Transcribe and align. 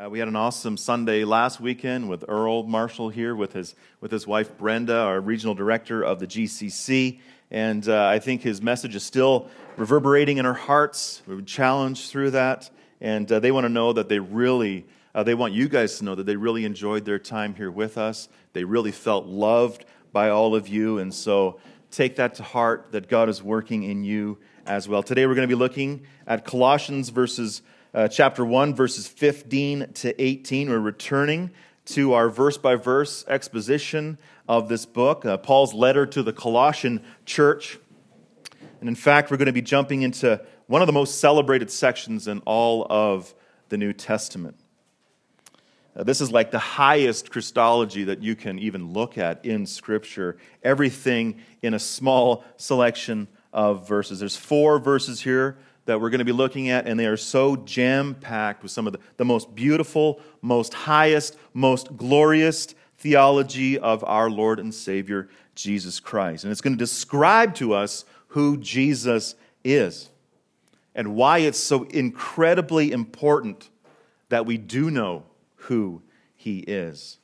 Uh, 0.00 0.08
we 0.08 0.18
had 0.18 0.28
an 0.28 0.36
awesome 0.36 0.78
Sunday 0.78 1.24
last 1.24 1.60
weekend 1.60 2.08
with 2.08 2.24
Earl 2.26 2.62
Marshall 2.62 3.10
here 3.10 3.36
with 3.36 3.52
his, 3.52 3.74
with 4.00 4.10
his 4.10 4.26
wife 4.26 4.56
Brenda, 4.56 4.96
our 4.96 5.20
regional 5.20 5.54
director 5.54 6.02
of 6.02 6.20
the 6.20 6.26
GCC. 6.26 7.20
And 7.50 7.86
uh, 7.86 8.06
I 8.06 8.18
think 8.18 8.40
his 8.40 8.62
message 8.62 8.94
is 8.94 9.02
still 9.02 9.50
reverberating 9.76 10.38
in 10.38 10.46
our 10.46 10.54
hearts. 10.54 11.20
We 11.26 11.34
were 11.34 11.42
challenged 11.42 12.10
through 12.10 12.30
that. 12.30 12.70
And 13.02 13.30
uh, 13.30 13.40
they 13.40 13.52
want 13.52 13.64
to 13.64 13.68
know 13.68 13.92
that 13.92 14.08
they 14.08 14.20
really, 14.20 14.86
uh, 15.14 15.22
they 15.22 15.34
want 15.34 15.52
you 15.52 15.68
guys 15.68 15.98
to 15.98 16.04
know 16.04 16.14
that 16.14 16.24
they 16.24 16.36
really 16.36 16.64
enjoyed 16.64 17.04
their 17.04 17.18
time 17.18 17.54
here 17.54 17.70
with 17.70 17.98
us. 17.98 18.30
They 18.54 18.64
really 18.64 18.92
felt 18.92 19.26
loved 19.26 19.84
by 20.12 20.30
all 20.30 20.54
of 20.54 20.66
you. 20.66 20.96
And 20.98 21.12
so 21.12 21.60
take 21.90 22.16
that 22.16 22.36
to 22.36 22.42
heart 22.42 22.92
that 22.92 23.08
God 23.08 23.28
is 23.28 23.42
working 23.42 23.82
in 23.82 24.04
you 24.04 24.38
as 24.64 24.88
well. 24.88 25.02
Today 25.02 25.26
we're 25.26 25.34
going 25.34 25.46
to 25.48 25.54
be 25.54 25.58
looking 25.58 26.06
at 26.26 26.46
Colossians 26.46 27.10
verses 27.10 27.60
uh, 27.92 28.08
chapter 28.08 28.44
1, 28.44 28.74
verses 28.74 29.08
15 29.08 29.92
to 29.94 30.22
18. 30.22 30.70
We're 30.70 30.78
returning 30.78 31.50
to 31.86 32.12
our 32.12 32.28
verse 32.28 32.56
by 32.56 32.76
verse 32.76 33.24
exposition 33.26 34.18
of 34.48 34.68
this 34.68 34.86
book, 34.86 35.24
uh, 35.24 35.36
Paul's 35.38 35.74
letter 35.74 36.06
to 36.06 36.22
the 36.22 36.32
Colossian 36.32 37.02
church. 37.26 37.78
And 38.80 38.88
in 38.88 38.94
fact, 38.94 39.30
we're 39.30 39.36
going 39.36 39.46
to 39.46 39.52
be 39.52 39.62
jumping 39.62 40.02
into 40.02 40.40
one 40.66 40.82
of 40.82 40.86
the 40.86 40.92
most 40.92 41.20
celebrated 41.20 41.70
sections 41.70 42.28
in 42.28 42.40
all 42.40 42.86
of 42.88 43.34
the 43.68 43.76
New 43.76 43.92
Testament. 43.92 44.56
Uh, 45.96 46.04
this 46.04 46.20
is 46.20 46.30
like 46.30 46.52
the 46.52 46.58
highest 46.58 47.30
Christology 47.30 48.04
that 48.04 48.22
you 48.22 48.36
can 48.36 48.58
even 48.60 48.92
look 48.92 49.18
at 49.18 49.44
in 49.44 49.66
Scripture. 49.66 50.36
Everything 50.62 51.40
in 51.62 51.74
a 51.74 51.78
small 51.78 52.44
selection 52.56 53.26
of 53.52 53.88
verses. 53.88 54.20
There's 54.20 54.36
four 54.36 54.78
verses 54.78 55.20
here 55.20 55.58
that 55.86 56.00
we're 56.00 56.10
going 56.10 56.20
to 56.20 56.24
be 56.24 56.32
looking 56.32 56.68
at, 56.68 56.86
and 56.86 56.98
they 56.98 57.06
are 57.06 57.16
so 57.16 57.56
jam 57.56 58.14
packed 58.14 58.62
with 58.62 58.72
some 58.72 58.86
of 58.86 58.92
the, 58.92 59.00
the 59.16 59.24
most 59.24 59.54
beautiful, 59.54 60.20
most 60.42 60.74
highest, 60.74 61.36
most 61.54 61.96
glorious 61.96 62.66
theology 62.98 63.78
of 63.78 64.04
our 64.04 64.30
Lord 64.30 64.60
and 64.60 64.74
Savior, 64.74 65.28
Jesus 65.54 66.00
Christ. 66.00 66.44
And 66.44 66.52
it's 66.52 66.60
going 66.60 66.74
to 66.74 66.78
describe 66.78 67.54
to 67.56 67.72
us 67.72 68.04
who 68.28 68.56
Jesus 68.58 69.34
is 69.64 70.10
and 70.94 71.14
why 71.14 71.38
it's 71.38 71.58
so 71.58 71.84
incredibly 71.84 72.92
important 72.92 73.70
that 74.28 74.46
we 74.46 74.58
do 74.58 74.90
know 74.90 75.24
who 75.56 76.02
he 76.36 76.60
is. 76.60 77.18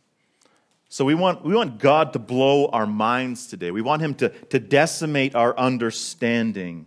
So 0.88 1.04
we 1.04 1.14
want, 1.14 1.44
we 1.44 1.54
want 1.54 1.78
God 1.78 2.12
to 2.14 2.18
blow 2.18 2.66
our 2.68 2.86
minds 2.86 3.46
today. 3.46 3.70
We 3.70 3.82
want 3.82 4.02
him 4.02 4.14
to, 4.14 4.28
to 4.28 4.58
decimate 4.58 5.34
our 5.34 5.56
understanding 5.58 6.86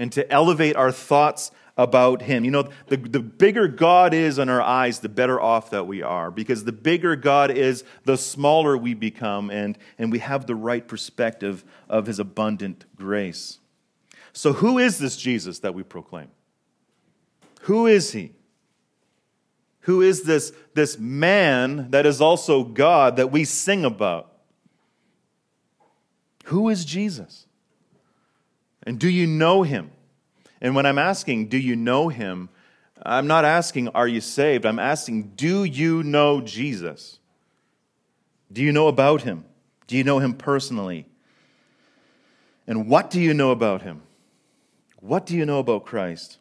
and 0.00 0.10
to 0.12 0.32
elevate 0.32 0.76
our 0.76 0.90
thoughts 0.90 1.50
about 1.76 2.22
Him. 2.22 2.42
You 2.42 2.50
know, 2.50 2.70
the, 2.86 2.96
the 2.96 3.20
bigger 3.20 3.68
God 3.68 4.14
is 4.14 4.38
in 4.38 4.48
our 4.48 4.62
eyes, 4.62 5.00
the 5.00 5.10
better 5.10 5.38
off 5.38 5.70
that 5.70 5.86
we 5.86 6.00
are. 6.02 6.30
Because 6.30 6.64
the 6.64 6.72
bigger 6.72 7.16
God 7.16 7.50
is, 7.50 7.84
the 8.04 8.16
smaller 8.16 8.78
we 8.78 8.94
become, 8.94 9.50
and, 9.50 9.76
and 9.98 10.10
we 10.10 10.20
have 10.20 10.46
the 10.46 10.54
right 10.54 10.88
perspective 10.88 11.64
of 11.86 12.06
His 12.06 12.18
abundant 12.18 12.86
grace. 12.96 13.58
So, 14.32 14.54
who 14.54 14.78
is 14.78 14.98
this 14.98 15.18
Jesus 15.18 15.58
that 15.58 15.74
we 15.74 15.82
proclaim? 15.82 16.28
Who 17.62 17.86
is 17.86 18.12
He? 18.12 18.32
Who 19.80 20.00
is 20.00 20.22
this, 20.22 20.54
this 20.72 20.98
man 20.98 21.90
that 21.90 22.06
is 22.06 22.22
also 22.22 22.64
God 22.64 23.16
that 23.16 23.30
we 23.30 23.44
sing 23.44 23.84
about? 23.84 24.32
Who 26.44 26.70
is 26.70 26.86
Jesus? 26.86 27.46
And 28.84 28.98
do 28.98 29.08
you 29.08 29.26
know 29.26 29.62
him? 29.62 29.90
And 30.60 30.74
when 30.74 30.86
I'm 30.86 30.98
asking, 30.98 31.48
do 31.48 31.58
you 31.58 31.76
know 31.76 32.08
him? 32.08 32.48
I'm 33.02 33.26
not 33.26 33.44
asking, 33.44 33.88
are 33.88 34.08
you 34.08 34.20
saved? 34.20 34.66
I'm 34.66 34.78
asking, 34.78 35.32
do 35.36 35.64
you 35.64 36.02
know 36.02 36.40
Jesus? 36.40 37.18
Do 38.52 38.62
you 38.62 38.72
know 38.72 38.88
about 38.88 39.22
him? 39.22 39.44
Do 39.86 39.96
you 39.96 40.04
know 40.04 40.18
him 40.18 40.34
personally? 40.34 41.06
And 42.66 42.88
what 42.88 43.10
do 43.10 43.20
you 43.20 43.34
know 43.34 43.50
about 43.50 43.82
him? 43.82 44.02
What 45.00 45.26
do 45.26 45.36
you 45.36 45.46
know 45.46 45.58
about 45.58 45.86
Christ? 45.86 46.38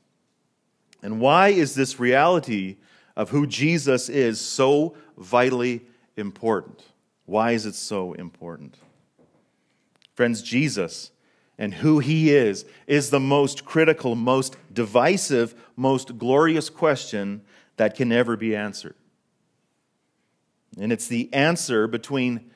And 1.01 1.21
why 1.21 1.49
is 1.49 1.75
this 1.75 1.99
reality 1.99 2.77
of 3.15 3.29
who 3.29 3.47
Jesus 3.47 4.09
is 4.09 4.39
so 4.39 4.95
vitally 5.17 5.85
important? 6.17 6.83
Why 7.25 7.51
is 7.51 7.65
it 7.65 7.75
so 7.75 8.13
important? 8.13 8.77
Friends, 10.15 10.41
Jesus 10.41 11.11
and 11.59 11.73
who 11.73 11.99
he 11.99 12.33
is 12.33 12.65
is 12.87 13.09
the 13.09 13.19
most 13.19 13.65
critical, 13.65 14.15
most 14.15 14.55
divisive, 14.73 15.53
most 15.75 16.17
glorious 16.17 16.69
question 16.69 17.41
that 17.75 17.95
can 17.95 18.11
ever 18.13 18.37
be 18.37 18.55
answered. 18.55 18.95
And 20.79 20.93
it's 20.93 21.07
the 21.07 21.31
answer 21.33 21.85
between 21.85 22.49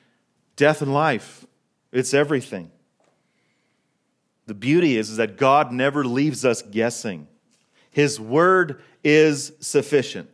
death 0.56 0.80
and 0.80 0.92
life, 0.92 1.46
it's 1.92 2.14
everything. 2.14 2.70
The 4.46 4.54
beauty 4.54 4.96
is, 4.96 5.10
is 5.10 5.16
that 5.18 5.36
God 5.36 5.72
never 5.72 6.04
leaves 6.04 6.44
us 6.44 6.60
guessing. 6.62 7.28
His 7.90 8.18
word 8.18 8.82
is 9.02 9.52
sufficient, 9.60 10.28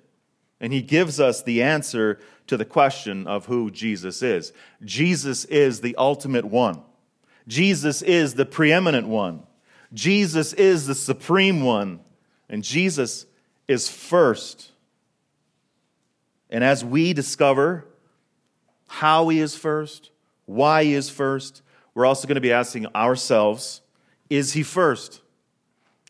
and 0.61 0.73
He 0.73 0.83
gives 0.83 1.21
us 1.21 1.43
the 1.43 1.63
answer 1.63 2.19
to 2.47 2.57
the 2.57 2.65
question 2.65 3.27
of 3.27 3.47
who 3.47 3.71
Jesus 3.71 4.23
is. 4.23 4.53
Jesus 4.85 5.45
is 5.45 5.81
the 5.81 5.95
ultimate 5.97 6.45
one. 6.45 6.83
Jesus 7.51 8.01
is 8.01 8.35
the 8.35 8.47
preeminent 8.47 9.09
one. 9.09 9.43
Jesus 9.93 10.53
is 10.53 10.87
the 10.87 10.95
supreme 10.95 11.65
one. 11.65 11.99
And 12.49 12.63
Jesus 12.63 13.27
is 13.67 13.89
first. 13.89 14.71
And 16.49 16.63
as 16.63 16.85
we 16.85 17.13
discover 17.13 17.87
how 18.87 19.29
he 19.29 19.41
is 19.41 19.57
first, 19.57 20.13
why 20.47 20.85
he 20.85 20.95
is 20.95 21.11
first, 21.11 21.63
we're 21.93 22.07
also 22.07 22.29
going 22.29 22.37
to 22.37 22.41
be 22.41 22.53
asking 22.53 22.87
ourselves 22.95 23.83
is 24.29 24.53
he 24.53 24.63
first? 24.63 25.21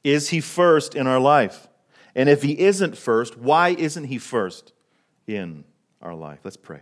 Is 0.05 0.29
he 0.29 0.43
first 0.43 0.95
in 0.95 1.07
our 1.07 1.19
life? 1.19 1.69
And 2.15 2.29
if 2.29 2.43
he 2.43 2.59
isn't 2.61 2.99
first, 2.99 3.39
why 3.39 3.71
isn't 3.71 4.05
he 4.05 4.19
first 4.19 4.75
in 5.27 5.65
our 6.03 6.15
life? 6.15 6.41
Let's 6.45 6.59
pray. 6.59 6.81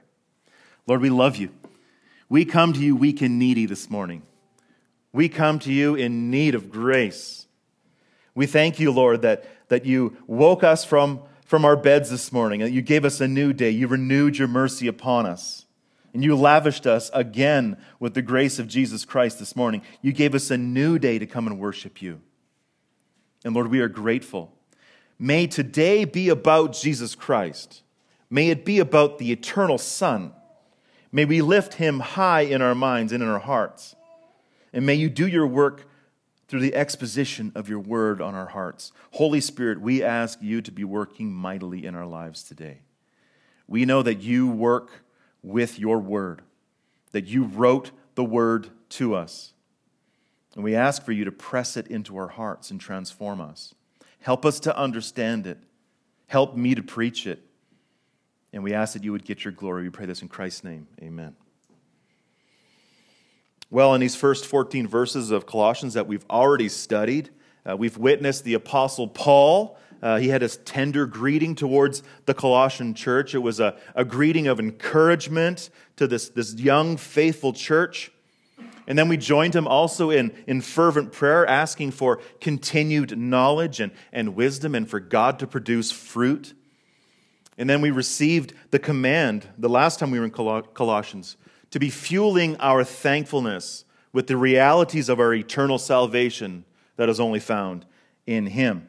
Lord, 0.88 1.00
we 1.00 1.10
love 1.10 1.36
you. 1.36 1.50
We 2.28 2.44
come 2.44 2.72
to 2.72 2.80
you 2.80 2.96
weak 2.96 3.22
and 3.22 3.38
needy 3.38 3.66
this 3.66 3.88
morning. 3.88 4.22
We 5.12 5.28
come 5.28 5.58
to 5.60 5.72
you 5.72 5.94
in 5.94 6.30
need 6.30 6.54
of 6.54 6.70
grace. 6.70 7.46
We 8.34 8.46
thank 8.46 8.78
you, 8.78 8.92
Lord, 8.92 9.22
that, 9.22 9.44
that 9.68 9.84
you 9.84 10.16
woke 10.26 10.62
us 10.62 10.84
from, 10.84 11.22
from 11.44 11.64
our 11.64 11.76
beds 11.76 12.10
this 12.10 12.32
morning, 12.32 12.60
that 12.60 12.70
you 12.70 12.82
gave 12.82 13.04
us 13.04 13.20
a 13.20 13.28
new 13.28 13.52
day. 13.52 13.70
You 13.70 13.88
renewed 13.88 14.38
your 14.38 14.48
mercy 14.48 14.86
upon 14.86 15.26
us. 15.26 15.66
And 16.14 16.24
you 16.24 16.36
lavished 16.36 16.86
us 16.86 17.10
again 17.12 17.76
with 18.00 18.14
the 18.14 18.22
grace 18.22 18.58
of 18.58 18.66
Jesus 18.66 19.04
Christ 19.04 19.38
this 19.38 19.54
morning. 19.54 19.82
You 20.02 20.12
gave 20.12 20.34
us 20.34 20.50
a 20.50 20.56
new 20.56 20.98
day 20.98 21.18
to 21.18 21.26
come 21.26 21.46
and 21.46 21.58
worship 21.58 22.00
you. 22.00 22.20
And 23.44 23.54
Lord, 23.54 23.68
we 23.68 23.80
are 23.80 23.88
grateful. 23.88 24.52
May 25.18 25.46
today 25.46 26.04
be 26.04 26.28
about 26.28 26.72
Jesus 26.72 27.14
Christ. 27.14 27.82
May 28.30 28.50
it 28.50 28.64
be 28.64 28.78
about 28.78 29.18
the 29.18 29.32
eternal 29.32 29.78
Son. 29.78 30.32
May 31.10 31.24
we 31.24 31.40
lift 31.40 31.74
him 31.74 32.00
high 32.00 32.42
in 32.42 32.62
our 32.62 32.74
minds 32.74 33.12
and 33.12 33.22
in 33.22 33.28
our 33.28 33.38
hearts. 33.38 33.96
And 34.72 34.86
may 34.86 34.94
you 34.94 35.08
do 35.08 35.26
your 35.26 35.46
work 35.46 35.86
through 36.48 36.60
the 36.60 36.74
exposition 36.74 37.52
of 37.54 37.68
your 37.68 37.78
word 37.78 38.20
on 38.20 38.34
our 38.34 38.46
hearts. 38.46 38.92
Holy 39.12 39.40
Spirit, 39.40 39.80
we 39.80 40.02
ask 40.02 40.38
you 40.42 40.62
to 40.62 40.72
be 40.72 40.84
working 40.84 41.32
mightily 41.32 41.84
in 41.84 41.94
our 41.94 42.06
lives 42.06 42.42
today. 42.42 42.80
We 43.66 43.84
know 43.84 44.02
that 44.02 44.22
you 44.22 44.48
work 44.48 45.04
with 45.42 45.78
your 45.78 45.98
word, 45.98 46.42
that 47.12 47.26
you 47.26 47.44
wrote 47.44 47.90
the 48.14 48.24
word 48.24 48.70
to 48.90 49.14
us. 49.14 49.52
And 50.54 50.64
we 50.64 50.74
ask 50.74 51.04
for 51.04 51.12
you 51.12 51.24
to 51.24 51.32
press 51.32 51.76
it 51.76 51.86
into 51.86 52.16
our 52.16 52.28
hearts 52.28 52.70
and 52.70 52.80
transform 52.80 53.40
us. 53.40 53.74
Help 54.20 54.44
us 54.44 54.58
to 54.60 54.76
understand 54.76 55.46
it. 55.46 55.58
Help 56.26 56.56
me 56.56 56.74
to 56.74 56.82
preach 56.82 57.26
it. 57.26 57.42
And 58.52 58.64
we 58.64 58.72
ask 58.72 58.94
that 58.94 59.04
you 59.04 59.12
would 59.12 59.24
get 59.24 59.44
your 59.44 59.52
glory. 59.52 59.82
We 59.82 59.90
pray 59.90 60.06
this 60.06 60.22
in 60.22 60.28
Christ's 60.28 60.64
name. 60.64 60.88
Amen. 61.02 61.36
Well, 63.70 63.94
in 63.94 64.00
these 64.00 64.16
first 64.16 64.46
14 64.46 64.88
verses 64.88 65.30
of 65.30 65.44
Colossians 65.44 65.92
that 65.92 66.06
we've 66.06 66.24
already 66.30 66.70
studied, 66.70 67.28
uh, 67.68 67.76
we've 67.76 67.98
witnessed 67.98 68.44
the 68.44 68.54
Apostle 68.54 69.08
Paul. 69.08 69.76
Uh, 70.00 70.16
he 70.16 70.28
had 70.28 70.42
a 70.42 70.48
tender 70.48 71.04
greeting 71.04 71.54
towards 71.54 72.02
the 72.24 72.32
Colossian 72.32 72.94
church. 72.94 73.34
It 73.34 73.40
was 73.40 73.60
a, 73.60 73.76
a 73.94 74.06
greeting 74.06 74.46
of 74.46 74.58
encouragement 74.58 75.68
to 75.96 76.06
this, 76.06 76.30
this 76.30 76.54
young, 76.54 76.96
faithful 76.96 77.52
church. 77.52 78.10
And 78.86 78.98
then 78.98 79.06
we 79.06 79.18
joined 79.18 79.54
him 79.54 79.66
also 79.66 80.08
in, 80.08 80.32
in 80.46 80.62
fervent 80.62 81.12
prayer, 81.12 81.46
asking 81.46 81.90
for 81.90 82.22
continued 82.40 83.18
knowledge 83.18 83.80
and, 83.80 83.92
and 84.14 84.34
wisdom 84.34 84.74
and 84.74 84.88
for 84.88 84.98
God 84.98 85.38
to 85.40 85.46
produce 85.46 85.90
fruit. 85.90 86.54
And 87.58 87.68
then 87.68 87.82
we 87.82 87.90
received 87.90 88.54
the 88.70 88.78
command 88.78 89.46
the 89.58 89.68
last 89.68 89.98
time 89.98 90.10
we 90.10 90.18
were 90.18 90.24
in 90.24 90.30
Colossians 90.30 91.36
to 91.70 91.78
be 91.78 91.90
fueling 91.90 92.56
our 92.58 92.84
thankfulness 92.84 93.84
with 94.12 94.26
the 94.26 94.36
realities 94.36 95.08
of 95.08 95.20
our 95.20 95.34
eternal 95.34 95.78
salvation 95.78 96.64
that 96.96 97.08
is 97.08 97.20
only 97.20 97.40
found 97.40 97.84
in 98.26 98.46
Him. 98.46 98.88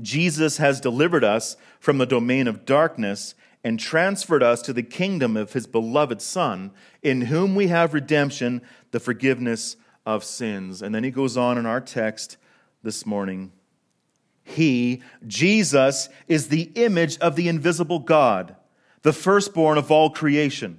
Jesus 0.00 0.58
has 0.58 0.80
delivered 0.80 1.24
us 1.24 1.56
from 1.78 1.98
the 1.98 2.06
domain 2.06 2.48
of 2.48 2.64
darkness 2.64 3.34
and 3.62 3.80
transferred 3.80 4.42
us 4.42 4.60
to 4.62 4.72
the 4.72 4.82
kingdom 4.82 5.36
of 5.36 5.54
his 5.54 5.66
beloved 5.66 6.20
Son, 6.20 6.70
in 7.02 7.22
whom 7.22 7.54
we 7.54 7.68
have 7.68 7.94
redemption, 7.94 8.60
the 8.90 9.00
forgiveness 9.00 9.76
of 10.04 10.22
sins. 10.22 10.82
And 10.82 10.94
then 10.94 11.02
he 11.02 11.10
goes 11.10 11.36
on 11.36 11.56
in 11.56 11.64
our 11.64 11.80
text 11.80 12.36
this 12.82 13.06
morning. 13.06 13.52
He, 14.42 15.02
Jesus, 15.26 16.10
is 16.28 16.48
the 16.48 16.70
image 16.74 17.16
of 17.18 17.36
the 17.36 17.48
invisible 17.48 18.00
God, 18.00 18.54
the 19.00 19.14
firstborn 19.14 19.78
of 19.78 19.90
all 19.90 20.10
creation. 20.10 20.78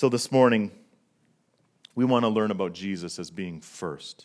So 0.00 0.08
this 0.08 0.32
morning, 0.32 0.70
we 1.94 2.06
want 2.06 2.22
to 2.22 2.30
learn 2.30 2.50
about 2.50 2.72
Jesus 2.72 3.18
as 3.18 3.30
being 3.30 3.60
first. 3.60 4.24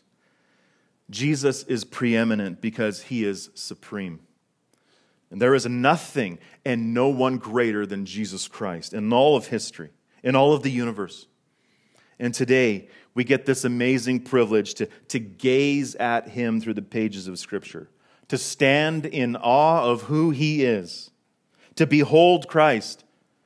Jesus 1.10 1.64
is 1.64 1.84
preeminent 1.84 2.62
because 2.62 3.02
he 3.02 3.26
is 3.26 3.50
supreme. 3.56 4.22
And 5.30 5.42
there 5.42 5.54
is 5.54 5.66
nothing 5.66 6.40
and 6.64 6.94
no 6.94 7.10
one 7.10 7.40
greater 7.40 7.86
than 7.86 8.06
Jesus 8.06 8.48
Christ 8.48 8.94
in 8.94 9.12
all 9.12 9.36
of 9.36 9.48
history, 9.48 9.90
in 10.24 10.34
all 10.34 10.54
of 10.54 10.64
the 10.64 10.72
universe. 10.72 11.28
And 12.20 12.34
today, 12.34 12.88
we 13.14 13.26
get 13.26 13.46
this 13.46 13.66
amazing 13.66 14.22
privilege 14.22 14.76
to, 14.76 14.86
to 15.10 15.20
gaze 15.20 15.94
at 15.96 16.30
him 16.30 16.62
through 16.62 16.76
the 16.76 16.82
pages 16.84 17.28
of 17.28 17.38
Scripture, 17.38 17.90
to 18.30 18.38
stand 18.38 19.06
in 19.06 19.36
awe 19.36 19.84
of 19.84 20.04
who 20.04 20.30
he 20.30 20.64
is, 20.64 21.12
to 21.76 21.86
behold 21.86 22.48
Christ 22.48 23.04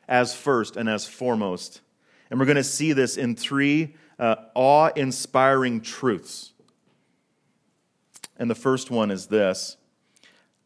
as 0.07 0.35
first 0.35 0.77
and 0.77 0.87
as 0.87 1.07
foremost 1.07 1.81
and 2.29 2.39
we're 2.39 2.45
going 2.45 2.55
to 2.55 2.63
see 2.63 2.93
this 2.93 3.17
in 3.17 3.35
three 3.35 3.95
uh, 4.17 4.35
awe 4.53 4.89
inspiring 4.95 5.81
truths. 5.81 6.53
And 8.37 8.49
the 8.49 8.55
first 8.55 8.91
one 8.91 9.11
is 9.11 9.27
this 9.27 9.77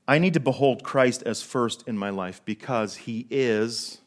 I 0.08 0.20
need 0.20 0.34
to 0.34 0.40
behold 0.40 0.84
Christ 0.84 1.24
as 1.24 1.42
first 1.42 1.88
in 1.88 1.98
my 1.98 2.10
life 2.10 2.42
because 2.46 2.96
he 2.96 3.26
is 3.30 4.00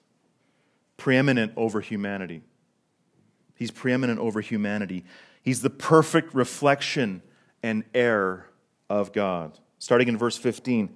preeminent 0.97 1.53
over 1.57 1.81
humanity. 1.81 2.43
He's 3.55 3.71
preeminent 3.71 4.21
over 4.21 4.41
humanity. 4.41 5.05
He's 5.43 5.63
the 5.63 5.71
perfect 5.71 6.35
reflection 6.35 7.23
and 7.63 7.85
heir 7.95 8.49
of 8.91 9.13
God. 9.13 9.59
Starting 9.79 10.09
in 10.09 10.19
verse 10.19 10.37
15, 10.37 10.95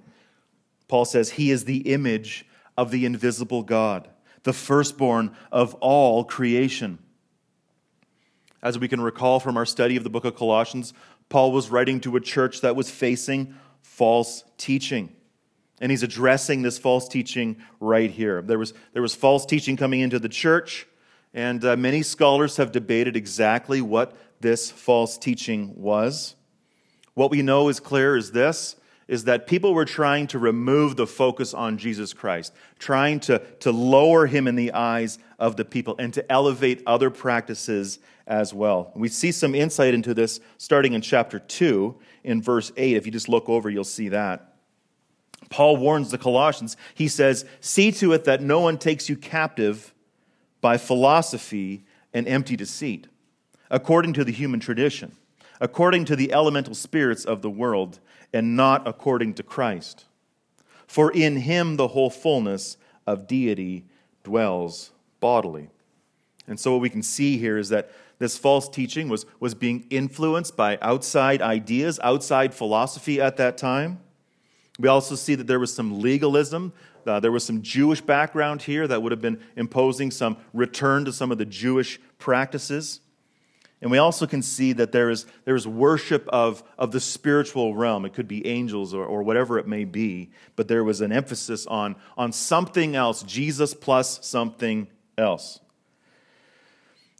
Paul 0.87 1.05
says, 1.05 1.31
He 1.31 1.49
is 1.49 1.65
the 1.65 1.77
image 1.91 2.45
of 2.77 2.91
the 2.91 3.05
invisible 3.05 3.63
God 3.63 4.09
the 4.43 4.53
firstborn 4.53 5.35
of 5.51 5.73
all 5.75 6.23
creation. 6.23 6.99
As 8.63 8.77
we 8.77 8.87
can 8.87 9.01
recall 9.01 9.39
from 9.39 9.57
our 9.57 9.65
study 9.65 9.97
of 9.97 10.03
the 10.03 10.09
book 10.09 10.25
of 10.25 10.35
Colossians, 10.35 10.93
Paul 11.29 11.51
was 11.51 11.69
writing 11.69 11.99
to 12.01 12.15
a 12.15 12.21
church 12.21 12.61
that 12.61 12.75
was 12.75 12.91
facing 12.91 13.55
false 13.81 14.43
teaching. 14.57 15.15
And 15.79 15.89
he's 15.89 16.03
addressing 16.03 16.61
this 16.61 16.77
false 16.77 17.07
teaching 17.07 17.57
right 17.79 18.11
here. 18.11 18.41
There 18.41 18.59
was, 18.59 18.73
there 18.93 19.01
was 19.01 19.15
false 19.15 19.45
teaching 19.45 19.77
coming 19.77 20.01
into 20.01 20.19
the 20.19 20.29
church, 20.29 20.87
and 21.33 21.63
uh, 21.65 21.75
many 21.75 22.03
scholars 22.03 22.57
have 22.57 22.71
debated 22.71 23.15
exactly 23.15 23.81
what 23.81 24.15
this 24.41 24.69
false 24.69 25.17
teaching 25.17 25.73
was. 25.75 26.35
What 27.13 27.31
we 27.31 27.41
know 27.41 27.69
is 27.69 27.79
clear 27.79 28.15
is 28.15 28.31
this 28.31 28.75
is 29.11 29.25
that 29.25 29.45
people 29.45 29.73
were 29.73 29.83
trying 29.83 30.25
to 30.25 30.39
remove 30.39 30.95
the 30.95 31.05
focus 31.05 31.53
on 31.53 31.77
Jesus 31.77 32.13
Christ, 32.13 32.53
trying 32.79 33.19
to, 33.19 33.39
to 33.59 33.69
lower 33.69 34.25
him 34.25 34.47
in 34.47 34.55
the 34.55 34.71
eyes 34.71 35.19
of 35.37 35.57
the 35.57 35.65
people 35.65 35.95
and 35.99 36.13
to 36.13 36.31
elevate 36.31 36.81
other 36.87 37.09
practices 37.09 37.99
as 38.25 38.53
well. 38.53 38.89
We 38.95 39.09
see 39.09 39.33
some 39.33 39.53
insight 39.53 39.93
into 39.93 40.13
this 40.13 40.39
starting 40.57 40.93
in 40.93 41.01
chapter 41.01 41.39
2 41.39 41.93
in 42.23 42.41
verse 42.41 42.71
8. 42.77 42.95
If 42.95 43.05
you 43.05 43.11
just 43.11 43.27
look 43.27 43.49
over, 43.49 43.69
you'll 43.69 43.83
see 43.83 44.07
that. 44.07 44.53
Paul 45.49 45.75
warns 45.75 46.09
the 46.09 46.17
Colossians. 46.17 46.77
He 46.95 47.09
says, 47.09 47.43
See 47.59 47.91
to 47.91 48.13
it 48.13 48.23
that 48.23 48.41
no 48.41 48.61
one 48.61 48.77
takes 48.77 49.09
you 49.09 49.17
captive 49.17 49.93
by 50.61 50.77
philosophy 50.77 51.83
and 52.13 52.29
empty 52.29 52.55
deceit, 52.55 53.07
according 53.69 54.13
to 54.13 54.23
the 54.23 54.31
human 54.31 54.61
tradition, 54.61 55.17
according 55.59 56.05
to 56.05 56.15
the 56.15 56.31
elemental 56.31 56.75
spirits 56.75 57.25
of 57.25 57.41
the 57.41 57.49
world 57.49 57.99
and 58.33 58.55
not 58.55 58.87
according 58.87 59.33
to 59.35 59.43
Christ. 59.43 60.05
For 60.87 61.11
in 61.11 61.37
him 61.37 61.77
the 61.77 61.89
whole 61.89 62.09
fullness 62.09 62.77
of 63.07 63.27
deity 63.27 63.85
dwells 64.23 64.91
bodily. 65.19 65.69
And 66.47 66.59
so, 66.59 66.73
what 66.73 66.81
we 66.81 66.89
can 66.89 67.03
see 67.03 67.37
here 67.37 67.57
is 67.57 67.69
that 67.69 67.91
this 68.19 68.37
false 68.37 68.69
teaching 68.69 69.09
was, 69.09 69.25
was 69.39 69.55
being 69.55 69.85
influenced 69.89 70.55
by 70.55 70.77
outside 70.81 71.41
ideas, 71.41 71.99
outside 72.03 72.53
philosophy 72.53 73.19
at 73.21 73.37
that 73.37 73.57
time. 73.57 73.99
We 74.79 74.87
also 74.87 75.15
see 75.15 75.35
that 75.35 75.47
there 75.47 75.59
was 75.59 75.73
some 75.73 76.01
legalism. 76.01 76.73
Uh, 77.05 77.19
there 77.19 77.31
was 77.31 77.43
some 77.43 77.61
Jewish 77.61 78.01
background 78.01 78.61
here 78.61 78.87
that 78.87 79.01
would 79.01 79.11
have 79.11 79.21
been 79.21 79.39
imposing 79.55 80.11
some 80.11 80.37
return 80.53 81.05
to 81.05 81.13
some 81.13 81.31
of 81.31 81.37
the 81.37 81.45
Jewish 81.45 81.99
practices. 82.19 82.99
And 83.81 83.89
we 83.89 83.97
also 83.97 84.27
can 84.27 84.43
see 84.43 84.73
that 84.73 84.91
there 84.91 85.09
is, 85.09 85.25
there 85.43 85.55
is 85.55 85.67
worship 85.67 86.27
of, 86.27 86.63
of 86.77 86.91
the 86.91 86.99
spiritual 86.99 87.75
realm. 87.75 88.05
It 88.05 88.13
could 88.13 88.27
be 88.27 88.45
angels 88.45 88.93
or, 88.93 89.03
or 89.03 89.23
whatever 89.23 89.57
it 89.57 89.67
may 89.67 89.85
be, 89.85 90.29
but 90.55 90.67
there 90.67 90.83
was 90.83 91.01
an 91.01 91.11
emphasis 91.11 91.65
on, 91.65 91.95
on 92.15 92.31
something 92.31 92.95
else, 92.95 93.23
Jesus 93.23 93.73
plus 93.73 94.25
something 94.25 94.87
else. 95.17 95.59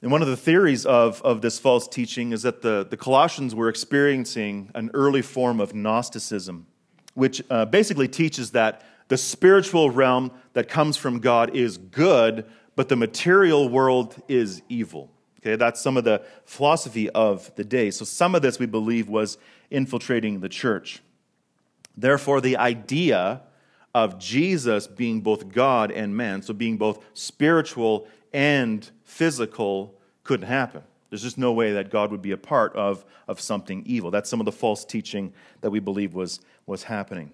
And 0.04 0.12
one 0.12 0.22
of 0.22 0.28
the 0.28 0.38
theories 0.38 0.86
of, 0.86 1.22
of 1.24 1.42
this 1.42 1.58
false 1.58 1.88
teaching 1.88 2.32
is 2.32 2.44
that 2.44 2.62
the, 2.62 2.86
the 2.88 2.98
Colossians 2.98 3.54
were 3.56 3.70
experiencing 3.70 4.70
an 4.76 4.92
early 4.94 5.22
form 5.22 5.60
of 5.60 5.74
Gnosticism, 5.74 6.68
which 7.16 7.42
uh, 7.50 7.66
basically 7.66 8.08
teaches 8.08 8.52
that 8.52 8.84
the 9.10 9.18
spiritual 9.18 9.90
realm 9.90 10.32
that 10.54 10.70
comes 10.70 10.96
from 10.96 11.20
God 11.20 11.56
is 11.56 11.78
good, 11.78 12.46
but 12.76 12.88
the 12.88 12.96
material 12.96 13.68
world 13.68 14.22
is 14.28 14.62
evil. 14.70 15.12
Okay, 15.42 15.56
that's 15.56 15.82
some 15.82 15.98
of 15.98 16.04
the 16.04 16.24
philosophy 16.46 17.10
of 17.10 17.54
the 17.56 17.64
day. 17.64 17.90
So 17.90 18.06
some 18.06 18.36
of 18.36 18.42
this 18.42 18.60
we 18.60 18.68
believe 18.68 19.10
was 19.10 19.38
infiltrating 19.72 20.40
the 20.40 20.50
church. 20.50 21.02
Therefore, 21.98 22.42
the 22.42 22.58
idea 22.58 23.42
of 23.94 24.20
Jesus 24.20 24.88
being 24.88 25.22
both 25.22 25.50
God 25.50 25.92
and 25.92 26.16
man, 26.16 26.42
so 26.42 26.54
being 26.54 26.78
both 26.78 27.04
spiritual 27.14 28.08
and 28.32 28.90
physical, 29.04 29.96
couldn't 30.24 30.48
happen. 30.48 30.84
There's 31.10 31.24
just 31.24 31.38
no 31.38 31.52
way 31.52 31.74
that 31.74 31.90
God 31.90 32.12
would 32.12 32.22
be 32.22 32.32
a 32.32 32.38
part 32.38 32.74
of, 32.76 33.04
of 33.28 33.42
something 33.42 33.84
evil. 33.86 34.12
That's 34.12 34.30
some 34.30 34.40
of 34.40 34.46
the 34.46 34.52
false 34.52 34.86
teaching 34.86 35.34
that 35.60 35.70
we 35.70 35.80
believe 35.80 36.14
was, 36.14 36.40
was 36.66 36.84
happening. 36.84 37.32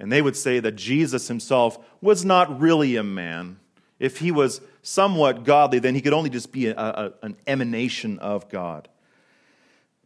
And 0.00 0.10
they 0.10 0.22
would 0.22 0.36
say 0.36 0.58
that 0.58 0.72
Jesus 0.72 1.28
himself 1.28 1.78
was 2.00 2.24
not 2.24 2.60
really 2.60 2.96
a 2.96 3.04
man, 3.04 3.58
if 3.98 4.18
he 4.18 4.30
was 4.30 4.60
somewhat 4.82 5.44
godly, 5.44 5.78
then 5.78 5.94
he 5.94 6.00
could 6.00 6.12
only 6.12 6.30
just 6.30 6.52
be 6.52 6.66
a, 6.66 6.76
a, 6.76 7.12
an 7.22 7.36
emanation 7.46 8.18
of 8.18 8.48
God. 8.48 8.88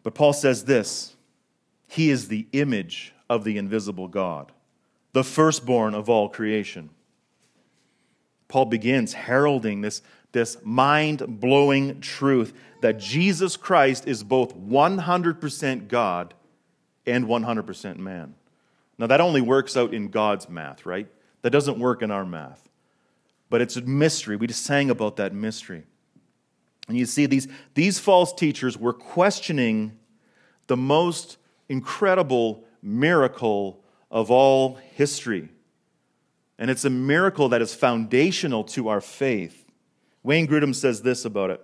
But 0.02 0.14
Paul 0.14 0.32
says 0.32 0.64
this 0.64 1.16
He 1.88 2.11
is 2.11 2.28
the 2.28 2.47
image 2.52 3.12
of 3.28 3.44
the 3.44 3.59
invisible 3.59 4.09
God, 4.09 4.52
the 5.12 5.25
firstborn 5.25 5.94
of 5.94 6.09
all 6.09 6.28
creation. 6.28 6.90
Paul 8.49 8.64
begins 8.64 9.12
heralding 9.12 9.80
this, 9.80 10.02
this 10.32 10.56
mind 10.64 11.40
blowing 11.40 12.00
truth 12.00 12.52
that 12.80 12.99
Jesus 12.99 13.56
Christ 13.56 14.09
is 14.09 14.25
both 14.25 14.56
100% 14.56 15.87
God 15.87 16.35
and 17.06 17.26
100% 17.26 17.97
man. 17.99 18.35
Now, 18.99 19.06
that 19.06 19.20
only 19.20 19.40
works 19.40 19.76
out 19.76 19.94
in 19.94 20.09
God's 20.09 20.49
math, 20.49 20.85
right? 20.85 21.06
That 21.42 21.50
doesn't 21.50 21.78
work 21.78 22.02
in 22.02 22.11
our 22.11 22.26
math 22.26 22.70
but 23.50 23.61
it's 23.61 23.76
a 23.76 23.83
mystery. 23.83 24.37
We 24.37 24.47
just 24.47 24.64
sang 24.64 24.88
about 24.88 25.16
that 25.16 25.35
mystery. 25.35 25.85
And 26.88 26.97
you 26.97 27.07
see, 27.07 27.26
these, 27.26 27.47
these 27.75 27.99
false 27.99 28.33
teachers 28.33 28.78
were 28.78 28.92
questioning 28.92 29.99
the 30.66 30.76
most 30.76 31.37
incredible 31.69 32.64
miracle 32.83 33.85
of 34.11 34.30
all 34.30 34.78
history. 34.95 35.49
And 36.59 36.71
it's 36.71 36.85
a 36.85 36.90
miracle 36.90 37.49
that 37.50 37.62
is 37.62 37.75
foundational 37.75 38.64
to 38.64 38.88
our 38.88 39.00
faith. 39.00 39.64
Wayne 40.23 40.47
Grudem 40.47 40.75
says 40.75 41.02
this 41.02 41.25
about 41.25 41.50
it 41.50 41.61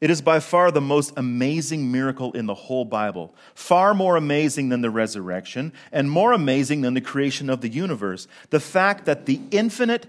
It 0.00 0.10
is 0.10 0.20
by 0.20 0.40
far 0.40 0.70
the 0.70 0.80
most 0.80 1.12
amazing 1.16 1.90
miracle 1.90 2.32
in 2.32 2.46
the 2.46 2.54
whole 2.54 2.84
Bible, 2.84 3.34
far 3.54 3.94
more 3.94 4.16
amazing 4.16 4.68
than 4.68 4.80
the 4.80 4.90
resurrection, 4.90 5.72
and 5.90 6.10
more 6.10 6.32
amazing 6.32 6.82
than 6.82 6.94
the 6.94 7.00
creation 7.00 7.48
of 7.48 7.60
the 7.60 7.68
universe. 7.68 8.28
The 8.50 8.60
fact 8.60 9.06
that 9.06 9.26
the 9.26 9.40
infinite, 9.50 10.06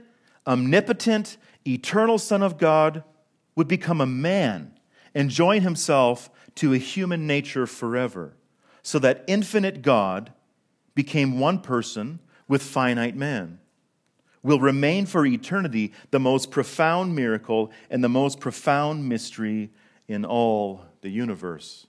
omnipotent, 0.48 1.38
eternal 1.68 2.18
Son 2.18 2.42
of 2.42 2.58
God 2.58 3.04
would 3.56 3.68
become 3.68 4.01
a 4.01 4.06
man 4.06 4.72
and 5.13 5.30
join 5.30 5.62
himself 5.62 6.30
to 6.56 6.74
a 6.74 6.77
human 6.77 7.27
nature 7.27 7.68
forever, 7.68 8.34
so 8.82 8.98
that 9.00 9.24
infinite 9.27 9.82
God 9.82 10.32
became 10.96 11.39
one 11.39 11.60
person 11.60 12.20
with 12.48 12.63
finite 12.63 13.16
man 13.16 13.60
will 14.48 14.60
remain 14.60 15.06
for 15.06 15.25
eternity 15.25 15.92
the 16.12 16.20
most 16.20 16.51
profound 16.51 17.13
miracle 17.13 17.70
and 17.89 18.01
the 18.01 18.10
most 18.10 18.39
profound 18.39 19.08
mystery 19.08 19.70
in 20.08 20.24
all 20.24 20.82
the 21.01 21.10
universe. 21.10 21.86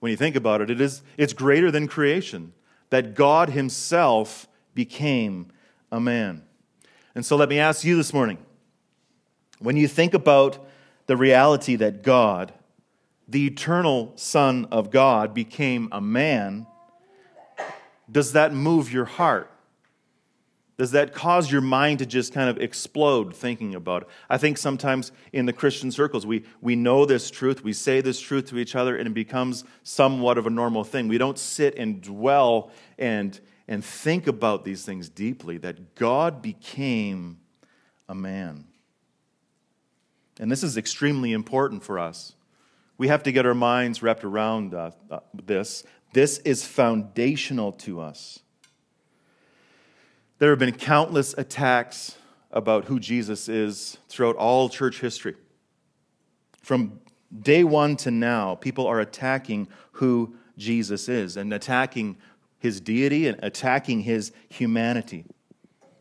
When 0.00 0.10
you 0.10 0.16
think 0.16 0.36
about 0.36 0.60
it, 0.60 0.70
it 0.70 0.80
is, 0.80 1.02
it's 1.16 1.32
greater 1.32 1.70
than 1.70 1.88
creation 1.88 2.52
that 2.90 3.14
God 3.14 3.50
Himself 3.50 4.46
became 4.74 5.50
a 5.90 5.98
man. 5.98 6.42
And 7.14 7.24
so 7.24 7.36
let 7.36 7.48
me 7.48 7.58
ask 7.58 7.84
you 7.84 7.96
this 7.96 8.12
morning 8.12 8.38
when 9.58 9.76
you 9.76 9.88
think 9.88 10.14
about 10.14 10.64
the 11.06 11.16
reality 11.16 11.76
that 11.76 12.02
God, 12.02 12.52
the 13.26 13.46
eternal 13.46 14.12
Son 14.16 14.66
of 14.70 14.90
God, 14.90 15.34
became 15.34 15.88
a 15.90 16.00
man, 16.00 16.66
does 18.10 18.32
that 18.32 18.54
move 18.54 18.92
your 18.92 19.04
heart? 19.04 19.50
Does 20.76 20.92
that 20.92 21.12
cause 21.12 21.50
your 21.50 21.60
mind 21.60 21.98
to 21.98 22.06
just 22.06 22.32
kind 22.32 22.48
of 22.48 22.58
explode 22.58 23.34
thinking 23.34 23.74
about 23.74 24.02
it? 24.02 24.08
I 24.30 24.38
think 24.38 24.58
sometimes 24.58 25.10
in 25.32 25.44
the 25.44 25.52
Christian 25.52 25.90
circles, 25.90 26.24
we, 26.24 26.44
we 26.60 26.76
know 26.76 27.04
this 27.04 27.32
truth, 27.32 27.64
we 27.64 27.72
say 27.72 28.00
this 28.00 28.20
truth 28.20 28.46
to 28.50 28.58
each 28.58 28.76
other, 28.76 28.96
and 28.96 29.08
it 29.08 29.14
becomes 29.14 29.64
somewhat 29.82 30.38
of 30.38 30.46
a 30.46 30.50
normal 30.50 30.84
thing. 30.84 31.08
We 31.08 31.18
don't 31.18 31.36
sit 31.36 31.76
and 31.76 32.00
dwell 32.00 32.70
and, 32.96 33.38
and 33.68 33.84
think 33.84 34.26
about 34.26 34.64
these 34.64 34.84
things 34.84 35.10
deeply 35.10 35.58
that 35.58 35.94
God 35.94 36.40
became 36.40 37.38
a 38.08 38.14
man. 38.14 38.64
And 40.40 40.50
this 40.50 40.62
is 40.62 40.76
extremely 40.76 41.32
important 41.32 41.84
for 41.84 41.98
us. 41.98 42.34
We 42.96 43.08
have 43.08 43.22
to 43.24 43.32
get 43.32 43.44
our 43.44 43.54
minds 43.54 44.02
wrapped 44.02 44.24
around 44.24 44.74
uh, 44.74 44.92
uh, 45.10 45.20
this. 45.34 45.84
This 46.14 46.38
is 46.38 46.64
foundational 46.64 47.72
to 47.72 48.00
us. 48.00 48.40
There 50.38 50.50
have 50.50 50.58
been 50.58 50.72
countless 50.72 51.34
attacks 51.36 52.16
about 52.50 52.86
who 52.86 52.98
Jesus 52.98 53.48
is 53.48 53.98
throughout 54.08 54.36
all 54.36 54.68
church 54.68 55.00
history. 55.00 55.34
From 56.62 57.00
day 57.42 57.64
one 57.64 57.96
to 57.96 58.10
now, 58.10 58.54
people 58.54 58.86
are 58.86 59.00
attacking 59.00 59.68
who 59.92 60.34
Jesus 60.56 61.08
is 61.08 61.36
and 61.36 61.52
attacking 61.52 62.16
his 62.58 62.80
deity 62.80 63.26
and 63.26 63.38
attacking 63.42 64.00
his 64.00 64.32
humanity. 64.48 65.24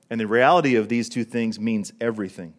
And 0.10 0.20
the 0.20 0.28
reality 0.28 0.76
of 0.76 0.90
these 0.90 1.10
two 1.10 1.24
things 1.24 1.60
means 1.60 1.94
everything. 2.00 2.54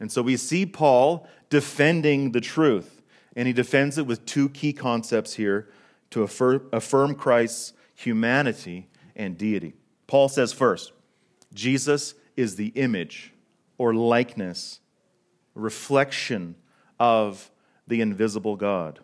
And 0.00 0.10
so 0.10 0.22
we 0.22 0.36
see 0.36 0.66
Paul 0.66 1.28
defending 1.50 2.32
the 2.32 2.40
truth, 2.40 3.02
and 3.36 3.46
he 3.46 3.52
defends 3.52 3.98
it 3.98 4.06
with 4.06 4.24
two 4.26 4.48
key 4.48 4.72
concepts 4.72 5.34
here 5.34 5.68
to 6.10 6.22
affirm 6.22 7.14
Christ's 7.14 7.72
humanity 7.94 8.88
and 9.16 9.36
deity. 9.36 9.74
Paul 10.06 10.28
says 10.28 10.52
first, 10.52 10.92
Jesus 11.52 12.14
is 12.36 12.56
the 12.56 12.68
image 12.68 13.32
or 13.76 13.94
likeness, 13.94 14.80
reflection 15.54 16.54
of 16.98 17.50
the 17.86 18.00
invisible 18.00 18.56
God. 18.56 19.00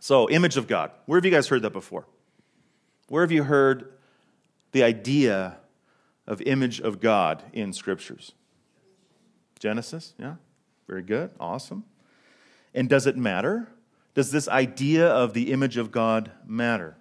So, 0.00 0.28
image 0.28 0.56
of 0.56 0.66
God. 0.66 0.90
Where 1.06 1.18
have 1.18 1.24
you 1.24 1.30
guys 1.30 1.48
heard 1.48 1.62
that 1.62 1.72
before? 1.72 2.06
Where 3.08 3.22
have 3.22 3.32
you 3.32 3.44
heard 3.44 3.92
the 4.72 4.82
idea 4.82 5.58
of 6.26 6.40
image 6.42 6.80
of 6.80 7.00
God 7.00 7.42
in 7.52 7.72
scriptures? 7.72 8.32
Genesis, 9.58 10.14
yeah? 10.18 10.34
Very 10.88 11.02
good, 11.02 11.30
awesome. 11.40 11.84
And 12.74 12.88
does 12.88 13.06
it 13.06 13.16
matter? 13.16 13.68
Does 14.14 14.30
this 14.30 14.48
idea 14.48 15.08
of 15.08 15.34
the 15.34 15.52
image 15.52 15.76
of 15.76 15.92
God 15.92 16.30
matter? 16.46 16.96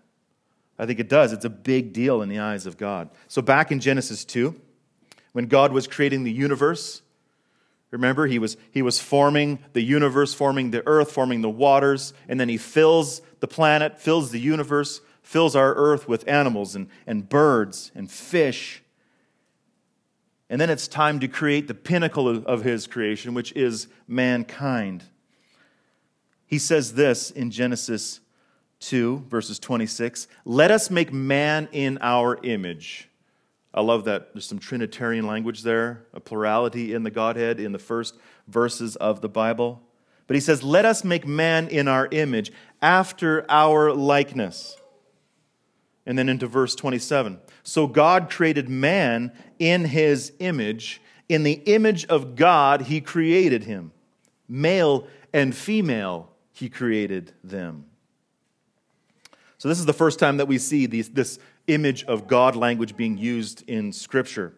I 0.78 0.86
think 0.86 1.00
it 1.00 1.10
does. 1.10 1.32
It's 1.32 1.46
a 1.46 1.50
big 1.50 1.94
deal 1.94 2.22
in 2.22 2.30
the 2.30 2.40
eyes 2.40 2.66
of 2.66 2.78
God. 2.78 3.10
So, 3.28 3.42
back 3.42 3.72
in 3.72 3.80
Genesis 3.80 4.26
2, 4.26 4.60
when 5.32 5.48
God 5.48 5.72
was 5.72 5.88
creating 5.88 6.24
the 6.24 6.32
universe, 6.32 7.02
remember, 7.92 8.28
he 8.28 8.40
was, 8.40 8.58
he 8.72 8.82
was 8.82 9.00
forming 9.00 9.60
the 9.74 9.82
universe, 9.82 10.34
forming 10.34 10.72
the 10.72 10.86
earth, 10.86 11.12
forming 11.12 11.42
the 11.42 11.50
waters, 11.50 12.14
and 12.28 12.40
then 12.40 12.50
he 12.50 12.58
fills 12.58 13.22
the 13.40 13.48
planet, 13.48 14.00
fills 14.00 14.32
the 14.32 14.40
universe, 14.40 15.00
fills 15.26 15.56
our 15.56 15.74
earth 15.74 16.08
with 16.08 16.28
animals 16.28 16.76
and, 16.76 16.88
and 17.08 17.28
birds 17.28 17.92
and 17.96 18.10
fish. 18.12 18.84
And 20.52 20.62
then 20.62 20.70
it's 20.70 20.88
time 20.88 21.20
to 21.20 21.28
create 21.28 21.68
the 21.68 21.74
pinnacle 21.74 22.30
of, 22.30 22.46
of 22.46 22.64
his 22.64 22.86
creation, 22.86 23.34
which 23.34 23.52
is 23.54 23.88
mankind. 24.08 25.04
He 26.46 26.60
says 26.60 26.94
this 26.94 27.32
in 27.32 27.50
Genesis 27.50 28.20
2, 28.82 29.26
verses 29.28 29.58
26 29.58 30.28
Let 30.46 30.70
us 30.70 30.92
make 30.92 31.12
man 31.12 31.70
in 31.72 31.98
our 32.02 32.38
image. 32.44 33.10
I 33.74 33.82
love 33.82 34.06
that 34.06 34.34
there's 34.34 34.46
some 34.46 34.60
Trinitarian 34.60 35.26
language 35.26 35.64
there, 35.64 36.06
a 36.14 36.20
plurality 36.20 36.94
in 36.94 37.02
the 37.02 37.10
Godhead 37.10 37.60
in 37.60 37.72
the 37.72 37.80
first 37.80 38.16
verses 38.48 38.96
of 38.98 39.22
the 39.22 39.28
Bible. 39.28 39.82
But 40.28 40.36
he 40.36 40.40
says, 40.40 40.62
Let 40.62 40.86
us 40.86 41.04
make 41.04 41.26
man 41.26 41.68
in 41.68 41.88
our 41.88 42.08
image, 42.12 42.52
after 42.80 43.44
our 43.50 43.92
likeness. 43.92 44.78
And 46.06 46.18
then 46.18 46.30
into 46.30 46.48
verse 46.48 46.76
27. 46.76 47.40
So 47.64 47.88
God 47.88 48.30
created 48.30 48.70
man 48.70 49.32
in 49.58 49.86
his 49.86 50.34
image. 50.40 51.02
In 51.28 51.44
the 51.44 51.54
image 51.54 52.06
of 52.06 52.36
God, 52.36 52.84
he 52.84 53.02
created 53.02 53.64
him. 53.64 53.92
Male 54.48 55.08
and 55.34 55.56
female, 55.56 56.30
he 56.52 56.70
created 56.70 57.34
them. 57.44 57.86
So, 59.58 59.70
this 59.70 59.80
is 59.80 59.86
the 59.86 59.94
first 59.94 60.20
time 60.20 60.38
that 60.38 60.48
we 60.48 60.60
see 60.60 60.86
these, 60.86 61.10
this 61.10 61.40
image 61.68 62.04
of 62.04 62.28
God 62.28 62.56
language 62.56 62.96
being 62.96 63.18
used 63.18 63.68
in 63.68 63.92
Scripture. 63.92 64.54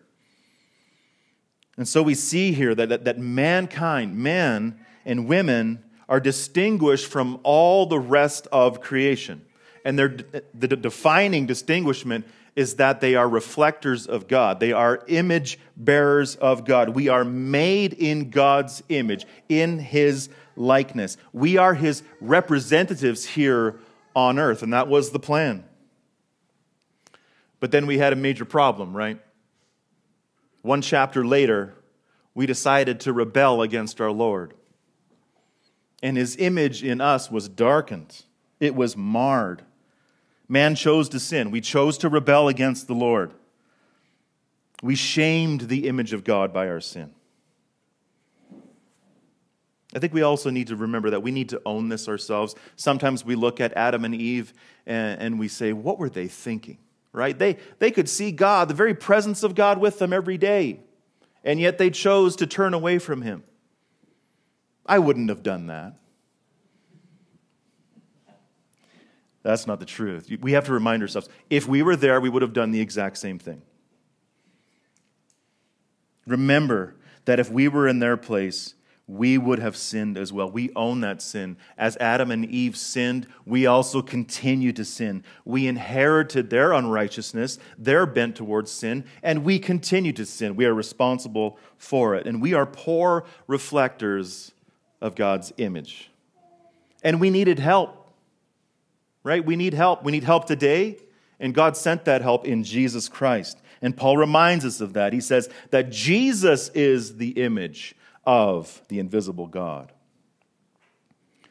And 1.78 1.88
so 1.88 2.02
we 2.02 2.16
see 2.16 2.52
here 2.52 2.74
that, 2.76 2.90
that, 2.90 3.06
that 3.06 3.20
mankind, 3.20 4.18
men 4.18 4.80
and 5.06 5.28
women, 5.28 5.84
are 6.10 6.20
distinguished 6.20 7.08
from 7.08 7.40
all 7.44 7.86
the 7.86 8.00
rest 8.00 8.48
of 8.52 8.82
creation. 8.82 9.46
And 9.86 9.98
their, 9.98 10.18
the 10.54 10.68
defining 10.68 11.46
distinguishment 11.46 12.26
is 12.56 12.76
that 12.76 13.02
they 13.02 13.16
are 13.16 13.30
reflectors 13.30 14.08
of 14.08 14.28
God. 14.28 14.60
They 14.60 14.72
are 14.72 15.04
image 15.08 15.60
bearers 15.76 16.36
of 16.36 16.66
God. 16.66 16.90
We 16.90 17.08
are 17.08 17.24
made 17.24 17.94
in 17.94 18.32
God's 18.32 18.82
image, 18.90 19.26
in 19.48 19.80
His 19.80 20.30
likeness. 20.56 21.18
We 21.34 21.58
are 21.58 21.76
His 21.76 22.02
representatives 22.20 23.26
here 23.26 23.80
on 24.16 24.40
earth, 24.40 24.64
and 24.64 24.74
that 24.74 24.88
was 24.88 25.12
the 25.12 25.20
plan. 25.20 25.64
But 27.60 27.72
then 27.72 27.86
we 27.86 28.00
had 28.00 28.14
a 28.14 28.16
major 28.16 28.46
problem, 28.46 28.96
right? 28.96 29.20
One 30.64 30.82
chapter 30.82 31.24
later, 31.24 31.76
we 32.34 32.46
decided 32.46 33.00
to 33.02 33.14
rebel 33.14 33.62
against 33.62 34.02
our 34.02 34.12
Lord. 34.12 34.54
And 36.04 36.18
his 36.18 36.36
image 36.38 36.84
in 36.84 37.02
us 37.02 37.32
was 37.32 37.50
darkened, 37.50 38.24
it 38.60 38.76
was 38.76 38.98
marred. 38.98 39.64
Man 40.50 40.76
chose 40.76 41.10
to 41.10 41.20
sin. 41.20 41.52
We 41.52 41.62
chose 41.62 41.98
to 42.00 42.10
rebel 42.10 42.48
against 42.48 42.88
the 42.88 42.96
Lord. 42.96 43.34
We 44.82 44.96
shamed 44.96 45.62
the 45.62 45.88
image 45.88 46.14
of 46.14 46.24
God 46.24 46.54
by 46.54 46.68
our 46.70 46.80
sin. 46.80 47.12
I 49.96 50.00
think 50.00 50.14
we 50.14 50.22
also 50.22 50.50
need 50.50 50.68
to 50.68 50.76
remember 50.76 51.10
that 51.10 51.24
we 51.24 51.32
need 51.32 51.50
to 51.50 51.62
own 51.66 51.90
this 51.90 52.08
ourselves. 52.08 52.56
Sometimes 52.76 53.26
we 53.26 53.36
look 53.36 53.60
at 53.60 53.74
Adam 53.76 54.06
and 54.06 54.14
Eve 54.14 54.54
and, 54.86 55.20
and, 55.20 55.40
we 55.40 55.48
say, 55.48 55.74
what 55.74 55.98
were 55.98 56.10
they 56.10 56.28
thinking? 56.28 56.78
Right? 57.14 57.38
They, 57.38 57.58
they 57.80 57.90
could 57.90 58.08
see 58.08 58.32
God, 58.32 58.68
the 58.68 58.74
very 58.74 58.94
presence 58.94 59.44
of 59.44 59.56
God 59.56 59.80
with 59.80 59.98
them 59.98 60.14
every 60.14 60.38
day, 60.38 60.82
and 61.44 61.60
yet 61.60 61.78
they 61.78 61.90
chose 61.90 62.36
to 62.36 62.46
turn 62.46 62.74
away 62.74 63.00
from 63.00 63.22
Him. 63.22 63.44
I 64.86 65.00
wouldn't 65.00 65.30
have 65.30 65.42
done 65.42 65.68
that. 65.68 65.98
That's 69.48 69.66
not 69.66 69.80
the 69.80 69.86
truth. 69.86 70.30
We 70.42 70.52
have 70.52 70.66
to 70.66 70.74
remind 70.74 71.02
ourselves 71.02 71.30
if 71.50 71.70
we 71.70 71.82
were 71.82 71.96
there, 71.96 72.20
we 72.20 72.28
would 72.28 72.42
have 72.42 72.52
done 72.52 72.72
the 72.72 72.82
exact 72.82 73.18
same 73.18 73.40
thing. 73.40 73.62
Remember 76.26 76.96
that 77.24 77.40
if 77.40 77.50
we 77.50 77.70
were 77.70 77.88
in 77.88 78.00
their 78.00 78.18
place, 78.18 78.74
we 79.08 79.38
would 79.38 79.60
have 79.60 79.78
sinned 79.78 80.18
as 80.18 80.34
well. 80.34 80.52
We 80.52 80.72
own 80.76 81.00
that 81.00 81.22
sin. 81.22 81.56
As 81.78 81.96
Adam 81.96 82.30
and 82.30 82.44
Eve 82.44 82.76
sinned, 82.76 83.26
we 83.46 83.66
also 83.66 84.02
continue 84.02 84.74
to 84.74 84.84
sin. 84.84 85.24
We 85.46 85.66
inherited 85.66 86.50
their 86.50 86.74
unrighteousness, 86.74 87.58
their 87.78 88.06
bent 88.06 88.36
towards 88.36 88.70
sin, 88.70 89.06
and 89.24 89.46
we 89.46 89.60
continue 89.60 90.12
to 90.12 90.26
sin. 90.26 90.58
We 90.58 90.66
are 90.66 90.74
responsible 90.74 91.58
for 91.78 92.16
it. 92.16 92.28
And 92.28 92.42
we 92.42 92.54
are 92.54 92.66
poor 92.66 93.24
reflectors 93.48 94.52
of 95.00 95.16
God's 95.16 95.54
image. 95.56 96.12
And 97.02 97.22
we 97.22 97.30
needed 97.30 97.60
help, 97.60 98.07
right? 99.28 99.46
We 99.46 99.58
need 99.58 99.74
help. 99.74 100.04
We 100.04 100.12
need 100.14 100.24
help 100.24 100.46
today, 100.46 100.98
and 101.40 101.54
God 101.54 101.76
sent 101.76 102.06
that 102.06 102.22
help 102.22 102.46
in 102.46 102.64
Jesus 102.64 103.10
Christ. 103.10 103.62
And 103.82 103.96
Paul 103.96 104.18
reminds 104.18 104.66
us 104.66 104.82
of 104.82 104.94
that. 104.94 105.14
He 105.14 105.22
says 105.22 105.50
that 105.72 105.92
Jesus 105.92 106.70
is 106.70 107.18
the 107.18 107.32
image 107.32 107.94
of 108.26 108.82
the 108.88 109.00
invisible 109.00 109.48
God. 109.48 109.92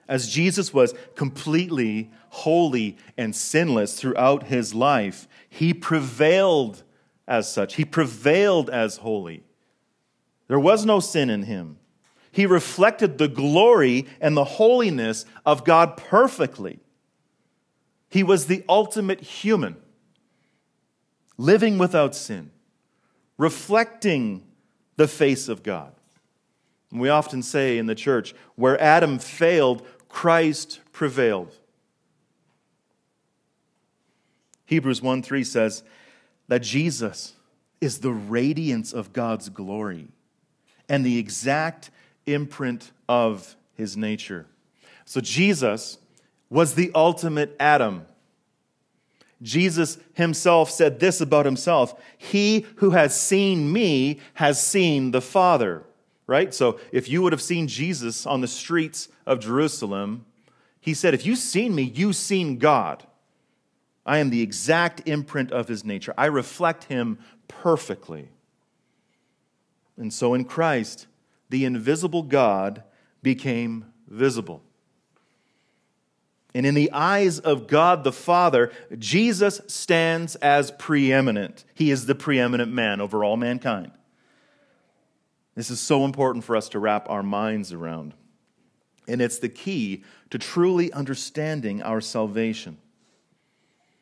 As 0.08 0.28
Jesus 0.28 0.72
was 0.72 0.94
completely 1.16 2.10
holy 2.30 2.96
and 3.16 3.34
sinless 3.34 3.98
throughout 4.00 4.44
his 4.44 4.74
life, 4.74 5.28
he 5.48 5.74
prevailed 5.74 6.82
as 7.28 7.52
such. 7.52 7.74
He 7.74 7.84
prevailed 7.84 8.70
as 8.70 8.98
holy. 8.98 9.42
There 10.48 10.60
was 10.60 10.86
no 10.86 11.00
sin 11.00 11.28
in 11.28 11.42
him. 11.42 11.78
He 12.30 12.46
reflected 12.46 13.18
the 13.18 13.28
glory 13.28 14.06
and 14.20 14.36
the 14.36 14.44
holiness 14.44 15.24
of 15.44 15.64
God 15.64 15.96
perfectly. 15.96 16.80
He 18.16 18.22
was 18.22 18.46
the 18.46 18.64
ultimate 18.66 19.20
human, 19.20 19.76
living 21.36 21.76
without 21.76 22.14
sin, 22.14 22.50
reflecting 23.36 24.42
the 24.96 25.06
face 25.06 25.50
of 25.50 25.62
God. 25.62 25.92
And 26.90 26.98
we 26.98 27.10
often 27.10 27.42
say 27.42 27.76
in 27.76 27.84
the 27.84 27.94
church, 27.94 28.34
where 28.54 28.80
Adam 28.80 29.18
failed, 29.18 29.86
Christ 30.08 30.80
prevailed. 30.92 31.52
Hebrews 34.64 35.02
1 35.02 35.22
3 35.22 35.44
says 35.44 35.82
that 36.48 36.62
Jesus 36.62 37.34
is 37.82 37.98
the 37.98 38.12
radiance 38.12 38.94
of 38.94 39.12
God's 39.12 39.50
glory 39.50 40.08
and 40.88 41.04
the 41.04 41.18
exact 41.18 41.90
imprint 42.24 42.92
of 43.10 43.56
his 43.74 43.94
nature. 43.94 44.46
So 45.04 45.20
Jesus 45.20 45.98
was 46.50 46.74
the 46.74 46.90
ultimate 46.94 47.56
Adam. 47.58 48.06
Jesus 49.42 49.98
himself 50.14 50.70
said 50.70 50.98
this 50.98 51.20
about 51.20 51.44
himself 51.44 51.94
He 52.16 52.66
who 52.76 52.90
has 52.90 53.18
seen 53.18 53.72
me 53.72 54.20
has 54.34 54.62
seen 54.62 55.10
the 55.10 55.20
Father. 55.20 55.82
Right? 56.26 56.52
So 56.52 56.80
if 56.90 57.08
you 57.08 57.22
would 57.22 57.32
have 57.32 57.42
seen 57.42 57.68
Jesus 57.68 58.26
on 58.26 58.40
the 58.40 58.48
streets 58.48 59.08
of 59.26 59.38
Jerusalem, 59.38 60.24
he 60.80 60.92
said, 60.92 61.14
If 61.14 61.24
you've 61.24 61.38
seen 61.38 61.74
me, 61.74 61.82
you've 61.82 62.16
seen 62.16 62.58
God. 62.58 63.04
I 64.04 64.18
am 64.18 64.30
the 64.30 64.42
exact 64.42 65.02
imprint 65.06 65.50
of 65.50 65.68
his 65.68 65.84
nature. 65.84 66.14
I 66.16 66.26
reflect 66.26 66.84
him 66.84 67.18
perfectly. 67.48 68.28
And 69.96 70.12
so 70.12 70.34
in 70.34 70.44
Christ, 70.44 71.06
the 71.48 71.64
invisible 71.64 72.22
God 72.22 72.82
became 73.22 73.86
visible. 74.08 74.62
And 76.56 76.64
in 76.64 76.74
the 76.74 76.90
eyes 76.90 77.38
of 77.38 77.66
God 77.66 78.02
the 78.02 78.10
Father, 78.10 78.72
Jesus 78.98 79.60
stands 79.66 80.36
as 80.36 80.70
preeminent. 80.70 81.66
He 81.74 81.90
is 81.90 82.06
the 82.06 82.14
preeminent 82.14 82.72
man 82.72 83.02
over 83.02 83.22
all 83.22 83.36
mankind. 83.36 83.92
This 85.54 85.68
is 85.68 85.80
so 85.80 86.06
important 86.06 86.44
for 86.44 86.56
us 86.56 86.70
to 86.70 86.78
wrap 86.78 87.10
our 87.10 87.22
minds 87.22 87.74
around. 87.74 88.14
And 89.06 89.20
it's 89.20 89.38
the 89.38 89.50
key 89.50 90.02
to 90.30 90.38
truly 90.38 90.90
understanding 90.94 91.82
our 91.82 92.00
salvation. 92.00 92.78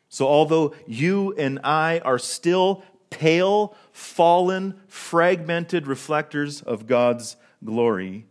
So, 0.09 0.29
although 0.29 0.77
you 0.87 1.35
and 1.37 1.59
I 1.65 1.99
are 2.05 2.21
still 2.21 2.85
pale, 3.11 3.75
fallen, 3.91 4.81
fragmented 4.87 5.89
reflectors 5.89 6.63
of 6.63 6.87
God's 6.87 7.35
glory, 7.65 8.27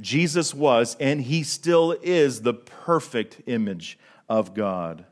Jesus 0.00 0.54
was, 0.54 0.96
and 0.98 1.22
he 1.22 1.42
still 1.42 1.96
is, 2.02 2.42
the 2.42 2.54
perfect 2.54 3.42
image 3.46 3.98
of 4.28 4.54
God. 4.54 5.04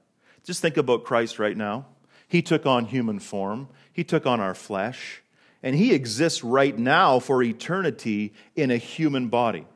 Just 0.45 0.61
think 0.61 0.77
about 0.77 1.05
Christ 1.05 1.39
right 1.39 1.57
now. 1.57 1.87
He 2.27 2.43
took 2.43 2.67
on 2.67 2.87
human 2.87 3.19
form, 3.19 3.69
he 3.93 4.05
took 4.05 4.27
on 4.27 4.41
our 4.41 4.55
flesh, 4.55 5.23
and 5.63 5.77
he 5.77 5.93
exists 5.93 6.43
right 6.43 6.77
now 6.77 7.19
for 7.19 7.43
eternity 7.43 8.33
in 8.57 8.71
a 8.71 8.77
human 8.77 9.29
body, 9.29 9.67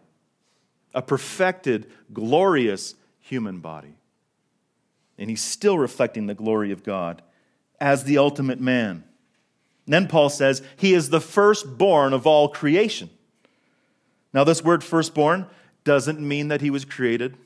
a 0.95 1.03
perfected, 1.03 1.91
glorious 2.13 2.95
human 3.21 3.61
body 3.61 3.97
and 5.19 5.31
he's 5.31 5.43
still 5.43 5.79
reflecting 5.79 6.27
the 6.27 6.35
glory 6.35 6.73
of 6.73 6.83
God 6.83 7.23
as 7.81 8.05
the 8.05 8.19
ultimate 8.19 8.61
man. 8.61 9.05
And 9.87 9.95
then 9.95 10.09
Paul 10.09 10.29
says, 10.29 10.63
He 10.77 10.95
is 10.95 11.11
the 11.11 11.21
firstborn 11.21 12.13
of 12.13 12.27
all 12.27 12.49
creation. 12.49 13.11
Now, 14.37 14.45
this 14.45 14.63
word 14.63 14.85
firstborn 14.85 15.47
doesn't 15.83 16.21
mean 16.21 16.49
that 16.49 16.61
he 16.61 16.69
was 16.69 16.85
created. 16.85 17.39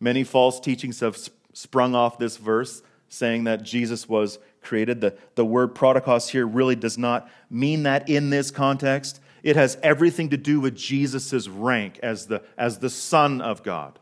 Many 0.00 0.24
false 0.24 0.58
teachings 0.58 1.00
have 1.00 1.18
sprung 1.52 1.94
off 1.94 2.18
this 2.18 2.38
verse 2.38 2.80
saying 3.10 3.44
that 3.44 3.62
Jesus 3.62 4.08
was 4.08 4.38
created. 4.62 5.02
The, 5.02 5.14
the 5.34 5.44
word 5.44 5.74
prototokos 5.74 6.30
here 6.30 6.46
really 6.46 6.76
does 6.76 6.96
not 6.96 7.30
mean 7.50 7.82
that 7.82 8.08
in 8.08 8.30
this 8.30 8.50
context. 8.50 9.20
It 9.42 9.54
has 9.56 9.76
everything 9.82 10.30
to 10.30 10.38
do 10.38 10.60
with 10.60 10.74
Jesus' 10.74 11.46
rank 11.46 12.00
as 12.02 12.24
the, 12.24 12.42
as 12.56 12.78
the 12.78 12.88
Son 12.88 13.42
of 13.42 13.62
God. 13.62 13.98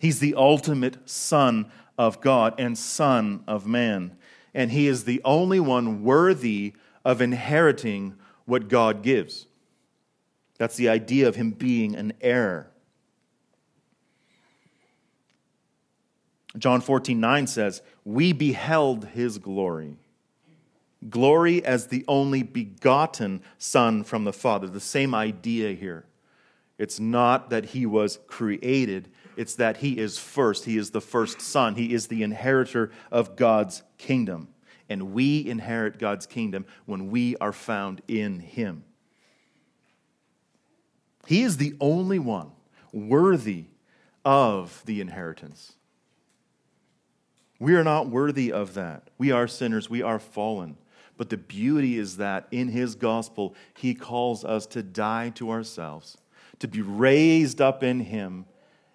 He's 0.00 0.20
the 0.20 0.36
ultimate 0.36 1.10
Son 1.10 1.72
of 1.98 2.20
God 2.20 2.54
and 2.56 2.78
Son 2.78 3.42
of 3.48 3.66
man. 3.66 4.16
And 4.54 4.70
he 4.70 4.86
is 4.86 5.06
the 5.06 5.20
only 5.24 5.58
one 5.58 6.04
worthy 6.04 6.74
of 7.04 7.20
inheriting 7.20 8.14
what 8.44 8.68
God 8.68 9.02
gives. 9.02 9.46
That's 10.58 10.76
the 10.76 10.88
idea 10.88 11.28
of 11.28 11.36
him 11.36 11.50
being 11.50 11.94
an 11.94 12.14
heir. 12.20 12.70
John 16.58 16.80
14, 16.80 17.20
9 17.20 17.46
says, 17.46 17.82
We 18.04 18.32
beheld 18.32 19.06
his 19.06 19.38
glory. 19.38 19.96
Glory 21.10 21.64
as 21.64 21.88
the 21.88 22.04
only 22.08 22.42
begotten 22.42 23.42
Son 23.58 24.02
from 24.02 24.24
the 24.24 24.32
Father. 24.32 24.66
The 24.66 24.80
same 24.80 25.14
idea 25.14 25.74
here. 25.74 26.06
It's 26.78 27.00
not 27.00 27.50
that 27.50 27.66
he 27.66 27.86
was 27.86 28.18
created, 28.26 29.08
it's 29.36 29.54
that 29.56 29.78
he 29.78 29.98
is 29.98 30.18
first. 30.18 30.64
He 30.64 30.76
is 30.76 30.90
the 30.90 31.00
first 31.00 31.40
son. 31.40 31.74
He 31.74 31.92
is 31.92 32.08
the 32.08 32.22
inheritor 32.22 32.90
of 33.10 33.36
God's 33.36 33.82
kingdom. 33.98 34.48
And 34.88 35.12
we 35.12 35.46
inherit 35.46 35.98
God's 35.98 36.26
kingdom 36.26 36.64
when 36.86 37.10
we 37.10 37.36
are 37.36 37.52
found 37.52 38.02
in 38.08 38.40
him. 38.40 38.84
He 41.26 41.42
is 41.42 41.56
the 41.56 41.74
only 41.80 42.18
one 42.18 42.52
worthy 42.92 43.66
of 44.24 44.82
the 44.86 45.00
inheritance. 45.00 45.74
We 47.58 47.74
are 47.74 47.84
not 47.84 48.08
worthy 48.08 48.52
of 48.52 48.74
that. 48.74 49.10
We 49.18 49.32
are 49.32 49.48
sinners. 49.48 49.90
We 49.90 50.02
are 50.02 50.18
fallen. 50.18 50.76
But 51.16 51.30
the 51.30 51.36
beauty 51.36 51.98
is 51.98 52.18
that 52.18 52.46
in 52.50 52.68
his 52.68 52.94
gospel, 52.94 53.54
he 53.74 53.94
calls 53.94 54.44
us 54.44 54.66
to 54.66 54.82
die 54.82 55.30
to 55.30 55.50
ourselves, 55.50 56.18
to 56.58 56.68
be 56.68 56.82
raised 56.82 57.60
up 57.60 57.82
in 57.82 58.00
him 58.00 58.44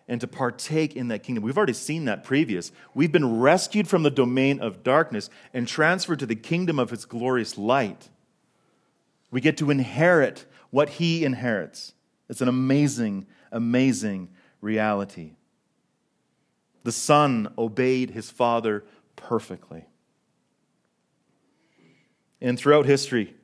and 0.07 0.21
to 0.21 0.27
partake 0.27 0.95
in 0.95 1.07
that 1.07 1.23
kingdom. 1.23 1.43
We've 1.43 1.57
already 1.57 1.73
seen 1.73 2.05
that 2.05 2.23
previous. 2.23 2.71
We've 2.93 3.11
been 3.11 3.39
rescued 3.39 3.87
from 3.87 4.03
the 4.03 4.11
domain 4.11 4.59
of 4.59 4.83
darkness 4.83 5.29
and 5.53 5.67
transferred 5.67 6.19
to 6.19 6.25
the 6.25 6.35
kingdom 6.35 6.77
of 6.79 6.91
his 6.91 7.05
glorious 7.05 7.57
light. 7.57 8.09
We 9.31 9.41
get 9.41 9.57
to 9.57 9.71
inherit 9.71 10.45
what 10.69 10.89
he 10.89 11.25
inherits. 11.25 11.93
It's 12.31 12.39
an 12.39 12.47
amazing, 12.47 13.27
amazing 13.51 14.29
reality. 14.61 15.33
The 16.83 16.93
Son 16.93 17.53
obeyed 17.57 18.11
his 18.11 18.31
Father 18.31 18.85
perfectly. 19.17 19.85
And 22.39 22.57
throughout 22.57 22.85
history, 22.85 23.35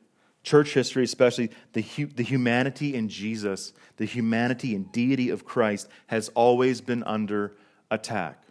church 0.41 0.73
history, 0.73 1.03
especially 1.03 1.51
the, 1.73 1.81
the 2.15 2.23
humanity 2.23 2.95
in 2.95 3.09
Jesus, 3.09 3.73
the 3.97 4.05
humanity 4.05 4.73
and 4.73 4.89
deity 4.93 5.29
of 5.29 5.43
Christ, 5.43 5.89
has 6.07 6.29
always 6.29 6.79
been 6.79 7.03
under 7.03 7.57
attack. 7.91 8.41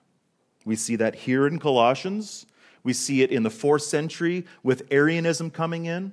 We 0.66 0.76
see 0.76 0.96
that 0.96 1.14
here 1.14 1.46
in 1.46 1.58
Colossians. 1.58 2.44
We 2.84 2.92
see 2.92 3.22
it 3.22 3.30
in 3.30 3.42
the 3.42 3.50
fourth 3.50 3.82
century 3.82 4.44
with 4.62 4.82
Arianism 4.90 5.50
coming 5.50 5.86
in, 5.86 6.12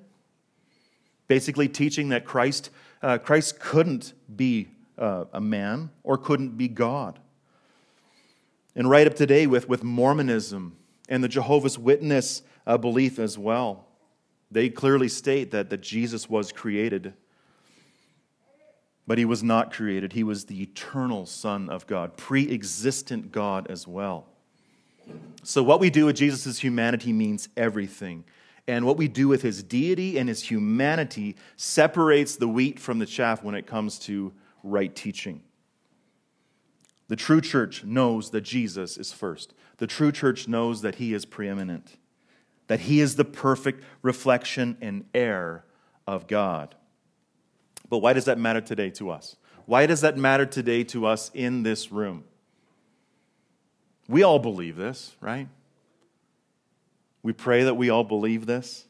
basically 1.28 1.68
teaching 1.68 2.08
that 2.10 2.24
Christ, 2.24 2.70
uh, 3.04 3.18
Christ 3.18 3.60
couldn't 3.60 4.14
be 4.34 4.70
uh, 4.98 5.26
a 5.34 5.42
man 5.42 5.90
or 6.04 6.18
couldn't 6.18 6.58
be 6.58 6.68
God. 6.68 7.20
And 8.76 8.90
right 8.90 9.06
up 9.06 9.16
today 9.16 9.46
with, 9.46 9.70
with 9.70 9.84
Mormonism 9.84 10.78
and 11.10 11.24
the 11.24 11.28
Jehovah's 11.28 11.78
Witness 11.78 12.42
uh, 12.66 12.78
belief 12.78 13.20
as 13.20 13.38
well. 13.38 13.86
They 14.50 14.70
clearly 14.70 15.10
state 15.10 15.52
that, 15.52 15.70
that 15.70 15.82
Jesus 15.82 16.30
was 16.30 16.52
created, 16.52 17.14
but 19.06 19.18
he 19.18 19.26
was 19.26 19.44
not 19.44 19.74
created. 19.74 20.14
He 20.14 20.24
was 20.24 20.46
the 20.46 20.62
eternal 20.62 21.26
Son 21.26 21.70
of 21.70 21.86
God, 21.88 22.18
pre 22.18 22.50
existent 22.50 23.32
God 23.32 23.68
as 23.70 23.88
well. 23.88 24.28
So, 25.44 25.62
what 25.62 25.80
we 25.80 25.90
do 25.90 26.06
with 26.06 26.16
Jesus' 26.16 26.60
humanity 26.60 27.12
means 27.12 27.50
everything. 27.58 28.24
And 28.68 28.86
what 28.86 28.98
we 28.98 29.08
do 29.08 29.28
with 29.28 29.42
his 29.42 29.62
deity 29.62 30.18
and 30.18 30.30
his 30.30 30.44
humanity 30.44 31.36
separates 31.58 32.38
the 32.38 32.48
wheat 32.48 32.80
from 32.80 33.00
the 33.00 33.06
chaff 33.06 33.44
when 33.44 33.56
it 33.56 33.68
comes 33.68 34.00
to 34.00 34.34
right 34.64 34.96
teaching. 34.96 35.42
The 37.10 37.16
true 37.18 37.42
church 37.42 37.84
knows 37.84 38.32
that 38.32 38.42
Jesus 38.42 38.98
is 38.98 39.12
first. 39.12 39.54
The 39.78 39.88
true 39.88 40.12
church 40.12 40.48
knows 40.48 40.82
that 40.82 40.96
he 40.96 41.14
is 41.14 41.26
preeminent, 41.26 41.98
that 42.68 42.82
he 42.82 43.02
is 43.02 43.18
the 43.18 43.26
perfect 43.26 43.84
reflection 44.02 44.78
and 44.82 45.06
heir 45.14 45.66
of 46.08 46.28
God. 46.28 46.76
But 47.90 48.00
why 48.00 48.14
does 48.14 48.26
that 48.26 48.40
matter 48.40 48.62
today 48.62 48.90
to 48.92 49.10
us? 49.10 49.36
Why 49.66 49.86
does 49.86 50.02
that 50.02 50.18
matter 50.18 50.46
today 50.46 50.84
to 50.86 51.06
us 51.06 51.30
in 51.34 51.64
this 51.64 51.92
room? 51.92 52.24
We 54.08 54.24
all 54.24 54.40
believe 54.40 54.76
this, 54.76 55.16
right? 55.22 55.48
We 57.24 57.34
pray 57.34 57.64
that 57.64 57.76
we 57.76 57.90
all 57.90 58.04
believe 58.04 58.46
this. 58.46 58.86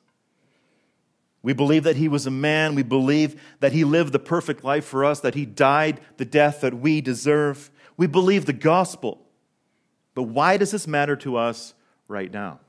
We 1.44 1.54
believe 1.54 1.84
that 1.84 1.98
he 1.98 2.08
was 2.08 2.26
a 2.26 2.32
man. 2.32 2.74
We 2.74 2.84
believe 2.84 3.40
that 3.60 3.74
he 3.74 3.84
lived 3.84 4.12
the 4.12 4.20
perfect 4.20 4.64
life 4.64 4.86
for 4.86 5.06
us, 5.06 5.20
that 5.20 5.36
he 5.36 5.46
died 5.46 6.00
the 6.18 6.26
death 6.26 6.62
that 6.62 6.74
we 6.74 7.00
deserve. 7.02 7.70
We 7.96 8.08
believe 8.08 8.46
the 8.46 8.54
gospel. 8.54 9.20
But 10.16 10.24
why 10.24 10.58
does 10.58 10.72
this 10.72 10.88
matter 10.88 11.16
to 11.18 11.38
us 11.38 11.74
right 12.08 12.32
now? 12.32 12.60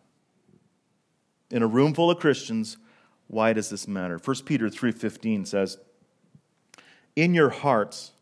In 1.50 1.62
a 1.62 1.66
room 1.66 1.94
full 1.94 2.10
of 2.10 2.18
Christians, 2.18 2.76
why 3.28 3.52
does 3.52 3.70
this 3.70 3.86
matter? 3.86 4.18
1 4.18 4.44
Peter 4.44 4.68
3:15 4.68 5.44
says, 5.44 5.78
"In 7.14 7.32
your 7.32 7.50
hearts 7.50 8.12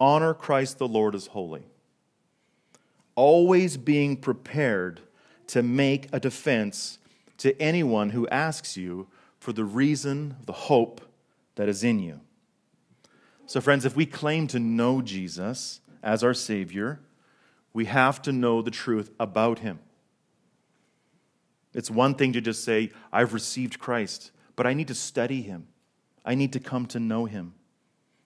honor 0.00 0.34
Christ 0.34 0.78
the 0.78 0.88
Lord 0.88 1.14
as 1.14 1.28
holy, 1.28 1.66
always 3.14 3.76
being 3.76 4.16
prepared 4.16 5.00
to 5.48 5.62
make 5.62 6.08
a 6.12 6.20
defense 6.20 6.98
to 7.38 7.60
anyone 7.60 8.10
who 8.10 8.28
asks 8.28 8.76
you 8.76 9.08
for 9.38 9.52
the 9.52 9.64
reason, 9.64 10.36
the 10.46 10.52
hope 10.52 11.00
that 11.56 11.68
is 11.68 11.84
in 11.84 11.98
you. 11.98 12.20
So, 13.46 13.60
friends, 13.60 13.84
if 13.84 13.94
we 13.94 14.06
claim 14.06 14.46
to 14.48 14.58
know 14.58 15.02
Jesus 15.02 15.80
as 16.02 16.24
our 16.24 16.34
Savior, 16.34 17.00
we 17.72 17.84
have 17.86 18.22
to 18.22 18.32
know 18.32 18.62
the 18.62 18.70
truth 18.70 19.10
about 19.20 19.58
Him. 19.58 19.80
It's 21.74 21.90
one 21.90 22.14
thing 22.14 22.32
to 22.32 22.40
just 22.40 22.64
say, 22.64 22.90
I've 23.12 23.34
received 23.34 23.78
Christ, 23.78 24.30
but 24.56 24.66
I 24.66 24.72
need 24.72 24.88
to 24.88 24.94
study 24.94 25.42
Him. 25.42 25.66
I 26.24 26.34
need 26.34 26.52
to 26.54 26.60
come 26.60 26.86
to 26.86 27.00
know 27.00 27.26
Him 27.26 27.54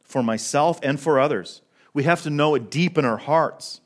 for 0.05 0.23
myself 0.23 0.79
and 0.83 1.01
for 1.01 1.19
others. 1.19 1.63
We 1.95 2.05
have 2.05 2.23
to 2.23 2.31
know 2.31 2.55
it 2.55 2.71
deep 2.71 2.97
in 2.97 3.05
our 3.05 3.17
hearts. 3.17 3.81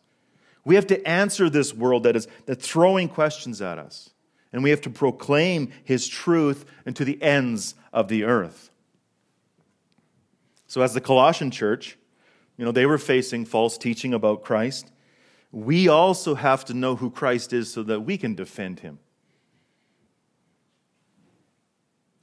We 0.64 0.76
have 0.76 0.86
to 0.88 1.08
answer 1.08 1.50
this 1.50 1.74
world 1.74 2.04
that 2.04 2.16
is 2.16 2.28
that 2.46 2.62
throwing 2.62 3.08
questions 3.08 3.60
at 3.60 3.78
us. 3.78 4.10
And 4.52 4.62
we 4.62 4.70
have 4.70 4.82
to 4.82 4.90
proclaim 4.90 5.72
his 5.82 6.06
truth 6.06 6.64
into 6.84 7.04
the 7.04 7.20
ends 7.22 7.74
of 7.92 8.08
the 8.08 8.24
earth. 8.24 8.70
So 10.66 10.82
as 10.82 10.94
the 10.94 11.00
Colossian 11.00 11.50
church, 11.50 11.96
you 12.56 12.64
know, 12.64 12.72
they 12.72 12.86
were 12.86 12.98
facing 12.98 13.44
false 13.44 13.78
teaching 13.78 14.14
about 14.14 14.42
Christ. 14.42 14.90
We 15.50 15.88
also 15.88 16.34
have 16.34 16.64
to 16.66 16.74
know 16.74 16.96
who 16.96 17.10
Christ 17.10 17.52
is 17.52 17.72
so 17.72 17.82
that 17.84 18.00
we 18.00 18.16
can 18.16 18.34
defend 18.34 18.80
him. 18.80 18.98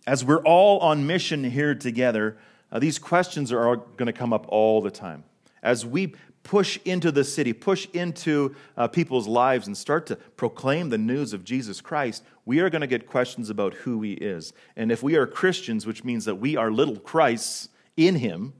As 0.07 0.23
we're 0.23 0.41
all 0.43 0.79
on 0.79 1.05
mission 1.05 1.43
here 1.43 1.75
together, 1.75 2.37
uh, 2.71 2.79
these 2.79 2.97
questions 2.97 3.51
are 3.51 3.75
going 3.75 4.07
to 4.07 4.13
come 4.13 4.33
up 4.33 4.45
all 4.49 4.81
the 4.81 4.91
time. 4.91 5.23
As 5.61 5.85
we 5.85 6.15
push 6.49 6.79
into 6.83 7.11
the 7.11 7.23
city, 7.23 7.53
push 7.53 7.87
into 7.93 8.55
uh, 8.75 8.87
people's 8.87 9.27
lives, 9.27 9.67
and 9.67 9.77
start 9.77 10.07
to 10.07 10.15
proclaim 10.15 10.89
the 10.89 10.97
news 10.97 11.31
of 11.31 11.43
Jesus 11.43 11.79
Christ, 11.79 12.23
we 12.43 12.59
are 12.59 12.71
going 12.71 12.81
to 12.81 12.87
get 12.87 13.05
questions 13.05 13.51
about 13.51 13.75
who 13.75 14.01
he 14.01 14.13
is. 14.13 14.51
And 14.75 14.91
if 14.91 15.03
we 15.03 15.15
are 15.15 15.27
Christians, 15.27 15.85
which 15.85 16.03
means 16.03 16.25
that 16.25 16.37
we 16.37 16.57
are 16.57 16.71
little 16.71 16.97
Christs 16.97 17.69
in 17.95 18.15
him, 18.15 18.53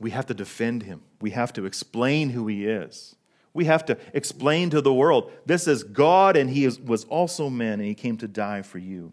we 0.00 0.10
have 0.10 0.26
to 0.26 0.34
defend 0.34 0.82
him. 0.82 1.02
We 1.20 1.30
have 1.30 1.52
to 1.52 1.66
explain 1.66 2.30
who 2.30 2.48
he 2.48 2.66
is. 2.66 3.14
We 3.52 3.66
have 3.66 3.84
to 3.84 3.96
explain 4.12 4.70
to 4.70 4.80
the 4.80 4.92
world 4.92 5.30
this 5.46 5.68
is 5.68 5.84
God, 5.84 6.36
and 6.36 6.50
he 6.50 6.64
is, 6.64 6.80
was 6.80 7.04
also 7.04 7.48
man, 7.48 7.74
and 7.74 7.84
he 7.84 7.94
came 7.94 8.16
to 8.16 8.26
die 8.26 8.62
for 8.62 8.78
you. 8.78 9.12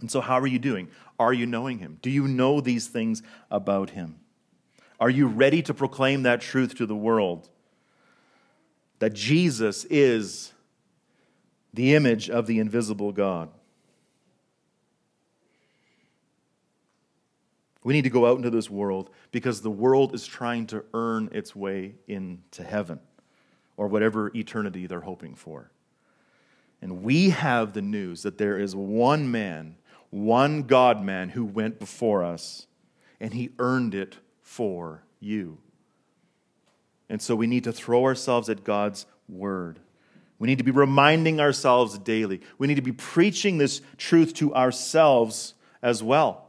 And 0.00 0.10
so, 0.10 0.20
how 0.20 0.40
are 0.40 0.48
you 0.48 0.58
doing? 0.58 0.88
Are 1.20 1.32
you 1.32 1.46
knowing 1.46 1.78
him? 1.78 1.98
Do 2.02 2.10
you 2.10 2.26
know 2.26 2.60
these 2.60 2.88
things 2.88 3.22
about 3.48 3.90
him? 3.90 4.19
Are 5.00 5.10
you 5.10 5.26
ready 5.26 5.62
to 5.62 5.72
proclaim 5.72 6.24
that 6.24 6.42
truth 6.42 6.76
to 6.76 6.86
the 6.86 6.94
world? 6.94 7.48
That 8.98 9.14
Jesus 9.14 9.86
is 9.86 10.52
the 11.72 11.94
image 11.94 12.28
of 12.28 12.46
the 12.46 12.58
invisible 12.58 13.10
God. 13.10 13.48
We 17.82 17.94
need 17.94 18.02
to 18.02 18.10
go 18.10 18.26
out 18.26 18.36
into 18.36 18.50
this 18.50 18.68
world 18.68 19.08
because 19.32 19.62
the 19.62 19.70
world 19.70 20.14
is 20.14 20.26
trying 20.26 20.66
to 20.66 20.84
earn 20.92 21.30
its 21.32 21.56
way 21.56 21.94
into 22.06 22.62
heaven 22.62 23.00
or 23.78 23.88
whatever 23.88 24.30
eternity 24.36 24.86
they're 24.86 25.00
hoping 25.00 25.34
for. 25.34 25.70
And 26.82 27.02
we 27.02 27.30
have 27.30 27.72
the 27.72 27.80
news 27.80 28.22
that 28.22 28.36
there 28.36 28.58
is 28.58 28.76
one 28.76 29.30
man, 29.30 29.76
one 30.10 30.64
God 30.64 31.02
man 31.02 31.30
who 31.30 31.44
went 31.46 31.78
before 31.78 32.22
us, 32.22 32.66
and 33.18 33.32
he 33.32 33.50
earned 33.58 33.94
it 33.94 34.18
for 34.50 35.00
you. 35.20 35.56
And 37.08 37.22
so 37.22 37.36
we 37.36 37.46
need 37.46 37.62
to 37.64 37.72
throw 37.72 38.04
ourselves 38.04 38.50
at 38.50 38.64
God's 38.64 39.06
word. 39.28 39.78
We 40.40 40.48
need 40.48 40.58
to 40.58 40.64
be 40.64 40.72
reminding 40.72 41.40
ourselves 41.40 41.96
daily. 41.98 42.40
We 42.58 42.66
need 42.66 42.74
to 42.74 42.82
be 42.82 42.90
preaching 42.90 43.58
this 43.58 43.80
truth 43.96 44.34
to 44.34 44.52
ourselves 44.52 45.54
as 45.82 46.02
well 46.02 46.48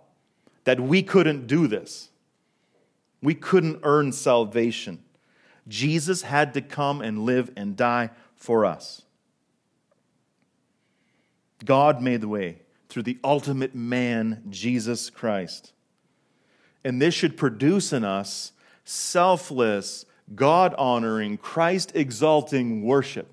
that 0.63 0.79
we 0.79 1.03
couldn't 1.03 1.45
do 1.45 1.67
this. 1.67 2.09
We 3.21 3.35
couldn't 3.35 3.81
earn 3.83 4.13
salvation. 4.13 5.03
Jesus 5.67 6.23
had 6.23 6.55
to 6.55 6.61
come 6.61 7.01
and 7.01 7.23
live 7.23 7.51
and 7.55 7.77
die 7.77 8.09
for 8.35 8.65
us. 8.65 9.03
God 11.63 12.01
made 12.01 12.21
the 12.21 12.27
way 12.27 12.63
through 12.89 13.03
the 13.03 13.19
ultimate 13.23 13.75
man, 13.75 14.41
Jesus 14.49 15.11
Christ. 15.11 15.73
And 16.83 17.01
this 17.01 17.13
should 17.13 17.37
produce 17.37 17.93
in 17.93 18.03
us 18.03 18.53
selfless, 18.83 20.05
God 20.33 20.73
honoring, 20.77 21.37
Christ 21.37 21.91
exalting 21.95 22.83
worship. 22.83 23.27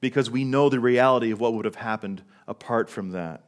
Because 0.00 0.30
we 0.30 0.44
know 0.44 0.68
the 0.68 0.80
reality 0.80 1.30
of 1.30 1.40
what 1.40 1.54
would 1.54 1.64
have 1.64 1.76
happened 1.76 2.22
apart 2.48 2.90
from 2.90 3.10
that. 3.10 3.44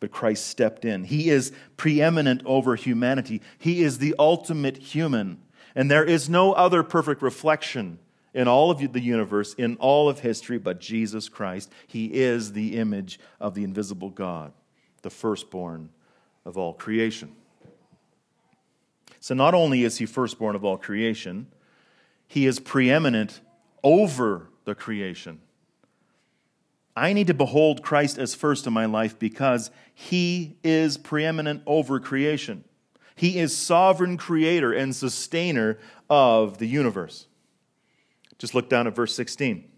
But 0.00 0.10
Christ 0.10 0.46
stepped 0.46 0.84
in. 0.84 1.04
He 1.04 1.30
is 1.30 1.52
preeminent 1.76 2.42
over 2.44 2.74
humanity, 2.74 3.40
He 3.58 3.82
is 3.82 3.98
the 3.98 4.14
ultimate 4.18 4.78
human. 4.78 5.40
And 5.74 5.90
there 5.90 6.04
is 6.04 6.28
no 6.28 6.52
other 6.52 6.82
perfect 6.82 7.22
reflection 7.22 7.98
in 8.34 8.46
all 8.46 8.70
of 8.70 8.92
the 8.92 9.00
universe, 9.00 9.54
in 9.54 9.76
all 9.76 10.10
of 10.10 10.20
history, 10.20 10.58
but 10.58 10.80
Jesus 10.80 11.30
Christ. 11.30 11.70
He 11.86 12.06
is 12.12 12.52
the 12.52 12.76
image 12.76 13.18
of 13.40 13.54
the 13.54 13.64
invisible 13.64 14.10
God, 14.10 14.52
the 15.00 15.08
firstborn 15.08 15.88
of 16.44 16.58
all 16.58 16.74
creation. 16.74 17.34
So 19.20 19.34
not 19.34 19.54
only 19.54 19.84
is 19.84 19.98
he 19.98 20.06
firstborn 20.06 20.56
of 20.56 20.64
all 20.64 20.76
creation, 20.76 21.46
he 22.26 22.46
is 22.46 22.58
preeminent 22.58 23.40
over 23.84 24.48
the 24.64 24.74
creation. 24.74 25.40
I 26.96 27.12
need 27.12 27.28
to 27.28 27.34
behold 27.34 27.82
Christ 27.82 28.18
as 28.18 28.34
first 28.34 28.66
in 28.66 28.72
my 28.72 28.86
life 28.86 29.18
because 29.18 29.70
he 29.94 30.56
is 30.62 30.98
preeminent 30.98 31.62
over 31.66 32.00
creation. 32.00 32.64
He 33.14 33.38
is 33.38 33.56
sovereign 33.56 34.16
creator 34.16 34.72
and 34.72 34.94
sustainer 34.94 35.78
of 36.10 36.58
the 36.58 36.66
universe. 36.66 37.26
Just 38.38 38.54
look 38.54 38.68
down 38.68 38.86
at 38.86 38.94
verse 38.94 39.14
16. 39.14 39.71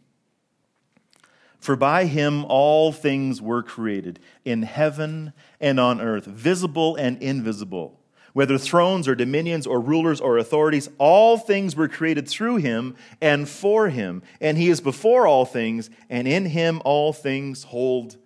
For 1.65 1.77
by 1.77 2.05
him 2.05 2.45
all 2.45 2.93
things 2.93 3.41
were 3.41 3.63
created, 3.63 4.21
in 4.45 4.65
heaven 4.65 5.33
and 5.59 5.81
on 5.81 5.99
earth, 5.99 6.27
visible 6.27 6.95
and 6.95 7.17
invisible 7.23 8.03
whether 8.35 8.59
thrones 8.59 9.09
or 9.09 9.15
dominions 9.15 9.67
or 9.67 9.81
rulers 9.81 10.21
or 10.21 10.37
authorities, 10.37 10.91
all 10.99 11.39
things 11.39 11.75
were 11.75 11.89
created 11.89 12.29
through 12.29 12.57
him 12.57 12.97
and 13.21 13.49
for 13.49 13.89
him. 13.89 14.23
And 14.41 14.59
he 14.59 14.69
is 14.69 14.81
before 14.81 15.27
all 15.27 15.47
things, 15.47 15.89
and 16.11 16.27
in 16.27 16.47
him 16.47 16.83
all 16.85 17.13
things 17.13 17.63
hold 17.63 18.17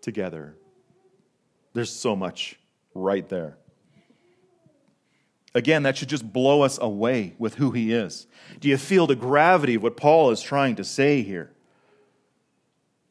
together. 0.00 0.56
There's 1.74 1.90
so 1.90 2.14
much 2.14 2.56
right 2.94 3.28
there. 3.28 3.58
Again, 5.54 5.82
that 5.82 5.96
should 5.96 6.08
just 6.08 6.32
blow 6.32 6.62
us 6.62 6.78
away 6.80 7.34
with 7.36 7.56
who 7.56 7.72
he 7.72 7.92
is. 7.92 8.28
Do 8.60 8.68
you 8.68 8.78
feel 8.78 9.08
the 9.08 9.16
gravity 9.16 9.74
of 9.74 9.82
what 9.82 9.96
Paul 9.96 10.30
is 10.30 10.40
trying 10.40 10.76
to 10.76 10.84
say 10.84 11.22
here? 11.22 11.50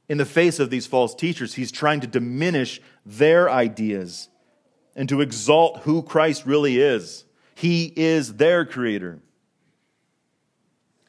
In 0.10 0.18
the 0.18 0.26
face 0.26 0.60
of 0.60 0.70
these 0.70 0.88
false 0.88 1.14
teachers, 1.14 1.56
he's 1.56 1.72
trying 1.72 2.00
to 2.00 2.08
diminish 2.08 2.82
their 3.06 3.50
ideas 3.50 4.30
and 4.96 5.10
to 5.10 5.22
exalt 5.22 5.80
who 5.80 6.02
Christ 6.02 6.46
really 6.46 6.80
is. 6.80 7.26
He 7.56 7.92
is 7.96 8.36
their 8.36 8.66
creator. 8.66 9.20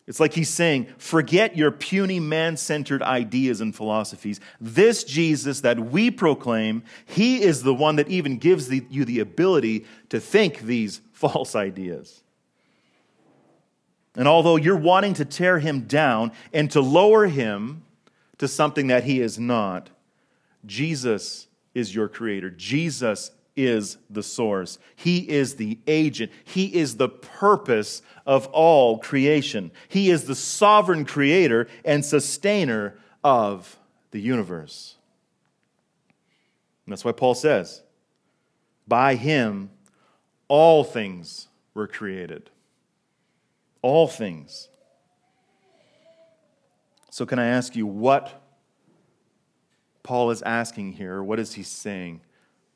It's 0.08 0.18
like 0.18 0.32
he's 0.32 0.48
saying, 0.48 0.86
forget 0.96 1.54
your 1.54 1.70
puny 1.70 2.18
man 2.18 2.56
centered 2.56 3.02
ideas 3.02 3.60
and 3.60 3.76
philosophies. 3.76 4.40
This 4.58 5.04
Jesus 5.04 5.60
that 5.60 5.78
we 5.78 6.10
proclaim, 6.10 6.82
he 7.04 7.42
is 7.42 7.62
the 7.62 7.74
one 7.74 7.96
that 7.96 8.08
even 8.08 8.38
gives 8.38 8.68
the, 8.68 8.86
you 8.88 9.04
the 9.04 9.20
ability 9.20 9.84
to 10.08 10.18
think 10.18 10.60
these 10.60 11.02
false 11.12 11.54
ideas. 11.54 12.22
And 14.16 14.26
although 14.26 14.56
you're 14.56 14.76
wanting 14.76 15.12
to 15.14 15.26
tear 15.26 15.58
him 15.58 15.82
down 15.82 16.32
and 16.54 16.70
to 16.70 16.80
lower 16.80 17.26
him 17.26 17.82
to 18.38 18.48
something 18.48 18.86
that 18.86 19.04
he 19.04 19.20
is 19.20 19.38
not, 19.38 19.90
Jesus 20.64 21.48
is 21.74 21.94
your 21.94 22.08
creator. 22.08 22.50
Jesus 22.50 23.30
is 23.56 23.98
the 24.08 24.22
source. 24.22 24.78
He 24.94 25.28
is 25.28 25.56
the 25.56 25.78
agent. 25.86 26.30
He 26.44 26.66
is 26.66 26.96
the 26.96 27.08
purpose 27.08 28.02
of 28.24 28.46
all 28.48 28.98
creation. 28.98 29.72
He 29.88 30.10
is 30.10 30.24
the 30.24 30.36
sovereign 30.36 31.04
creator 31.04 31.66
and 31.84 32.04
sustainer 32.04 32.96
of 33.24 33.76
the 34.12 34.20
universe. 34.20 34.96
And 36.86 36.92
that's 36.92 37.04
why 37.04 37.12
Paul 37.12 37.34
says, 37.34 37.82
by 38.86 39.16
him 39.16 39.70
all 40.46 40.84
things 40.84 41.48
were 41.74 41.86
created. 41.86 42.50
All 43.82 44.08
things. 44.08 44.68
So, 47.10 47.26
can 47.26 47.38
I 47.38 47.46
ask 47.46 47.74
you 47.74 47.86
what 47.86 48.42
Paul 50.02 50.30
is 50.30 50.42
asking 50.42 50.92
here? 50.92 51.22
What 51.22 51.38
is 51.38 51.54
he 51.54 51.62
saying? 51.62 52.20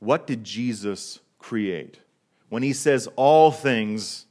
what 0.02 0.26
did 0.26 0.42
Jesus 0.42 1.20
create? 1.38 2.00
When 2.48 2.64
he 2.64 2.72
says 2.72 3.08
all 3.14 3.52
things, 3.52 4.26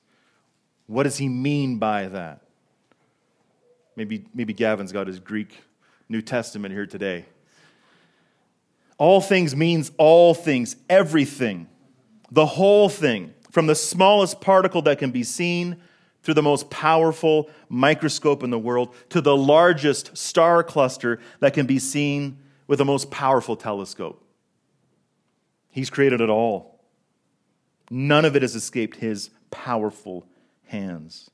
what 0.85 1.03
does 1.03 1.17
he 1.17 1.29
mean 1.29 1.77
by 1.77 2.09
that? 2.09 2.41
Maybe, 3.95 4.25
maybe 4.33 4.51
Gavin's 4.51 4.91
got 4.91 5.07
his 5.07 5.19
Greek 5.19 5.57
New 6.09 6.21
Testament 6.21 6.73
here 6.73 6.85
today. 6.85 7.25
All 8.97 9.21
things 9.21 9.55
means 9.55 9.93
all 9.97 10.33
things, 10.33 10.75
everything, 10.89 11.67
the 12.29 12.45
whole 12.45 12.89
thing, 12.89 13.33
from 13.49 13.67
the 13.67 13.75
smallest 13.75 14.41
particle 14.41 14.81
that 14.83 14.99
can 14.99 15.11
be 15.11 15.23
seen 15.23 15.77
through 16.23 16.35
the 16.35 16.41
most 16.41 16.69
powerful 16.69 17.49
microscope 17.69 18.43
in 18.43 18.49
the 18.49 18.59
world 18.59 18.93
to 19.09 19.21
the 19.21 19.35
largest 19.35 20.15
star 20.17 20.63
cluster 20.63 21.19
that 21.39 21.53
can 21.53 21.65
be 21.65 21.79
seen 21.79 22.37
with 22.67 22.79
the 22.79 22.85
most 22.85 23.09
powerful 23.11 23.55
telescope. 23.55 24.23
He's 25.69 25.89
created 25.89 26.21
it 26.21 26.29
all. 26.29 26.79
None 27.89 28.25
of 28.25 28.35
it 28.35 28.41
has 28.41 28.55
escaped 28.55 28.97
his 28.97 29.29
powerful 29.49 30.25
hands. 30.65 31.29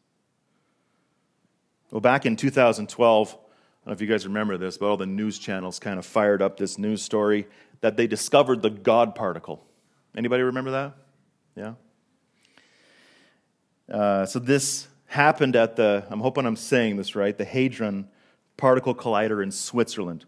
Well, 1.91 2.01
back 2.01 2.25
in 2.25 2.35
2012, 2.35 3.27
I 3.29 3.31
don't 3.31 3.39
know 3.85 3.93
if 3.93 4.01
you 4.01 4.07
guys 4.07 4.25
remember 4.25 4.57
this, 4.57 4.77
but 4.77 4.87
all 4.87 4.97
the 4.97 5.05
news 5.05 5.39
channels 5.39 5.79
kind 5.79 5.99
of 5.99 6.05
fired 6.05 6.41
up 6.41 6.57
this 6.57 6.77
news 6.77 7.01
story 7.01 7.47
that 7.81 7.95
they 7.95 8.07
discovered 8.07 8.61
the 8.61 8.69
God 8.69 9.15
particle. 9.15 9.63
Anybody 10.15 10.43
remember 10.43 10.71
that? 10.71 10.93
Yeah? 11.55 11.73
Uh, 13.91 14.25
so 14.25 14.39
this 14.39 14.87
happened 15.07 15.55
at 15.55 15.75
the, 15.75 16.05
I'm 16.09 16.19
hoping 16.19 16.45
I'm 16.45 16.55
saying 16.55 16.97
this 16.97 17.15
right, 17.15 17.37
the 17.37 17.45
Hadron 17.45 18.07
Particle 18.57 18.93
Collider 18.93 19.41
in 19.41 19.51
Switzerland. 19.51 20.25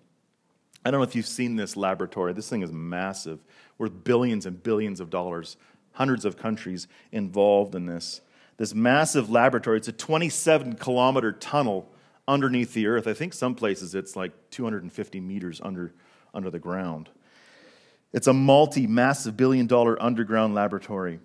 I 0.86 0.92
don't 0.92 1.00
know 1.00 1.04
if 1.04 1.16
you've 1.16 1.26
seen 1.26 1.56
this 1.56 1.76
laboratory. 1.76 2.34
This 2.34 2.50
thing 2.50 2.62
is 2.62 2.72
massive 2.72 3.40
worth 3.78 4.04
billions 4.04 4.46
and 4.46 4.62
billions 4.62 5.00
of 5.00 5.10
dollars, 5.10 5.58
hundreds 5.94 6.26
of 6.26 6.38
countries 6.38 6.88
involved 7.12 7.74
in 7.74 7.86
this. 7.86 8.22
This 8.58 8.76
massive 8.76 9.30
laboratory, 9.30 9.78
it's 9.78 9.88
a 9.88 9.94
27 9.94 10.76
kilometer 10.76 11.32
tunnel 11.32 11.90
underneath 12.28 12.74
the 12.74 12.88
earth. 12.88 13.08
I 13.08 13.14
think 13.14 13.34
some 13.34 13.56
places 13.56 13.96
it's 13.96 14.16
like 14.16 14.34
250 14.52 15.20
meters 15.22 15.62
under, 15.64 15.94
under 16.34 16.50
the 16.50 16.60
ground. 16.60 17.10
It's 18.12 18.28
a 18.28 18.34
multi 18.34 18.86
massive 18.86 19.38
billion 19.38 19.66
dollar 19.66 20.02
underground 20.02 20.56
laboratory. 20.56 21.20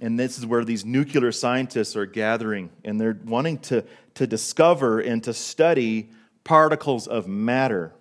And 0.00 0.18
this 0.18 0.38
is 0.38 0.46
where 0.46 0.64
these 0.64 0.84
nuclear 0.84 1.32
scientists 1.32 1.96
are 1.96 2.06
gathering, 2.06 2.70
and 2.84 3.00
they're 3.00 3.18
wanting 3.24 3.58
to, 3.58 3.84
to 4.14 4.26
discover 4.26 5.00
and 5.00 5.22
to 5.24 5.34
study 5.34 6.10
particles 6.44 7.08
of 7.08 7.26
matter. 7.26 7.92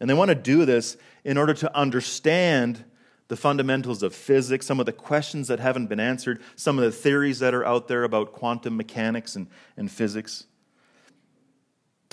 And 0.00 0.10
they 0.10 0.14
want 0.14 0.28
to 0.28 0.34
do 0.34 0.64
this 0.64 0.96
in 1.24 1.38
order 1.38 1.54
to 1.54 1.76
understand 1.76 2.84
the 3.28 3.36
fundamentals 3.36 4.02
of 4.02 4.14
physics, 4.14 4.66
some 4.66 4.80
of 4.80 4.86
the 4.86 4.92
questions 4.92 5.48
that 5.48 5.58
haven't 5.58 5.86
been 5.86 6.00
answered, 6.00 6.42
some 6.56 6.78
of 6.78 6.84
the 6.84 6.92
theories 6.92 7.38
that 7.38 7.54
are 7.54 7.64
out 7.64 7.88
there 7.88 8.04
about 8.04 8.32
quantum 8.32 8.76
mechanics 8.76 9.34
and, 9.34 9.46
and 9.78 9.90
physics. 9.90 10.44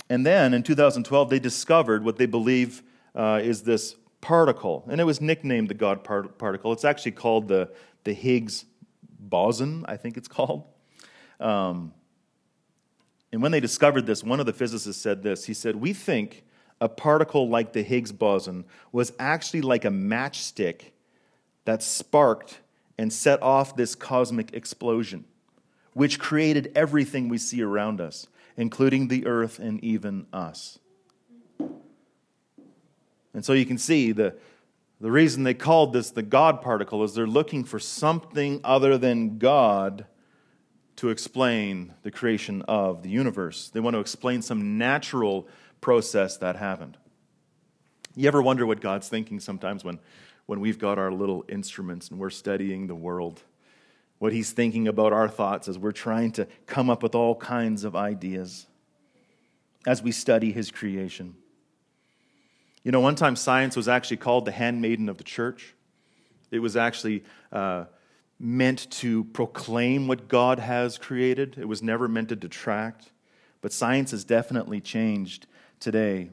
And 0.08 0.24
then 0.24 0.54
in 0.54 0.62
2012, 0.62 1.28
they 1.28 1.38
discovered 1.38 2.04
what 2.04 2.16
they 2.16 2.26
believe 2.26 2.82
uh, 3.14 3.40
is 3.42 3.62
this 3.62 3.96
particle, 4.22 4.84
and 4.88 5.00
it 5.00 5.04
was 5.04 5.20
nicknamed 5.20 5.68
the 5.68 5.74
God 5.74 6.02
part- 6.04 6.38
particle. 6.38 6.72
It's 6.72 6.84
actually 6.84 7.12
called 7.12 7.48
the, 7.48 7.70
the 8.04 8.12
Higgs 8.12 8.64
boson, 9.18 9.84
I 9.86 9.96
think 9.96 10.16
it's 10.16 10.28
called. 10.36 10.64
Um, 11.40 11.92
and 13.32 13.42
when 13.42 13.50
they 13.52 13.60
discovered 13.60 14.06
this, 14.06 14.22
one 14.22 14.40
of 14.40 14.46
the 14.46 14.52
physicists 14.52 15.02
said 15.02 15.22
this. 15.22 15.46
He 15.46 15.54
said, 15.54 15.76
We 15.76 15.92
think 15.92 16.44
a 16.80 16.88
particle 16.88 17.48
like 17.48 17.72
the 17.72 17.82
Higgs 17.82 18.12
boson 18.12 18.64
was 18.92 19.12
actually 19.18 19.62
like 19.62 19.84
a 19.84 19.88
matchstick 19.90 20.92
that 21.64 21.82
sparked 21.82 22.60
and 22.98 23.12
set 23.12 23.42
off 23.42 23.74
this 23.76 23.94
cosmic 23.94 24.52
explosion, 24.52 25.24
which 25.94 26.18
created 26.18 26.72
everything 26.74 27.28
we 27.28 27.38
see 27.38 27.62
around 27.62 28.00
us, 28.00 28.26
including 28.56 29.08
the 29.08 29.26
earth 29.26 29.58
and 29.58 29.82
even 29.82 30.26
us. 30.32 30.78
And 33.34 33.44
so 33.44 33.54
you 33.54 33.64
can 33.64 33.78
see 33.78 34.12
the, 34.12 34.34
the 35.02 35.10
reason 35.10 35.42
they 35.42 35.52
called 35.52 35.92
this 35.92 36.12
the 36.12 36.22
God 36.22 36.62
particle 36.62 37.02
is 37.02 37.12
they're 37.12 37.26
looking 37.26 37.64
for 37.64 37.80
something 37.80 38.60
other 38.62 38.96
than 38.96 39.38
God 39.38 40.06
to 40.94 41.08
explain 41.08 41.92
the 42.02 42.12
creation 42.12 42.62
of 42.62 43.02
the 43.02 43.08
universe. 43.08 43.68
They 43.70 43.80
want 43.80 43.94
to 43.94 44.00
explain 44.00 44.42
some 44.42 44.78
natural 44.78 45.48
process 45.80 46.36
that 46.36 46.54
happened. 46.54 46.96
You 48.14 48.28
ever 48.28 48.40
wonder 48.40 48.64
what 48.64 48.80
God's 48.80 49.08
thinking 49.08 49.40
sometimes 49.40 49.82
when, 49.82 49.98
when 50.46 50.60
we've 50.60 50.78
got 50.78 51.00
our 51.00 51.10
little 51.10 51.44
instruments 51.48 52.08
and 52.08 52.20
we're 52.20 52.30
studying 52.30 52.86
the 52.86 52.94
world? 52.94 53.42
What 54.18 54.32
He's 54.32 54.52
thinking 54.52 54.86
about 54.86 55.12
our 55.12 55.28
thoughts 55.28 55.66
as 55.66 55.80
we're 55.80 55.90
trying 55.90 56.30
to 56.32 56.46
come 56.66 56.88
up 56.88 57.02
with 57.02 57.16
all 57.16 57.34
kinds 57.34 57.82
of 57.82 57.96
ideas 57.96 58.68
as 59.84 60.00
we 60.00 60.12
study 60.12 60.52
His 60.52 60.70
creation. 60.70 61.34
You 62.84 62.90
know, 62.92 63.00
one 63.00 63.14
time 63.14 63.36
science 63.36 63.76
was 63.76 63.88
actually 63.88 64.16
called 64.16 64.44
the 64.44 64.52
handmaiden 64.52 65.08
of 65.08 65.18
the 65.18 65.24
church. 65.24 65.74
It 66.50 66.58
was 66.58 66.76
actually 66.76 67.24
uh, 67.52 67.84
meant 68.38 68.90
to 68.90 69.24
proclaim 69.24 70.08
what 70.08 70.28
God 70.28 70.58
has 70.58 70.98
created, 70.98 71.56
it 71.58 71.68
was 71.68 71.82
never 71.82 72.08
meant 72.08 72.28
to 72.30 72.36
detract. 72.36 73.12
But 73.60 73.72
science 73.72 74.10
has 74.10 74.24
definitely 74.24 74.80
changed 74.80 75.46
today 75.78 76.30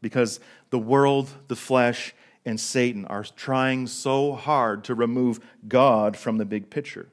because 0.00 0.38
the 0.70 0.78
world, 0.78 1.28
the 1.48 1.56
flesh, 1.56 2.14
and 2.44 2.60
Satan 2.60 3.04
are 3.06 3.24
trying 3.24 3.88
so 3.88 4.34
hard 4.34 4.84
to 4.84 4.94
remove 4.94 5.40
God 5.66 6.16
from 6.16 6.38
the 6.38 6.44
big 6.44 6.70
picture. 6.70 7.08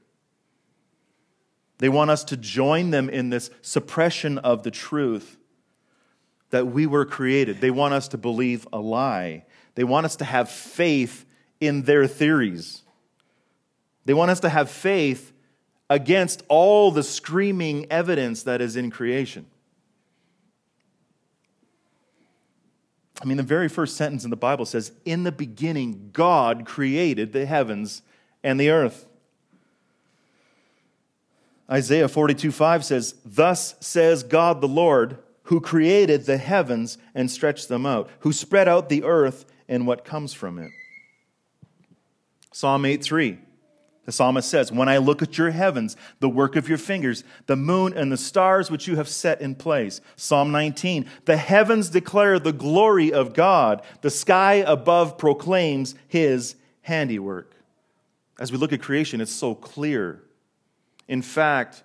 They 1.79 1.89
want 1.89 2.11
us 2.11 2.23
to 2.25 2.37
join 2.37 2.91
them 2.91 3.09
in 3.09 3.29
this 3.31 3.49
suppression 3.61 4.37
of 4.37 4.61
the 4.61 4.69
truth 4.69 5.37
that 6.51 6.67
we 6.67 6.85
were 6.85 7.05
created. 7.05 7.59
They 7.59 7.71
want 7.71 7.93
us 7.93 8.09
to 8.09 8.17
believe 8.17 8.67
a 8.71 8.79
lie. 8.79 9.45
They 9.75 9.83
want 9.83 10.05
us 10.05 10.17
to 10.17 10.25
have 10.25 10.49
faith 10.49 11.25
in 11.59 11.83
their 11.83 12.07
theories. 12.07 12.83
They 14.05 14.13
want 14.13 14.31
us 14.31 14.39
to 14.41 14.49
have 14.49 14.69
faith 14.69 15.33
against 15.89 16.43
all 16.47 16.91
the 16.91 17.03
screaming 17.03 17.87
evidence 17.91 18.43
that 18.43 18.61
is 18.61 18.75
in 18.75 18.91
creation. 18.91 19.45
I 23.21 23.25
mean, 23.25 23.37
the 23.37 23.43
very 23.43 23.69
first 23.69 23.97
sentence 23.97 24.23
in 24.23 24.29
the 24.29 24.35
Bible 24.35 24.65
says, 24.65 24.91
In 25.05 25.23
the 25.23 25.31
beginning, 25.31 26.09
God 26.11 26.65
created 26.65 27.33
the 27.33 27.45
heavens 27.45 28.01
and 28.43 28.59
the 28.59 28.69
earth. 28.69 29.05
Isaiah 31.69 32.07
42 32.07 32.51
5 32.51 32.83
says, 32.83 33.15
Thus 33.23 33.75
says 33.79 34.23
God 34.23 34.59
the 34.59 34.67
Lord, 34.67 35.19
who 35.51 35.59
created 35.59 36.25
the 36.25 36.37
heavens 36.37 36.97
and 37.13 37.29
stretched 37.29 37.67
them 37.67 37.85
out, 37.85 38.09
who 38.19 38.31
spread 38.31 38.69
out 38.69 38.87
the 38.87 39.03
earth 39.03 39.43
and 39.67 39.85
what 39.85 40.05
comes 40.05 40.31
from 40.31 40.57
it. 40.57 40.71
Psalm 42.53 42.85
8 42.85 43.03
3 43.03 43.37
the 44.05 44.13
psalmist 44.13 44.49
says, 44.49 44.71
When 44.71 44.87
I 44.87 44.97
look 44.97 45.21
at 45.21 45.37
your 45.37 45.51
heavens, 45.51 45.97
the 46.21 46.29
work 46.29 46.55
of 46.55 46.69
your 46.69 46.77
fingers, 46.77 47.25
the 47.47 47.57
moon 47.57 47.93
and 47.93 48.09
the 48.09 48.17
stars 48.17 48.71
which 48.71 48.87
you 48.87 48.95
have 48.95 49.09
set 49.09 49.41
in 49.41 49.55
place. 49.55 49.99
Psalm 50.15 50.53
19, 50.53 51.05
the 51.25 51.35
heavens 51.35 51.89
declare 51.89 52.39
the 52.39 52.53
glory 52.53 53.11
of 53.11 53.33
God, 53.33 53.81
the 53.99 54.09
sky 54.09 54.53
above 54.65 55.17
proclaims 55.17 55.95
his 56.07 56.55
handiwork. 56.81 57.53
As 58.39 58.53
we 58.53 58.57
look 58.57 58.71
at 58.71 58.81
creation, 58.81 59.19
it's 59.19 59.33
so 59.33 59.53
clear. 59.53 60.23
In 61.09 61.21
fact, 61.21 61.83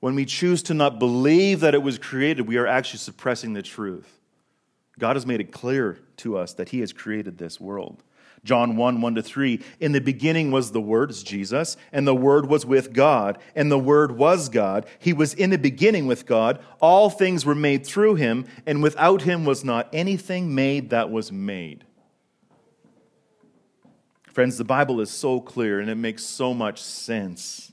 when 0.00 0.14
we 0.14 0.24
choose 0.24 0.62
to 0.64 0.74
not 0.74 0.98
believe 0.98 1.60
that 1.60 1.74
it 1.74 1.82
was 1.82 1.98
created, 1.98 2.48
we 2.48 2.56
are 2.56 2.66
actually 2.66 2.98
suppressing 2.98 3.52
the 3.52 3.62
truth. 3.62 4.20
God 4.98 5.16
has 5.16 5.26
made 5.26 5.40
it 5.40 5.52
clear 5.52 5.98
to 6.18 6.36
us 6.36 6.54
that 6.54 6.70
He 6.70 6.80
has 6.80 6.92
created 6.92 7.38
this 7.38 7.60
world. 7.60 8.02
John 8.42 8.76
1 8.76 9.02
1 9.02 9.14
to 9.16 9.22
3. 9.22 9.60
In 9.80 9.92
the 9.92 10.00
beginning 10.00 10.50
was 10.50 10.72
the 10.72 10.80
Word, 10.80 11.10
it's 11.10 11.22
Jesus, 11.22 11.76
and 11.92 12.06
the 12.06 12.14
Word 12.14 12.46
was 12.46 12.64
with 12.64 12.92
God, 12.92 13.38
and 13.54 13.70
the 13.70 13.78
Word 13.78 14.12
was 14.12 14.48
God. 14.48 14.86
He 14.98 15.12
was 15.12 15.34
in 15.34 15.50
the 15.50 15.58
beginning 15.58 16.06
with 16.06 16.26
God. 16.26 16.58
All 16.80 17.10
things 17.10 17.44
were 17.44 17.54
made 17.54 17.86
through 17.86 18.14
Him, 18.14 18.46
and 18.64 18.82
without 18.82 19.22
Him 19.22 19.44
was 19.44 19.64
not 19.64 19.88
anything 19.92 20.54
made 20.54 20.90
that 20.90 21.10
was 21.10 21.30
made. 21.30 21.84
Friends, 24.32 24.56
the 24.56 24.64
Bible 24.64 25.00
is 25.00 25.10
so 25.10 25.40
clear 25.40 25.80
and 25.80 25.90
it 25.90 25.96
makes 25.96 26.22
so 26.22 26.54
much 26.54 26.80
sense. 26.80 27.72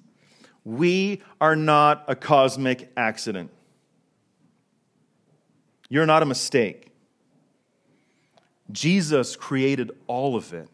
We 0.67 1.21
are 1.39 1.55
not 1.55 2.03
a 2.09 2.15
cosmic 2.15 2.91
accident. 2.97 3.51
You're 5.87 6.05
not 6.05 6.23
a 6.23 6.25
mistake. 6.25 6.91
Jesus 8.69 9.37
created 9.37 9.91
all 10.07 10.35
of 10.35 10.53
it. 10.53 10.67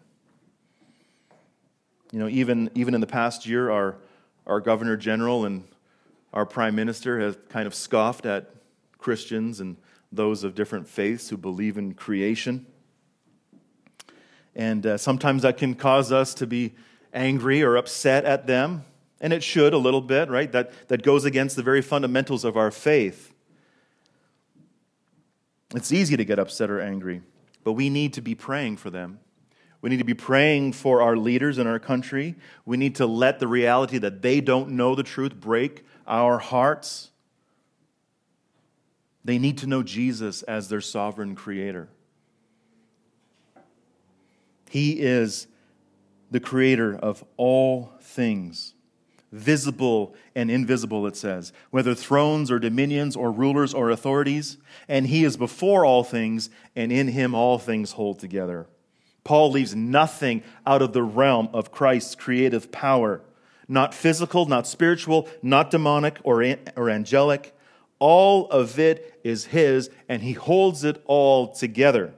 You 2.12 2.18
know, 2.18 2.28
even, 2.28 2.72
even 2.74 2.96
in 2.96 3.02
the 3.02 3.08
past 3.08 3.46
year, 3.46 3.70
our, 3.70 3.98
our 4.48 4.60
governor 4.60 4.98
general 4.98 5.46
and 5.46 5.64
our 6.34 6.48
prime 6.48 6.74
minister 6.74 7.20
have 7.20 7.48
kind 7.50 7.68
of 7.68 7.76
scoffed 7.76 8.26
at 8.26 8.50
Christians 8.98 9.60
and 9.60 9.78
those 10.12 10.44
of 10.44 10.56
different 10.56 10.88
faiths 10.88 11.30
who 11.30 11.38
believe 11.38 11.78
in 11.78 11.94
creation. 11.94 12.66
And 14.56 14.88
uh, 14.88 14.98
sometimes 14.98 15.44
that 15.44 15.58
can 15.58 15.76
cause 15.76 16.12
us 16.12 16.34
to 16.34 16.48
be 16.48 16.74
angry 17.14 17.62
or 17.62 17.76
upset 17.76 18.26
at 18.26 18.48
them. 18.48 18.86
And 19.24 19.34
it 19.34 19.42
should 19.42 19.74
a 19.74 19.78
little 19.78 20.02
bit, 20.02 20.30
right? 20.30 20.52
That, 20.52 20.72
that 20.90 21.02
goes 21.02 21.26
against 21.26 21.56
the 21.56 21.64
very 21.64 21.82
fundamentals 21.82 22.44
of 22.44 22.56
our 22.56 22.70
faith. 22.70 23.34
It's 25.74 25.92
easy 25.92 26.16
to 26.16 26.26
get 26.26 26.38
upset 26.38 26.70
or 26.70 26.80
angry, 26.80 27.24
but 27.64 27.72
we 27.72 27.90
need 27.90 28.14
to 28.14 28.22
be 28.22 28.36
praying 28.36 28.78
for 28.78 28.92
them. 28.92 29.20
We 29.82 29.90
need 29.90 29.98
to 29.98 30.06
be 30.06 30.14
praying 30.14 30.74
for 30.74 31.02
our 31.02 31.18
leaders 31.18 31.58
in 31.58 31.68
our 31.68 31.80
country. 31.80 32.36
We 32.66 32.78
need 32.78 32.96
to 32.96 33.06
let 33.06 33.40
the 33.40 33.48
reality 33.48 33.98
that 33.98 34.22
they 34.22 34.40
don't 34.40 34.72
know 34.72 34.94
the 34.94 35.04
truth 35.04 35.36
break 35.36 35.84
our 36.06 36.38
hearts. 36.38 37.10
They 39.26 39.38
need 39.38 39.58
to 39.60 39.68
know 39.68 39.84
Jesus 39.84 40.44
as 40.44 40.70
their 40.70 40.82
sovereign 40.82 41.34
creator. 41.36 41.90
He 44.70 45.00
is 45.00 45.48
the 46.30 46.40
creator 46.40 46.96
of 46.96 47.24
all 47.38 47.94
things, 48.02 48.73
visible 49.34 50.13
and 50.36 50.52
invisible, 50.52 51.08
it 51.08 51.17
says, 51.17 51.52
whether 51.72 51.96
thrones 51.96 52.52
or 52.52 52.60
dominions 52.60 53.15
or 53.15 53.32
rulers 53.32 53.74
or 53.74 53.89
authorities. 53.89 54.58
And 54.88 55.08
he 55.08 55.24
is 55.26 55.36
before 55.36 55.86
all 55.86 56.04
things, 56.04 56.50
and 56.76 56.91
in 56.91 57.08
him 57.10 57.34
all 57.34 57.58
things 57.58 57.93
hold 57.93 58.19
together. 58.19 58.67
Paul 59.24 59.52
leaves 59.52 59.76
nothing 59.76 60.43
out 60.67 60.82
of 60.82 60.93
the 60.93 61.04
realm 61.04 61.50
of 61.54 61.72
Christ's 61.72 62.15
creative 62.15 62.72
power. 62.72 63.22
Not 63.67 63.93
physical, 63.93 64.46
not 64.46 64.67
spiritual, 64.67 65.28
not 65.41 65.72
demonic 65.72 66.19
or, 66.24 66.56
or 66.76 66.89
angelic. 66.89 67.56
All 67.98 68.50
of 68.50 68.78
it 68.78 69.19
is 69.24 69.46
his, 69.46 69.89
and 70.08 70.22
he 70.22 70.34
holds 70.34 70.84
it 70.84 71.02
all 71.06 71.48
together. 71.54 72.13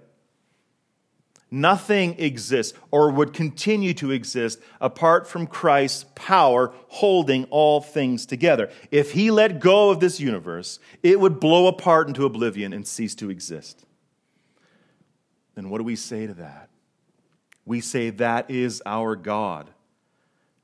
Nothing 1.56 2.20
exists 2.20 2.78
or 2.92 3.10
would 3.12 3.32
continue 3.32 3.94
to 3.94 4.12
exist 4.12 4.60
apart 4.82 5.26
from 5.26 5.48
Christ's 5.48 6.06
power 6.14 6.74
holding 6.90 7.46
all 7.46 7.80
things 7.80 8.26
together. 8.26 8.70
If 8.92 9.14
he 9.14 9.32
let 9.32 9.62
go 9.62 9.90
of 9.90 10.02
this 10.02 10.20
universe, 10.20 10.80
it 11.02 11.18
would 11.18 11.40
blow 11.40 11.68
apart 11.68 12.10
into 12.10 12.26
oblivion 12.26 12.74
and 12.74 12.86
cease 12.86 13.16
to 13.16 13.30
exist. 13.30 13.86
Then 15.56 15.70
what 15.70 15.78
do 15.78 15.86
we 15.86 15.96
say 15.96 16.28
to 16.28 16.34
that? 16.34 16.68
We 17.64 17.80
say 17.80 18.10
that 18.10 18.52
is 18.52 18.84
our 18.86 19.16
God. 19.16 19.70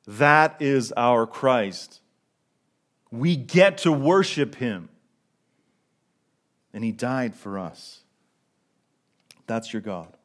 That 0.06 0.62
is 0.62 0.91
our 0.97 1.25
Christ. 1.25 2.01
We 3.12 3.38
get 3.38 3.77
to 3.80 3.93
worship 3.93 4.56
him. 4.56 4.89
And 6.73 6.84
he 6.84 6.91
died 6.91 7.34
for 7.34 7.58
us. 7.58 8.01
That's 9.47 9.71
your 9.71 9.82
God. 9.82 10.17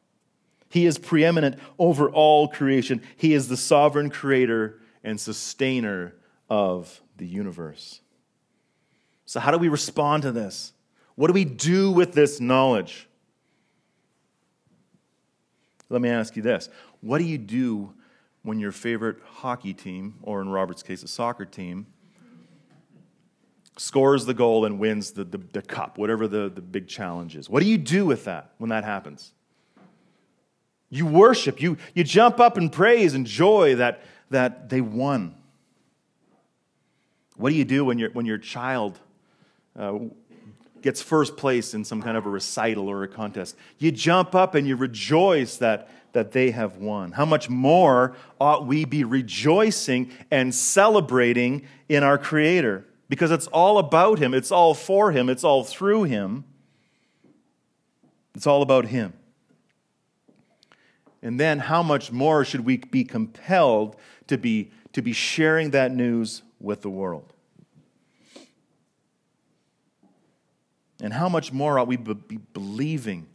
He 0.69 0.85
is 0.85 0.97
preeminent 0.97 1.59
over 1.79 2.09
all 2.09 2.47
creation. 2.47 3.01
He 3.15 3.33
is 3.33 3.47
the 3.47 3.57
sovereign 3.57 4.09
creator 4.09 4.79
and 5.03 5.19
sustainer 5.19 6.15
of 6.49 7.01
the 7.17 7.25
universe. 7.25 8.01
So, 9.25 9.39
how 9.39 9.51
do 9.51 9.57
we 9.57 9.69
respond 9.69 10.23
to 10.23 10.31
this? 10.31 10.73
What 11.15 11.27
do 11.27 11.33
we 11.33 11.45
do 11.45 11.91
with 11.91 12.13
this 12.13 12.39
knowledge? 12.39 13.07
Let 15.89 16.01
me 16.01 16.09
ask 16.09 16.35
you 16.35 16.41
this 16.41 16.69
What 17.01 17.19
do 17.19 17.23
you 17.23 17.37
do 17.37 17.93
when 18.43 18.59
your 18.59 18.71
favorite 18.71 19.17
hockey 19.25 19.73
team, 19.73 20.15
or 20.21 20.41
in 20.41 20.49
Robert's 20.49 20.83
case, 20.83 21.03
a 21.03 21.07
soccer 21.07 21.45
team, 21.45 21.87
scores 23.77 24.25
the 24.25 24.33
goal 24.33 24.65
and 24.65 24.79
wins 24.79 25.11
the, 25.11 25.23
the, 25.23 25.39
the 25.53 25.61
cup, 25.61 25.97
whatever 25.97 26.27
the, 26.27 26.49
the 26.49 26.61
big 26.61 26.87
challenge 26.87 27.35
is? 27.35 27.49
What 27.49 27.61
do 27.61 27.69
you 27.69 27.77
do 27.77 28.05
with 28.05 28.25
that 28.25 28.51
when 28.57 28.69
that 28.69 28.83
happens? 28.83 29.33
You 30.89 31.05
worship, 31.05 31.61
you, 31.61 31.77
you 31.93 32.03
jump 32.03 32.39
up 32.39 32.57
and 32.57 32.71
praise 32.71 33.13
and 33.13 33.25
joy 33.25 33.75
that, 33.75 34.01
that 34.29 34.69
they 34.69 34.81
won. 34.81 35.35
What 37.35 37.49
do 37.49 37.55
you 37.55 37.65
do 37.65 37.85
when, 37.85 37.99
you 37.99 38.09
when 38.13 38.25
your 38.25 38.37
child 38.37 38.99
uh, 39.77 39.99
gets 40.81 41.01
first 41.01 41.37
place 41.37 41.73
in 41.73 41.83
some 41.83 42.01
kind 42.01 42.17
of 42.17 42.25
a 42.25 42.29
recital 42.29 42.89
or 42.89 43.03
a 43.03 43.07
contest? 43.07 43.55
You 43.77 43.91
jump 43.91 44.33
up 44.33 44.55
and 44.55 44.67
you 44.67 44.75
rejoice 44.75 45.57
that, 45.57 45.89
that 46.13 46.31
they 46.31 46.51
have 46.51 46.77
won. 46.77 47.11
How 47.11 47.25
much 47.25 47.49
more 47.49 48.15
ought 48.39 48.65
we 48.65 48.85
be 48.85 49.03
rejoicing 49.03 50.11
and 50.31 50.55
celebrating 50.55 51.67
in 51.89 52.03
our 52.03 52.17
Creator? 52.17 52.85
Because 53.09 53.31
it's 53.31 53.47
all 53.47 53.77
about 53.77 54.19
Him, 54.19 54.33
it's 54.33 54.51
all 54.51 54.73
for 54.73 55.11
Him, 55.11 55.29
it's 55.29 55.43
all 55.43 55.63
through 55.63 56.03
Him. 56.03 56.45
It's 58.33 58.47
all 58.47 58.61
about 58.61 58.85
Him. 58.85 59.13
And 61.27 61.37
then, 61.37 61.59
how 61.59 61.83
much 61.83 62.09
more 62.09 62.45
should 62.45 62.61
we 62.61 62.77
be 62.77 63.03
compelled 63.03 63.97
to 64.27 64.37
be, 64.37 64.71
to 64.93 65.01
be 65.01 65.11
sharing 65.11 65.71
that 65.71 65.91
news 65.93 66.41
with 66.61 66.83
the 66.83 66.89
world? 66.89 67.33
And 71.01 71.11
how 71.11 71.27
much 71.27 71.51
more 71.51 71.77
ought 71.79 71.87
we 71.89 71.97
be 71.97 72.37
believing 72.53 73.27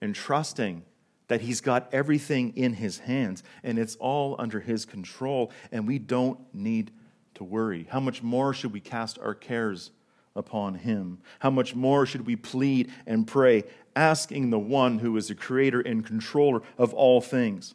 and 0.00 0.14
trusting 0.14 0.84
that 1.28 1.42
He's 1.42 1.60
got 1.60 1.92
everything 1.92 2.56
in 2.56 2.72
His 2.72 3.00
hands 3.00 3.42
and 3.62 3.78
it's 3.78 3.96
all 3.96 4.36
under 4.38 4.60
His 4.60 4.86
control 4.86 5.52
and 5.70 5.86
we 5.86 5.98
don't 5.98 6.40
need 6.54 6.92
to 7.34 7.44
worry? 7.44 7.86
How 7.90 8.00
much 8.00 8.22
more 8.22 8.54
should 8.54 8.72
we 8.72 8.80
cast 8.80 9.18
our 9.18 9.34
cares 9.34 9.90
upon 10.36 10.74
Him? 10.74 11.18
How 11.38 11.50
much 11.50 11.74
more 11.74 12.06
should 12.06 12.26
we 12.26 12.36
plead 12.36 12.90
and 13.06 13.26
pray 13.26 13.64
asking 13.96 14.50
the 14.50 14.58
one 14.58 14.98
who 14.98 15.16
is 15.16 15.28
the 15.28 15.34
creator 15.34 15.80
and 15.80 16.04
controller 16.04 16.62
of 16.78 16.92
all 16.94 17.20
things. 17.20 17.74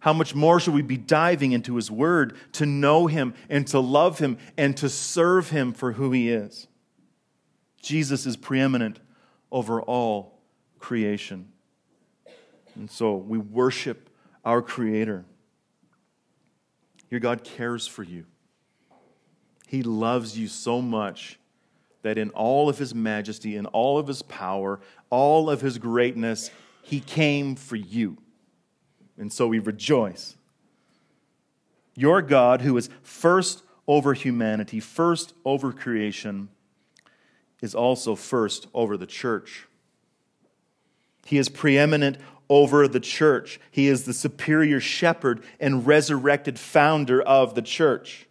How 0.00 0.12
much 0.12 0.34
more 0.34 0.60
should 0.60 0.74
we 0.74 0.82
be 0.82 0.96
diving 0.96 1.52
into 1.52 1.76
his 1.76 1.90
word 1.90 2.34
to 2.52 2.64
know 2.64 3.06
him 3.06 3.34
and 3.50 3.66
to 3.68 3.80
love 3.80 4.18
him 4.18 4.38
and 4.56 4.76
to 4.78 4.88
serve 4.88 5.50
him 5.50 5.72
for 5.72 5.92
who 5.92 6.10
he 6.12 6.30
is? 6.30 6.68
Jesus 7.82 8.24
is 8.24 8.36
preeminent 8.36 8.98
over 9.52 9.82
all 9.82 10.40
creation. 10.78 11.52
And 12.74 12.90
so 12.90 13.16
we 13.16 13.36
worship 13.36 14.08
our 14.44 14.62
creator. 14.62 15.26
Your 17.10 17.20
God 17.20 17.44
cares 17.44 17.86
for 17.86 18.02
you. 18.02 18.24
He 19.66 19.82
loves 19.82 20.38
you 20.38 20.48
so 20.48 20.80
much 20.80 21.39
that 22.02 22.18
in 22.18 22.30
all 22.30 22.68
of 22.68 22.78
his 22.78 22.94
majesty, 22.94 23.56
in 23.56 23.66
all 23.66 23.98
of 23.98 24.06
his 24.06 24.22
power, 24.22 24.80
all 25.10 25.50
of 25.50 25.60
his 25.60 25.78
greatness, 25.78 26.50
he 26.82 27.00
came 27.00 27.54
for 27.56 27.76
you. 27.76 28.16
And 29.18 29.32
so 29.32 29.46
we 29.46 29.58
rejoice. 29.58 30.36
Your 31.94 32.22
God, 32.22 32.62
who 32.62 32.76
is 32.76 32.88
first 33.02 33.62
over 33.86 34.14
humanity, 34.14 34.80
first 34.80 35.34
over 35.44 35.72
creation, 35.72 36.48
is 37.60 37.74
also 37.74 38.14
first 38.14 38.66
over 38.72 38.96
the 38.96 39.06
church. 39.06 39.66
He 41.26 41.36
is 41.36 41.48
preeminent 41.48 42.16
over 42.48 42.88
the 42.88 43.00
church. 43.00 43.60
He 43.70 43.86
is 43.86 44.04
the 44.04 44.14
superior 44.14 44.80
shepherd 44.80 45.42
and 45.60 45.86
resurrected 45.86 46.58
founder 46.58 47.20
of 47.20 47.54
the 47.54 47.62
church. 47.62 48.26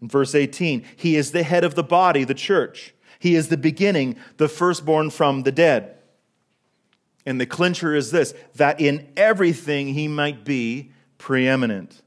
In 0.00 0.08
verse 0.08 0.34
18, 0.34 0.84
he 0.96 1.16
is 1.16 1.32
the 1.32 1.42
head 1.42 1.64
of 1.64 1.74
the 1.74 1.82
body, 1.82 2.24
the 2.24 2.34
church. 2.34 2.94
He 3.18 3.34
is 3.34 3.48
the 3.48 3.56
beginning, 3.56 4.16
the 4.38 4.48
firstborn 4.48 5.10
from 5.10 5.42
the 5.42 5.52
dead. 5.52 5.96
And 7.26 7.40
the 7.40 7.46
clincher 7.46 7.94
is 7.94 8.10
this 8.10 8.34
that 8.54 8.80
in 8.80 9.08
everything 9.16 9.88
he 9.94 10.08
might 10.08 10.44
be 10.44 10.92
preeminent. 11.18 12.02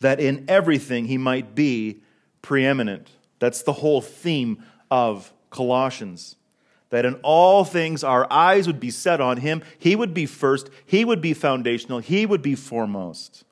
That 0.00 0.18
in 0.18 0.46
everything 0.48 1.06
he 1.06 1.18
might 1.18 1.54
be 1.54 2.00
preeminent. 2.42 3.10
That's 3.38 3.62
the 3.62 3.74
whole 3.74 4.00
theme 4.00 4.64
of 4.90 5.32
Colossians. 5.50 6.36
That 6.90 7.04
in 7.04 7.14
all 7.22 7.64
things 7.64 8.02
our 8.02 8.26
eyes 8.32 8.66
would 8.66 8.80
be 8.80 8.90
set 8.90 9.20
on 9.20 9.38
him. 9.38 9.62
He 9.78 9.94
would 9.94 10.14
be 10.14 10.26
first, 10.26 10.70
he 10.86 11.04
would 11.04 11.20
be 11.20 11.34
foundational, 11.34 11.98
he 11.98 12.24
would 12.24 12.42
be 12.42 12.54
foremost. 12.54 13.44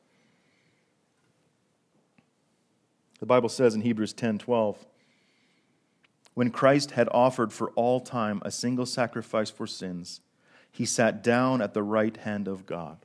The 3.22 3.26
Bible 3.26 3.48
says 3.48 3.76
in 3.76 3.82
Hebrews 3.82 4.14
10 4.14 4.38
12, 4.38 4.84
when 6.34 6.50
Christ 6.50 6.90
had 6.90 7.08
offered 7.12 7.52
for 7.52 7.70
all 7.76 8.00
time 8.00 8.42
a 8.44 8.50
single 8.50 8.84
sacrifice 8.84 9.48
for 9.48 9.64
sins, 9.64 10.20
he 10.72 10.84
sat 10.84 11.22
down 11.22 11.62
at 11.62 11.72
the 11.72 11.84
right 11.84 12.16
hand 12.16 12.48
of 12.48 12.66
God. 12.66 12.96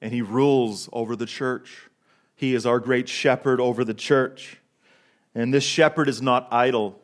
And 0.00 0.14
he 0.14 0.22
rules 0.22 0.88
over 0.90 1.16
the 1.16 1.26
church. 1.26 1.90
He 2.34 2.54
is 2.54 2.64
our 2.64 2.80
great 2.80 3.10
shepherd 3.10 3.60
over 3.60 3.84
the 3.84 3.92
church. 3.92 4.56
And 5.34 5.52
this 5.52 5.64
shepherd 5.64 6.08
is 6.08 6.22
not 6.22 6.48
idle. 6.50 6.98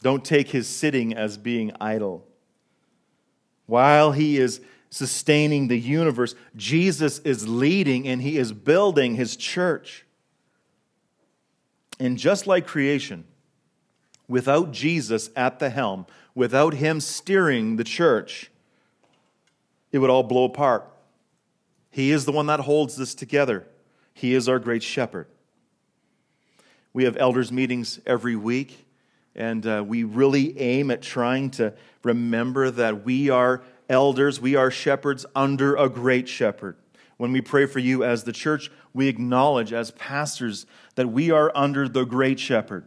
Don't 0.00 0.24
take 0.24 0.48
his 0.48 0.66
sitting 0.66 1.12
as 1.12 1.36
being 1.36 1.72
idle. 1.78 2.26
While 3.66 4.12
he 4.12 4.38
is 4.38 4.62
sustaining 4.88 5.68
the 5.68 5.78
universe, 5.78 6.34
Jesus 6.56 7.18
is 7.18 7.46
leading 7.46 8.08
and 8.08 8.22
he 8.22 8.38
is 8.38 8.54
building 8.54 9.16
his 9.16 9.36
church. 9.36 10.05
And 11.98 12.18
just 12.18 12.46
like 12.46 12.66
creation, 12.66 13.24
without 14.28 14.72
Jesus 14.72 15.30
at 15.34 15.58
the 15.58 15.70
helm, 15.70 16.06
without 16.34 16.74
him 16.74 17.00
steering 17.00 17.76
the 17.76 17.84
church, 17.84 18.50
it 19.92 19.98
would 19.98 20.10
all 20.10 20.22
blow 20.22 20.44
apart. 20.44 20.84
He 21.90 22.10
is 22.10 22.26
the 22.26 22.32
one 22.32 22.46
that 22.46 22.60
holds 22.60 22.96
this 22.96 23.14
together. 23.14 23.66
He 24.12 24.34
is 24.34 24.48
our 24.48 24.58
great 24.58 24.82
shepherd. 24.82 25.26
We 26.92 27.04
have 27.04 27.16
elders' 27.16 27.52
meetings 27.52 28.00
every 28.06 28.36
week, 28.36 28.86
and 29.34 29.66
uh, 29.66 29.84
we 29.86 30.04
really 30.04 30.58
aim 30.58 30.90
at 30.90 31.02
trying 31.02 31.50
to 31.52 31.74
remember 32.02 32.70
that 32.70 33.04
we 33.04 33.30
are 33.30 33.62
elders, 33.88 34.40
we 34.40 34.56
are 34.56 34.70
shepherds 34.70 35.24
under 35.34 35.76
a 35.76 35.88
great 35.88 36.28
shepherd. 36.28 36.76
When 37.16 37.32
we 37.32 37.40
pray 37.40 37.66
for 37.66 37.78
you 37.78 38.04
as 38.04 38.24
the 38.24 38.32
church, 38.32 38.70
we 38.92 39.08
acknowledge 39.08 39.72
as 39.72 39.90
pastors 39.92 40.66
that 40.96 41.08
we 41.08 41.30
are 41.30 41.50
under 41.54 41.88
the 41.88 42.04
great 42.04 42.38
shepherd. 42.38 42.84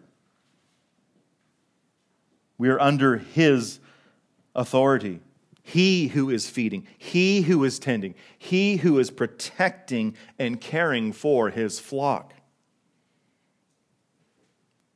We 2.57 2.69
are 2.69 2.79
under 2.79 3.17
his 3.17 3.79
authority. 4.53 5.21
He 5.63 6.07
who 6.07 6.29
is 6.29 6.49
feeding, 6.49 6.87
he 6.97 7.43
who 7.43 7.63
is 7.63 7.79
tending, 7.79 8.15
he 8.37 8.77
who 8.77 8.97
is 8.99 9.11
protecting 9.11 10.15
and 10.37 10.59
caring 10.59 11.13
for 11.13 11.49
his 11.49 11.79
flock. 11.79 12.33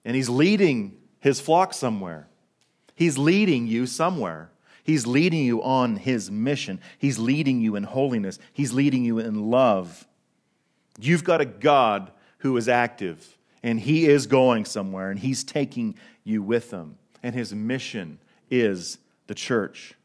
And 0.03 0.15
he's 0.15 0.29
leading 0.29 0.97
his 1.19 1.39
flock 1.39 1.73
somewhere. 1.73 2.27
He's 2.95 3.17
leading 3.17 3.67
you 3.67 3.85
somewhere. 3.85 4.51
He's 4.83 5.07
leading 5.07 5.43
you 5.43 5.63
on 5.63 5.95
his 5.95 6.29
mission. 6.29 6.79
He's 6.97 7.17
leading 7.17 7.61
you 7.61 7.75
in 7.75 7.83
holiness. 7.83 8.37
He's 8.51 8.73
leading 8.73 9.05
you 9.05 9.19
in 9.19 9.49
love. 9.49 10.07
You've 10.99 11.23
got 11.23 11.41
a 11.41 11.45
God 11.45 12.11
who 12.39 12.55
is 12.57 12.67
active, 12.67 13.37
and 13.63 13.79
he 13.79 14.05
is 14.05 14.27
going 14.27 14.65
somewhere, 14.65 15.09
and 15.09 15.19
he's 15.19 15.43
taking 15.43 15.95
you 16.23 16.43
with 16.43 16.71
him 16.71 16.97
and 17.23 17.33
his 17.33 17.55
mission 17.55 18.19
is 18.51 18.99
the 19.27 19.33
church. 19.33 19.95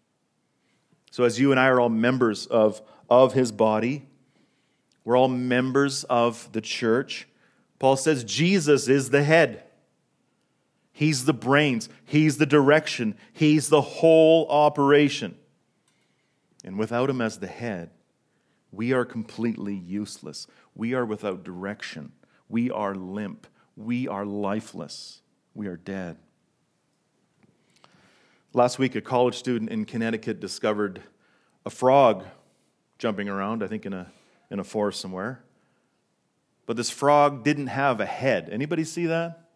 So, 1.10 1.24
as 1.24 1.38
you 1.38 1.50
and 1.50 1.58
I 1.58 1.66
are 1.66 1.80
all 1.80 1.88
members 1.88 2.46
of, 2.46 2.80
of 3.10 3.32
his 3.32 3.50
body, 3.50 4.06
we're 5.04 5.18
all 5.18 5.28
members 5.28 6.04
of 6.04 6.48
the 6.52 6.60
church. 6.60 7.26
Paul 7.78 7.96
says 7.96 8.22
Jesus 8.22 8.88
is 8.88 9.10
the 9.10 9.24
head. 9.24 9.64
He's 10.98 11.26
the 11.26 11.32
brains. 11.32 11.88
He's 12.04 12.38
the 12.38 12.44
direction. 12.44 13.14
He's 13.32 13.68
the 13.68 13.80
whole 13.80 14.48
operation. 14.48 15.36
And 16.64 16.76
without 16.76 17.08
him 17.08 17.20
as 17.20 17.38
the 17.38 17.46
head, 17.46 17.90
we 18.72 18.92
are 18.92 19.04
completely 19.04 19.76
useless. 19.76 20.48
We 20.74 20.94
are 20.94 21.06
without 21.06 21.44
direction. 21.44 22.10
We 22.48 22.72
are 22.72 22.96
limp. 22.96 23.46
We 23.76 24.08
are 24.08 24.26
lifeless. 24.26 25.20
We 25.54 25.68
are 25.68 25.76
dead. 25.76 26.16
Last 28.52 28.80
week, 28.80 28.96
a 28.96 29.00
college 29.00 29.36
student 29.36 29.70
in 29.70 29.84
Connecticut 29.84 30.40
discovered 30.40 31.00
a 31.64 31.70
frog 31.70 32.24
jumping 32.98 33.28
around, 33.28 33.62
I 33.62 33.68
think 33.68 33.86
in 33.86 33.92
a, 33.92 34.10
in 34.50 34.58
a 34.58 34.64
forest 34.64 35.00
somewhere. 35.00 35.44
But 36.66 36.76
this 36.76 36.90
frog 36.90 37.44
didn't 37.44 37.68
have 37.68 38.00
a 38.00 38.06
head. 38.06 38.48
Anybody 38.50 38.82
see 38.82 39.06
that? 39.06 39.47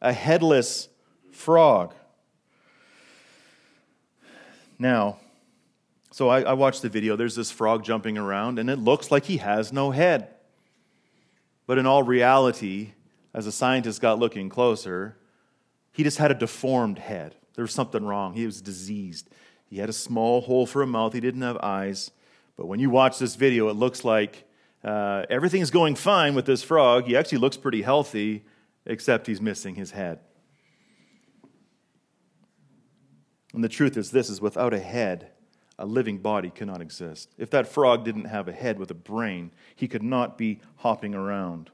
A 0.00 0.12
headless 0.12 0.88
frog. 1.30 1.94
Now, 4.78 5.18
so 6.10 6.28
I, 6.28 6.42
I, 6.42 6.52
watched 6.54 6.82
the 6.82 6.88
video. 6.88 7.16
There's 7.16 7.36
this 7.36 7.50
frog 7.50 7.84
jumping 7.84 8.18
around, 8.18 8.58
and 8.58 8.68
it 8.68 8.78
looks 8.78 9.10
like 9.10 9.26
he 9.26 9.36
has 9.36 9.72
no 9.72 9.90
head. 9.90 10.28
But 11.66 11.78
in 11.78 11.86
all 11.86 12.02
reality, 12.02 12.92
as 13.32 13.44
the 13.44 13.52
scientist 13.52 14.00
got 14.00 14.18
looking 14.18 14.48
closer, 14.48 15.16
he 15.92 16.02
just 16.02 16.18
had 16.18 16.30
a 16.30 16.34
deformed 16.34 16.98
head. 16.98 17.36
There 17.54 17.62
was 17.62 17.72
something 17.72 18.04
wrong. 18.04 18.34
He 18.34 18.46
was 18.46 18.60
diseased. 18.60 19.28
He 19.68 19.78
had 19.78 19.88
a 19.88 19.92
small 19.92 20.40
hole 20.40 20.66
for 20.66 20.82
a 20.82 20.86
mouth. 20.86 21.12
He 21.12 21.20
didn't 21.20 21.42
have 21.42 21.58
eyes. 21.58 22.10
But 22.56 22.66
when 22.66 22.80
you 22.80 22.90
watch 22.90 23.18
this 23.18 23.36
video, 23.36 23.68
it 23.68 23.74
looks 23.74 24.04
like 24.04 24.44
uh, 24.82 25.26
everything's 25.30 25.70
going 25.70 25.94
fine 25.94 26.34
with 26.34 26.46
this 26.46 26.62
frog. 26.62 27.04
He 27.04 27.16
actually 27.16 27.38
looks 27.38 27.56
pretty 27.56 27.82
healthy, 27.82 28.44
except 28.86 29.26
he's 29.26 29.40
missing 29.40 29.74
his 29.74 29.92
head. 29.92 30.20
And 33.52 33.64
the 33.64 33.68
truth 33.68 33.96
is 33.96 34.10
this 34.10 34.30
is 34.30 34.40
without 34.40 34.72
a 34.72 34.78
head, 34.78 35.30
a 35.78 35.86
living 35.86 36.18
body 36.18 36.50
cannot 36.50 36.80
exist. 36.80 37.32
If 37.36 37.50
that 37.50 37.66
frog 37.66 38.04
didn't 38.04 38.26
have 38.26 38.48
a 38.48 38.52
head 38.52 38.78
with 38.78 38.90
a 38.90 38.94
brain, 38.94 39.50
he 39.74 39.88
could 39.88 40.02
not 40.02 40.38
be 40.38 40.60
hopping 40.76 41.14
around. 41.14 41.70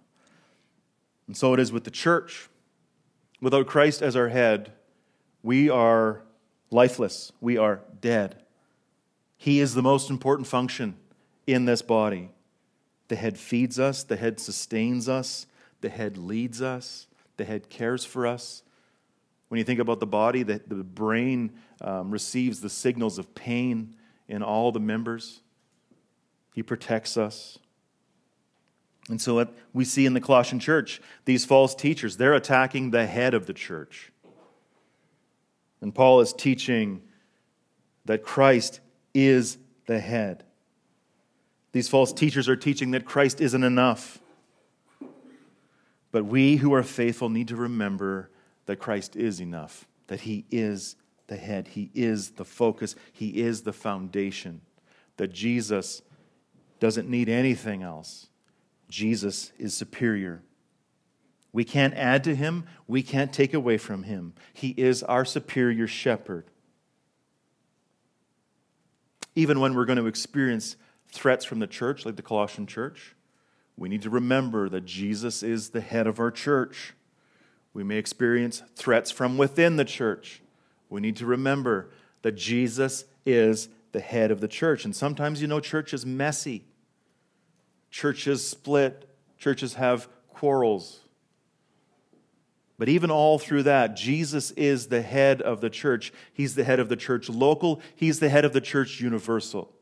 And 1.26 1.36
so 1.36 1.52
it 1.54 1.60
is 1.60 1.72
with 1.72 1.84
the 1.84 1.90
church. 1.90 2.48
Without 3.40 3.66
Christ 3.66 4.00
as 4.00 4.16
our 4.16 4.28
head, 4.28 4.72
we 5.42 5.68
are 5.68 6.22
lifeless, 6.70 7.32
we 7.40 7.58
are 7.58 7.80
dead. 8.00 8.42
He 9.36 9.60
is 9.60 9.74
the 9.74 9.82
most 9.82 10.08
important 10.08 10.46
function 10.46 10.96
in 11.46 11.66
this 11.66 11.82
body. 11.82 12.30
The 13.08 13.16
head 13.16 13.38
feeds 13.38 13.78
us, 13.78 14.02
the 14.02 14.16
head 14.16 14.40
sustains 14.40 15.08
us, 15.08 15.46
the 15.80 15.88
head 15.88 16.16
leads 16.16 16.62
us, 16.62 17.06
the 17.36 17.44
head 17.44 17.68
cares 17.68 18.04
for 18.04 18.26
us. 18.26 18.62
When 19.48 19.58
you 19.58 19.64
think 19.64 19.80
about 19.80 20.00
the 20.00 20.06
body, 20.06 20.42
the, 20.42 20.60
the 20.66 20.82
brain 20.82 21.52
um, 21.80 22.10
receives 22.10 22.60
the 22.60 22.70
signals 22.70 23.18
of 23.18 23.34
pain 23.34 23.94
in 24.28 24.42
all 24.42 24.72
the 24.72 24.80
members. 24.80 25.40
He 26.54 26.62
protects 26.62 27.16
us. 27.16 27.58
And 29.08 29.20
so, 29.20 29.34
what 29.34 29.54
we 29.72 29.84
see 29.84 30.04
in 30.04 30.14
the 30.14 30.20
Colossian 30.20 30.58
church, 30.58 31.00
these 31.26 31.44
false 31.44 31.74
teachers, 31.74 32.16
they're 32.16 32.34
attacking 32.34 32.90
the 32.90 33.06
head 33.06 33.34
of 33.34 33.46
the 33.46 33.52
church. 33.52 34.10
And 35.80 35.94
Paul 35.94 36.20
is 36.20 36.32
teaching 36.32 37.02
that 38.06 38.24
Christ 38.24 38.80
is 39.14 39.58
the 39.86 40.00
head. 40.00 40.44
These 41.72 41.88
false 41.88 42.12
teachers 42.12 42.48
are 42.48 42.56
teaching 42.56 42.92
that 42.92 43.04
Christ 43.04 43.40
isn't 43.40 43.62
enough. 43.62 44.18
But 46.16 46.24
we 46.24 46.56
who 46.56 46.72
are 46.72 46.82
faithful 46.82 47.28
need 47.28 47.48
to 47.48 47.56
remember 47.56 48.30
that 48.64 48.76
Christ 48.76 49.16
is 49.16 49.38
enough, 49.38 49.86
that 50.06 50.22
He 50.22 50.46
is 50.50 50.96
the 51.26 51.36
head, 51.36 51.68
He 51.68 51.90
is 51.94 52.30
the 52.30 52.44
focus, 52.46 52.96
He 53.12 53.42
is 53.42 53.64
the 53.64 53.74
foundation, 53.74 54.62
that 55.18 55.30
Jesus 55.30 56.00
doesn't 56.80 57.10
need 57.10 57.28
anything 57.28 57.82
else. 57.82 58.28
Jesus 58.88 59.52
is 59.58 59.74
superior. 59.74 60.40
We 61.52 61.64
can't 61.64 61.92
add 61.92 62.24
to 62.24 62.34
him, 62.34 62.64
we 62.88 63.02
can't 63.02 63.30
take 63.30 63.52
away 63.52 63.76
from 63.76 64.04
him. 64.04 64.32
He 64.54 64.70
is 64.70 65.02
our 65.02 65.26
superior 65.26 65.86
shepherd. 65.86 66.46
Even 69.34 69.60
when 69.60 69.74
we're 69.74 69.84
going 69.84 69.98
to 69.98 70.06
experience 70.06 70.76
threats 71.08 71.44
from 71.44 71.58
the 71.58 71.66
church, 71.66 72.06
like 72.06 72.16
the 72.16 72.22
Colossian 72.22 72.66
church, 72.66 73.14
we 73.76 73.88
need 73.88 74.02
to 74.02 74.10
remember 74.10 74.68
that 74.68 74.84
Jesus 74.84 75.42
is 75.42 75.70
the 75.70 75.80
head 75.80 76.06
of 76.06 76.18
our 76.18 76.30
church. 76.30 76.94
We 77.74 77.84
may 77.84 77.96
experience 77.96 78.62
threats 78.74 79.10
from 79.10 79.36
within 79.36 79.76
the 79.76 79.84
church. 79.84 80.40
We 80.88 81.00
need 81.00 81.16
to 81.16 81.26
remember 81.26 81.90
that 82.22 82.32
Jesus 82.32 83.04
is 83.26 83.68
the 83.92 84.00
head 84.00 84.30
of 84.30 84.40
the 84.40 84.48
church. 84.48 84.84
And 84.84 84.96
sometimes, 84.96 85.42
you 85.42 85.48
know, 85.48 85.60
church 85.60 85.92
is 85.92 86.06
messy. 86.06 86.64
Churches 87.90 88.46
split, 88.46 89.08
churches 89.38 89.74
have 89.74 90.08
quarrels. 90.28 91.00
But 92.78 92.88
even 92.88 93.10
all 93.10 93.38
through 93.38 93.64
that, 93.64 93.96
Jesus 93.96 94.50
is 94.52 94.88
the 94.88 95.02
head 95.02 95.40
of 95.40 95.60
the 95.60 95.70
church. 95.70 96.12
He's 96.32 96.54
the 96.54 96.64
head 96.64 96.78
of 96.78 96.88
the 96.88 96.96
church 96.96 97.28
local, 97.28 97.80
He's 97.94 98.20
the 98.20 98.28
head 98.28 98.44
of 98.44 98.52
the 98.52 98.60
church 98.60 99.00
universal. 99.00 99.72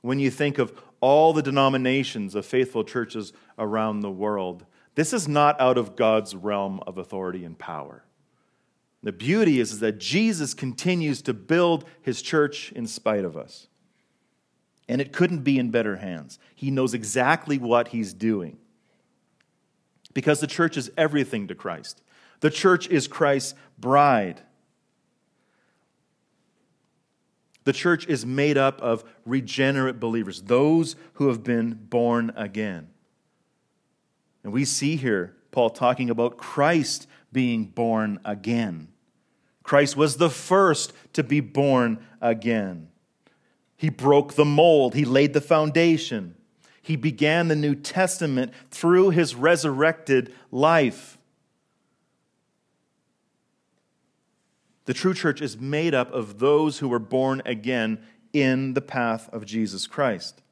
When 0.00 0.18
you 0.18 0.30
think 0.30 0.58
of 0.58 0.72
all 1.02 1.34
the 1.34 1.42
denominations 1.42 2.34
of 2.34 2.46
faithful 2.46 2.84
churches 2.84 3.34
around 3.58 4.00
the 4.00 4.10
world, 4.10 4.64
This 4.94 5.12
is 5.12 5.26
not 5.26 5.58
out 5.60 5.78
of 5.78 5.96
God's 5.96 6.34
realm 6.34 6.80
of 6.86 6.98
authority 6.98 7.44
and 7.44 7.58
power. 7.58 8.04
The 9.02 9.12
beauty 9.12 9.58
is, 9.58 9.72
is 9.72 9.80
that 9.80 9.98
Jesus 9.98 10.54
continues 10.54 11.22
to 11.22 11.34
build 11.34 11.86
his 12.02 12.20
church 12.22 12.72
in 12.72 12.86
spite 12.86 13.24
of 13.24 13.36
us. 13.36 13.68
And 14.88 15.00
it 15.00 15.12
couldn't 15.12 15.44
be 15.44 15.58
in 15.58 15.70
better 15.70 15.96
hands. 15.96 16.38
He 16.54 16.70
knows 16.70 16.92
exactly 16.92 17.58
what 17.58 17.88
he's 17.88 18.12
doing. 18.12 18.58
Because 20.12 20.40
the 20.40 20.46
church 20.46 20.76
is 20.76 20.90
everything 20.98 21.48
to 21.48 21.54
Christ. 21.54 22.02
The 22.40 22.50
church 22.50 22.86
is 22.88 23.08
Christ's 23.08 23.54
bride. 23.78 24.42
The 27.64 27.72
church 27.72 28.06
is 28.06 28.26
made 28.26 28.58
up 28.58 28.80
of 28.80 29.04
regenerate 29.24 30.00
believers, 30.00 30.42
those 30.42 30.96
who 31.14 31.28
have 31.28 31.44
been 31.44 31.74
born 31.74 32.32
again. 32.36 32.88
And 34.42 34.52
we 34.52 34.64
see 34.64 34.96
here 34.96 35.36
Paul 35.52 35.70
talking 35.70 36.10
about 36.10 36.36
Christ 36.36 37.06
being 37.32 37.66
born 37.66 38.18
again. 38.24 38.88
Christ 39.62 39.96
was 39.96 40.16
the 40.16 40.30
first 40.30 40.92
to 41.12 41.22
be 41.22 41.40
born 41.40 42.04
again. 42.20 42.88
He 43.76 43.90
broke 43.90 44.34
the 44.34 44.44
mold, 44.44 44.94
he 44.94 45.04
laid 45.04 45.32
the 45.32 45.40
foundation. 45.40 46.34
He 46.80 46.96
began 46.96 47.46
the 47.46 47.56
New 47.56 47.76
Testament 47.76 48.52
through 48.70 49.10
his 49.10 49.36
resurrected 49.36 50.34
life. 50.50 51.16
The 54.84 54.94
true 54.94 55.14
church 55.14 55.40
is 55.40 55.58
made 55.58 55.94
up 55.94 56.12
of 56.12 56.38
those 56.38 56.78
who 56.78 56.88
were 56.88 56.98
born 56.98 57.42
again 57.44 58.00
in 58.32 58.74
the 58.74 58.80
path 58.80 59.28
of 59.32 59.44
Jesus 59.44 59.86
Christ. 59.86 60.42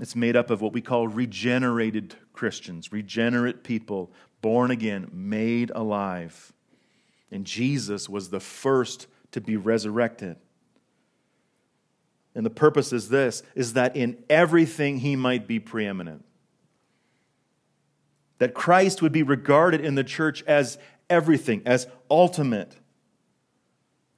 It's 0.00 0.16
made 0.16 0.36
up 0.36 0.50
of 0.50 0.60
what 0.60 0.72
we 0.72 0.80
call 0.80 1.08
regenerated 1.08 2.14
Christians, 2.32 2.92
regenerate 2.92 3.64
people, 3.64 4.10
born 4.40 4.70
again, 4.70 5.10
made 5.12 5.70
alive. 5.74 6.52
And 7.30 7.44
Jesus 7.44 8.08
was 8.08 8.30
the 8.30 8.40
first 8.40 9.06
to 9.32 9.40
be 9.40 9.56
resurrected. 9.56 10.36
And 12.34 12.46
the 12.46 12.50
purpose 12.50 12.92
is 12.92 13.08
this 13.08 13.42
is 13.54 13.72
that 13.72 13.96
in 13.96 14.22
everything 14.30 14.98
he 14.98 15.16
might 15.16 15.46
be 15.46 15.58
preeminent. 15.58 16.24
That 18.38 18.54
Christ 18.54 19.02
would 19.02 19.10
be 19.10 19.24
regarded 19.24 19.80
in 19.80 19.96
the 19.96 20.04
church 20.04 20.44
as 20.44 20.78
everything, 21.10 21.62
as 21.66 21.86
ultimate. 22.10 22.76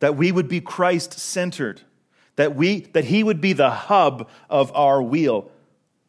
That 0.01 0.16
we 0.16 0.32
would 0.32 0.49
be 0.49 0.61
Christ 0.61 1.18
centered. 1.18 1.82
That, 2.36 2.57
we, 2.57 2.80
that 2.93 3.05
he 3.05 3.22
would 3.22 3.41
be 3.41 3.53
the 3.53 3.70
hub 3.70 4.28
of 4.49 4.74
our 4.74 5.03
wheel 5.03 5.51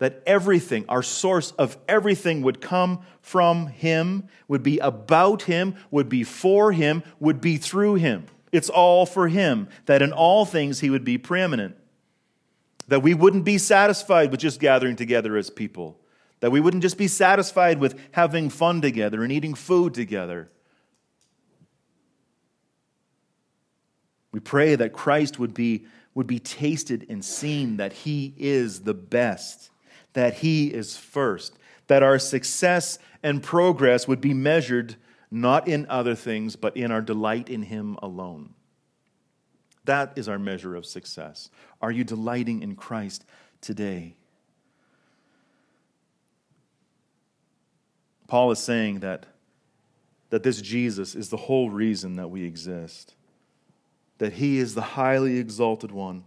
that 0.01 0.23
everything, 0.25 0.83
our 0.89 1.03
source 1.03 1.51
of 1.59 1.77
everything, 1.87 2.41
would 2.41 2.59
come 2.59 3.05
from 3.21 3.67
Him, 3.67 4.27
would 4.47 4.63
be 4.63 4.79
about 4.79 5.43
Him, 5.43 5.75
would 5.91 6.09
be 6.09 6.23
for 6.23 6.71
Him, 6.71 7.03
would 7.19 7.39
be 7.39 7.57
through 7.57 7.95
Him. 7.95 8.25
It's 8.51 8.67
all 8.67 9.05
for 9.05 9.27
Him, 9.27 9.69
that 9.85 10.01
in 10.01 10.11
all 10.11 10.43
things 10.43 10.79
He 10.79 10.89
would 10.89 11.03
be 11.03 11.19
preeminent. 11.19 11.75
That 12.87 13.03
we 13.03 13.13
wouldn't 13.13 13.45
be 13.45 13.59
satisfied 13.59 14.31
with 14.31 14.39
just 14.39 14.59
gathering 14.59 14.95
together 14.95 15.37
as 15.37 15.51
people. 15.51 15.99
That 16.39 16.49
we 16.49 16.61
wouldn't 16.61 16.81
just 16.81 16.97
be 16.97 17.07
satisfied 17.07 17.79
with 17.79 17.95
having 18.13 18.49
fun 18.49 18.81
together 18.81 19.21
and 19.21 19.31
eating 19.31 19.53
food 19.53 19.93
together. 19.93 20.49
We 24.31 24.39
pray 24.39 24.75
that 24.75 24.93
Christ 24.93 25.39
would 25.39 25.53
be, 25.53 25.85
would 26.13 26.27
be 26.27 26.39
tasted 26.39 27.05
and 27.09 27.23
seen, 27.23 27.77
that 27.77 27.93
He 27.93 28.33
is 28.37 28.81
the 28.81 28.93
best 28.93 29.71
that 30.13 30.35
He 30.35 30.67
is 30.67 30.97
first, 30.97 31.57
that 31.87 32.03
our 32.03 32.19
success 32.19 32.99
and 33.23 33.41
progress 33.41 34.07
would 34.07 34.21
be 34.21 34.33
measured 34.33 34.95
not 35.29 35.67
in 35.67 35.85
other 35.89 36.15
things, 36.15 36.55
but 36.55 36.75
in 36.75 36.91
our 36.91 37.01
delight 37.01 37.49
in 37.49 37.63
Him 37.63 37.97
alone. 38.01 38.53
That 39.85 40.13
is 40.15 40.27
our 40.27 40.39
measure 40.39 40.75
of 40.75 40.85
success. 40.85 41.49
Are 41.81 41.91
you 41.91 42.03
delighting 42.03 42.61
in 42.61 42.75
Christ 42.75 43.25
today? 43.61 44.15
Paul 48.27 48.51
is 48.51 48.59
saying 48.59 48.99
that, 48.99 49.25
that 50.29 50.43
this 50.43 50.61
Jesus 50.61 51.15
is 51.15 51.29
the 51.29 51.37
whole 51.37 51.69
reason 51.69 52.15
that 52.15 52.29
we 52.29 52.43
exist, 52.45 53.15
that 54.21 54.33
he 54.33 54.59
is 54.59 54.75
the 54.75 54.81
highly 54.81 55.39
exalted 55.39 55.91
one 55.91 56.23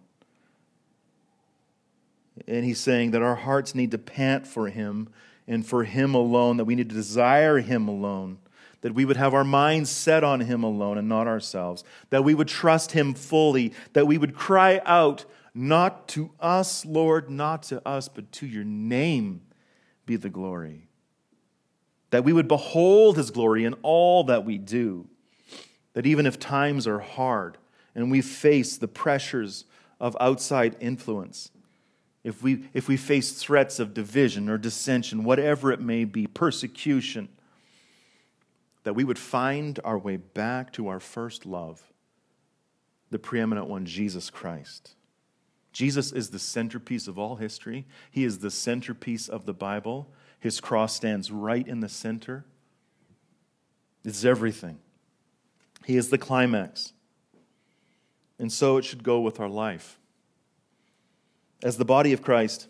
and 2.48 2.64
he's 2.64 2.80
saying 2.80 3.12
that 3.12 3.22
our 3.22 3.36
hearts 3.36 3.74
need 3.74 3.92
to 3.92 3.98
pant 3.98 4.46
for 4.46 4.68
him 4.68 5.08
and 5.46 5.64
for 5.64 5.84
him 5.84 6.14
alone, 6.14 6.56
that 6.56 6.64
we 6.64 6.74
need 6.74 6.88
to 6.88 6.94
desire 6.94 7.58
him 7.60 7.86
alone, 7.86 8.38
that 8.80 8.94
we 8.94 9.04
would 9.04 9.16
have 9.16 9.32
our 9.32 9.44
minds 9.44 9.90
set 9.90 10.24
on 10.24 10.40
him 10.40 10.64
alone 10.64 10.98
and 10.98 11.08
not 11.08 11.28
ourselves, 11.28 11.84
that 12.10 12.24
we 12.24 12.34
would 12.34 12.48
trust 12.48 12.92
him 12.92 13.14
fully, 13.14 13.72
that 13.92 14.08
we 14.08 14.18
would 14.18 14.34
cry 14.34 14.80
out, 14.84 15.24
not 15.54 16.08
to 16.08 16.32
us, 16.40 16.84
Lord, 16.84 17.30
not 17.30 17.62
to 17.64 17.86
us, 17.86 18.08
but 18.08 18.32
to 18.32 18.46
your 18.46 18.64
name 18.64 19.42
be 20.04 20.16
the 20.16 20.28
glory. 20.28 20.88
That 22.10 22.24
we 22.24 22.32
would 22.32 22.48
behold 22.48 23.16
his 23.16 23.30
glory 23.30 23.64
in 23.64 23.74
all 23.82 24.24
that 24.24 24.44
we 24.44 24.58
do. 24.58 25.06
That 25.92 26.06
even 26.06 26.26
if 26.26 26.40
times 26.40 26.88
are 26.88 26.98
hard 26.98 27.58
and 27.94 28.10
we 28.10 28.20
face 28.20 28.76
the 28.76 28.88
pressures 28.88 29.64
of 30.00 30.16
outside 30.20 30.76
influence, 30.80 31.50
if 32.24 32.42
we, 32.42 32.64
if 32.72 32.88
we 32.88 32.96
face 32.96 33.32
threats 33.32 33.78
of 33.78 33.94
division 33.94 34.48
or 34.48 34.58
dissension, 34.58 35.24
whatever 35.24 35.70
it 35.70 35.80
may 35.80 36.04
be, 36.04 36.26
persecution, 36.26 37.28
that 38.82 38.94
we 38.94 39.04
would 39.04 39.18
find 39.18 39.78
our 39.84 39.98
way 39.98 40.16
back 40.16 40.72
to 40.72 40.88
our 40.88 41.00
first 41.00 41.44
love, 41.44 41.82
the 43.10 43.18
preeminent 43.18 43.68
one, 43.68 43.84
Jesus 43.84 44.30
Christ. 44.30 44.94
Jesus 45.72 46.12
is 46.12 46.30
the 46.30 46.38
centerpiece 46.38 47.08
of 47.08 47.18
all 47.18 47.36
history. 47.36 47.84
He 48.10 48.24
is 48.24 48.38
the 48.38 48.50
centerpiece 48.50 49.28
of 49.28 49.44
the 49.44 49.52
Bible. 49.52 50.08
His 50.40 50.60
cross 50.60 50.94
stands 50.94 51.30
right 51.30 51.66
in 51.66 51.80
the 51.80 51.88
center. 51.88 52.44
It's 54.04 54.24
everything. 54.24 54.78
He 55.84 55.96
is 55.96 56.08
the 56.08 56.18
climax. 56.18 56.93
And 58.38 58.52
so 58.52 58.76
it 58.76 58.84
should 58.84 59.02
go 59.02 59.20
with 59.20 59.40
our 59.40 59.48
life 59.48 59.98
as 61.62 61.78
the 61.78 61.84
body 61.84 62.12
of 62.12 62.22
Christ, 62.22 62.68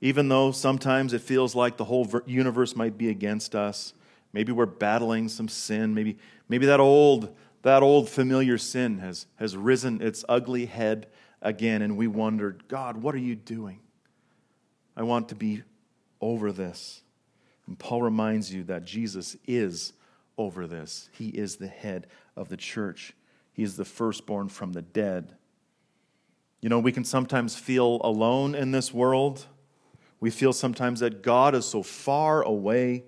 even 0.00 0.28
though 0.28 0.52
sometimes 0.52 1.14
it 1.14 1.22
feels 1.22 1.54
like 1.54 1.78
the 1.78 1.84
whole 1.84 2.06
universe 2.26 2.76
might 2.76 2.98
be 2.98 3.08
against 3.08 3.54
us, 3.54 3.94
maybe 4.32 4.52
we're 4.52 4.66
battling 4.66 5.28
some 5.28 5.48
sin, 5.48 5.94
maybe, 5.94 6.18
maybe 6.48 6.66
that 6.66 6.80
old 6.80 7.34
that 7.62 7.82
old 7.82 8.10
familiar 8.10 8.58
sin 8.58 8.98
has, 8.98 9.26
has 9.36 9.56
risen 9.56 10.02
its 10.02 10.22
ugly 10.28 10.66
head 10.66 11.06
again, 11.40 11.80
and 11.80 11.96
we 11.96 12.06
wondered, 12.06 12.62
God, 12.68 12.98
what 12.98 13.14
are 13.14 13.18
you 13.18 13.34
doing? 13.34 13.80
I 14.94 15.02
want 15.02 15.30
to 15.30 15.34
be 15.34 15.62
over 16.20 16.52
this. 16.52 17.00
And 17.66 17.78
Paul 17.78 18.02
reminds 18.02 18.52
you 18.52 18.64
that 18.64 18.84
Jesus 18.84 19.38
is 19.46 19.94
over 20.36 20.66
this. 20.66 21.08
He 21.12 21.28
is 21.28 21.56
the 21.56 21.66
head 21.66 22.06
of 22.36 22.50
the 22.50 22.56
church, 22.58 23.14
He 23.54 23.62
is 23.62 23.76
the 23.76 23.84
firstborn 23.84 24.48
from 24.48 24.72
the 24.72 24.82
dead. 24.82 25.32
You 26.60 26.68
know, 26.68 26.80
we 26.80 26.92
can 26.92 27.04
sometimes 27.04 27.56
feel 27.56 28.00
alone 28.02 28.54
in 28.54 28.72
this 28.72 28.92
world. 28.92 29.46
We 30.20 30.30
feel 30.30 30.52
sometimes 30.52 31.00
that 31.00 31.22
God 31.22 31.54
is 31.54 31.64
so 31.64 31.82
far 31.82 32.42
away. 32.42 33.04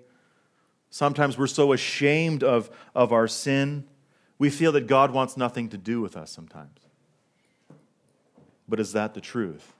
Sometimes 0.89 1.37
we're 1.37 1.47
so 1.47 1.73
ashamed 1.73 2.43
of, 2.43 2.71
of 2.95 3.11
our 3.11 3.27
sin. 3.27 3.83
We 4.39 4.49
feel 4.49 4.71
that 4.71 4.87
God 4.87 5.11
wants 5.11 5.35
nothing 5.35 5.69
to 5.69 5.77
do 5.77 5.99
with 5.99 6.15
us 6.15 6.31
sometimes. 6.31 6.79
But 8.69 8.79
is 8.79 8.93
that 8.93 9.13
the 9.13 9.21
truth? 9.21 9.73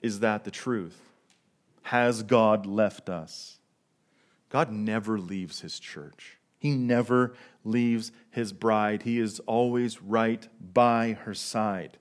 Is 0.00 0.20
that 0.20 0.44
the 0.44 0.50
truth? 0.50 1.00
Has 1.82 2.22
God 2.22 2.66
left 2.66 3.08
us? 3.08 3.58
God 4.48 4.70
never 4.70 5.18
leaves 5.18 5.60
his 5.60 5.80
church. 5.80 6.38
He 6.64 6.72
never 6.72 7.34
leaves 7.62 8.10
his 8.30 8.52
bride. 8.52 9.02
He 9.02 9.18
is 9.18 9.38
always 9.40 10.02
right 10.02 10.48
by 10.60 11.12
her 11.24 11.34
side 11.34 11.98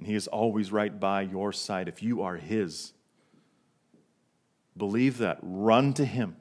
and 0.00 0.06
He 0.06 0.14
is 0.14 0.28
always 0.28 0.72
right 0.72 0.98
by 0.98 1.20
your 1.20 1.52
side 1.52 1.86
if 1.86 2.02
you 2.02 2.22
are 2.22 2.36
His. 2.36 2.94
Believe 4.74 5.18
that. 5.18 5.38
Run 5.42 5.92
to 5.92 6.06
Him. 6.06 6.36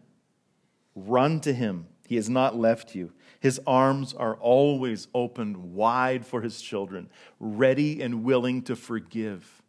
Run 0.96 1.42
to 1.42 1.54
Him. 1.54 1.88
He 2.08 2.16
has 2.16 2.30
not 2.30 2.56
left 2.56 2.96
you. 2.96 3.12
His 3.42 3.60
arms 3.68 4.14
are 4.14 4.38
always 4.38 5.10
opened 5.14 5.58
wide 5.58 6.26
for 6.26 6.40
His 6.42 6.62
children, 6.62 7.10
ready 7.38 8.02
and 8.02 8.24
willing 8.24 8.62
to 8.62 8.78
forgive, 8.78 9.62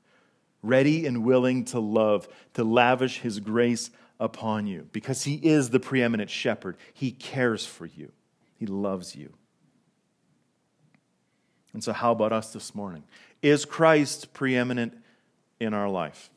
ready 0.63 1.05
and 1.05 1.25
willing 1.25 1.65
to 1.67 1.81
love, 1.81 2.29
to 2.55 2.63
lavish 2.63 3.19
His 3.19 3.41
grace 3.41 3.91
upon 4.21 4.67
you, 4.67 4.87
because 4.93 5.25
He 5.25 5.35
is 5.37 5.71
the 5.71 5.81
preeminent 5.81 6.31
shepherd. 6.31 6.77
He 6.93 7.11
cares 7.11 7.67
for 7.67 7.87
you, 7.87 8.13
He 8.55 8.67
loves 8.67 9.17
you. 9.17 9.33
And 11.73 11.83
so, 11.83 11.93
how 11.93 12.13
about 12.13 12.33
us 12.33 12.53
this 12.53 12.75
morning? 12.75 13.05
Is 13.43 13.65
Christ 13.65 14.33
preeminent 14.33 14.95
in 15.59 15.73
our 15.73 15.89
life? 15.89 16.31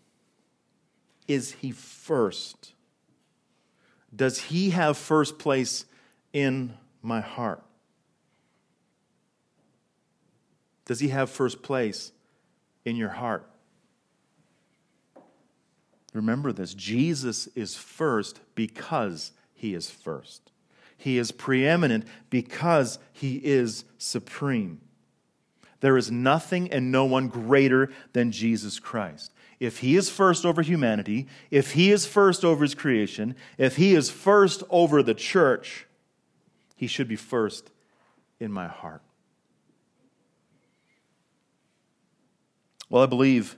Is 1.27 1.51
he 1.53 1.71
first? 1.71 2.73
Does 4.15 4.39
He 4.39 4.71
have 4.71 4.97
first 4.97 5.39
place 5.39 5.85
in 6.33 6.73
my 7.01 7.21
heart? 7.21 7.63
Does 10.85 10.99
He 10.99 11.09
have 11.09 11.29
first 11.29 11.63
place 11.63 12.11
in 12.85 12.95
your 12.95 13.09
heart? 13.09 13.49
Remember 16.13 16.53
this 16.53 16.73
Jesus 16.73 17.47
is 17.47 17.75
first 17.75 18.39
because 18.55 19.31
He 19.53 19.73
is 19.73 19.89
first. 19.89 20.51
He 20.97 21.17
is 21.17 21.31
preeminent 21.31 22.05
because 22.29 22.99
He 23.11 23.37
is 23.37 23.83
supreme. 23.97 24.79
There 25.79 25.97
is 25.97 26.09
nothing 26.09 26.71
and 26.71 26.91
no 26.91 27.03
one 27.03 27.27
greater 27.27 27.91
than 28.13 28.31
Jesus 28.31 28.79
Christ. 28.79 29.33
If 29.59 29.79
He 29.79 29.95
is 29.95 30.09
first 30.09 30.45
over 30.45 30.61
humanity, 30.61 31.27
if 31.51 31.71
He 31.71 31.91
is 31.91 32.05
first 32.05 32.45
over 32.45 32.63
His 32.63 32.75
creation, 32.75 33.35
if 33.57 33.75
He 33.75 33.95
is 33.95 34.09
first 34.09 34.63
over 34.69 35.03
the 35.03 35.13
church, 35.13 35.87
He 36.75 36.87
should 36.87 37.07
be 37.07 37.15
first 37.15 37.71
in 38.39 38.51
my 38.51 38.67
heart. 38.67 39.01
Well, 42.89 43.03
I 43.03 43.07
believe 43.07 43.57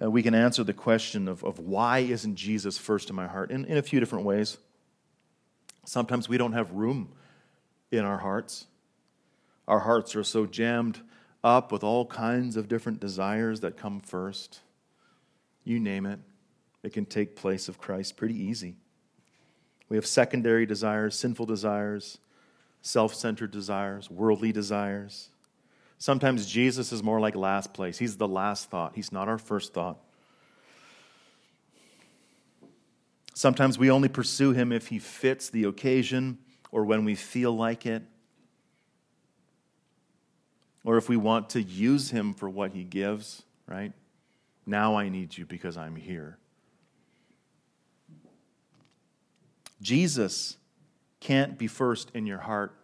uh, 0.00 0.10
we 0.10 0.22
can 0.22 0.34
answer 0.34 0.64
the 0.64 0.72
question 0.72 1.28
of, 1.28 1.44
of 1.44 1.58
why 1.58 1.98
isn't 1.98 2.36
Jesus 2.36 2.78
first 2.78 3.10
in 3.10 3.16
my 3.16 3.26
heart 3.26 3.50
in, 3.50 3.64
in 3.64 3.76
a 3.76 3.82
few 3.82 4.00
different 4.00 4.24
ways. 4.24 4.58
Sometimes 5.84 6.28
we 6.28 6.38
don't 6.38 6.52
have 6.52 6.70
room 6.72 7.10
in 7.90 8.04
our 8.04 8.18
hearts. 8.18 8.66
Our 9.68 9.80
hearts 9.80 10.14
are 10.16 10.24
so 10.24 10.46
jammed 10.46 11.00
up 11.44 11.72
with 11.72 11.82
all 11.82 12.06
kinds 12.06 12.56
of 12.56 12.68
different 12.68 13.00
desires 13.00 13.60
that 13.60 13.76
come 13.76 14.00
first. 14.00 14.60
You 15.64 15.78
name 15.78 16.06
it, 16.06 16.20
it 16.82 16.92
can 16.92 17.04
take 17.04 17.36
place 17.36 17.68
of 17.68 17.78
Christ 17.78 18.16
pretty 18.16 18.36
easy. 18.36 18.76
We 19.88 19.96
have 19.96 20.06
secondary 20.06 20.66
desires, 20.66 21.18
sinful 21.18 21.46
desires, 21.46 22.18
self 22.80 23.14
centered 23.14 23.50
desires, 23.50 24.10
worldly 24.10 24.52
desires. 24.52 25.28
Sometimes 26.02 26.46
Jesus 26.46 26.90
is 26.90 27.00
more 27.00 27.20
like 27.20 27.36
last 27.36 27.72
place. 27.72 27.96
He's 27.96 28.16
the 28.16 28.26
last 28.26 28.68
thought, 28.70 28.96
He's 28.96 29.12
not 29.12 29.28
our 29.28 29.38
first 29.38 29.72
thought. 29.72 29.98
Sometimes 33.34 33.78
we 33.78 33.88
only 33.88 34.08
pursue 34.08 34.50
Him 34.50 34.72
if 34.72 34.88
He 34.88 34.98
fits 34.98 35.48
the 35.48 35.62
occasion 35.62 36.38
or 36.72 36.84
when 36.84 37.04
we 37.04 37.14
feel 37.14 37.54
like 37.54 37.86
it, 37.86 38.02
or 40.82 40.96
if 40.96 41.08
we 41.08 41.16
want 41.16 41.50
to 41.50 41.62
use 41.62 42.10
Him 42.10 42.34
for 42.34 42.50
what 42.50 42.72
He 42.72 42.82
gives, 42.82 43.44
right? 43.68 43.92
Now 44.66 44.96
I 44.96 45.08
need 45.08 45.38
you 45.38 45.46
because 45.46 45.76
I'm 45.76 45.94
here. 45.94 46.36
Jesus 49.80 50.56
can't 51.20 51.56
be 51.56 51.68
first 51.68 52.10
in 52.12 52.26
your 52.26 52.38
heart 52.38 52.74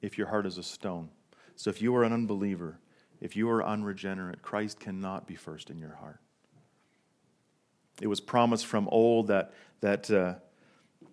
if 0.00 0.16
your 0.16 0.28
heart 0.28 0.46
is 0.46 0.56
a 0.56 0.62
stone. 0.62 1.10
So 1.62 1.70
if 1.70 1.80
you 1.80 1.94
are 1.94 2.02
an 2.02 2.12
unbeliever, 2.12 2.80
if 3.20 3.36
you 3.36 3.48
are 3.48 3.64
unregenerate, 3.64 4.42
Christ 4.42 4.80
cannot 4.80 5.28
be 5.28 5.36
first 5.36 5.70
in 5.70 5.78
your 5.78 5.94
heart. 5.94 6.18
It 8.00 8.08
was 8.08 8.20
promised 8.20 8.66
from 8.66 8.88
old 8.88 9.28
that, 9.28 9.54
that 9.80 10.10
uh, 10.10 10.34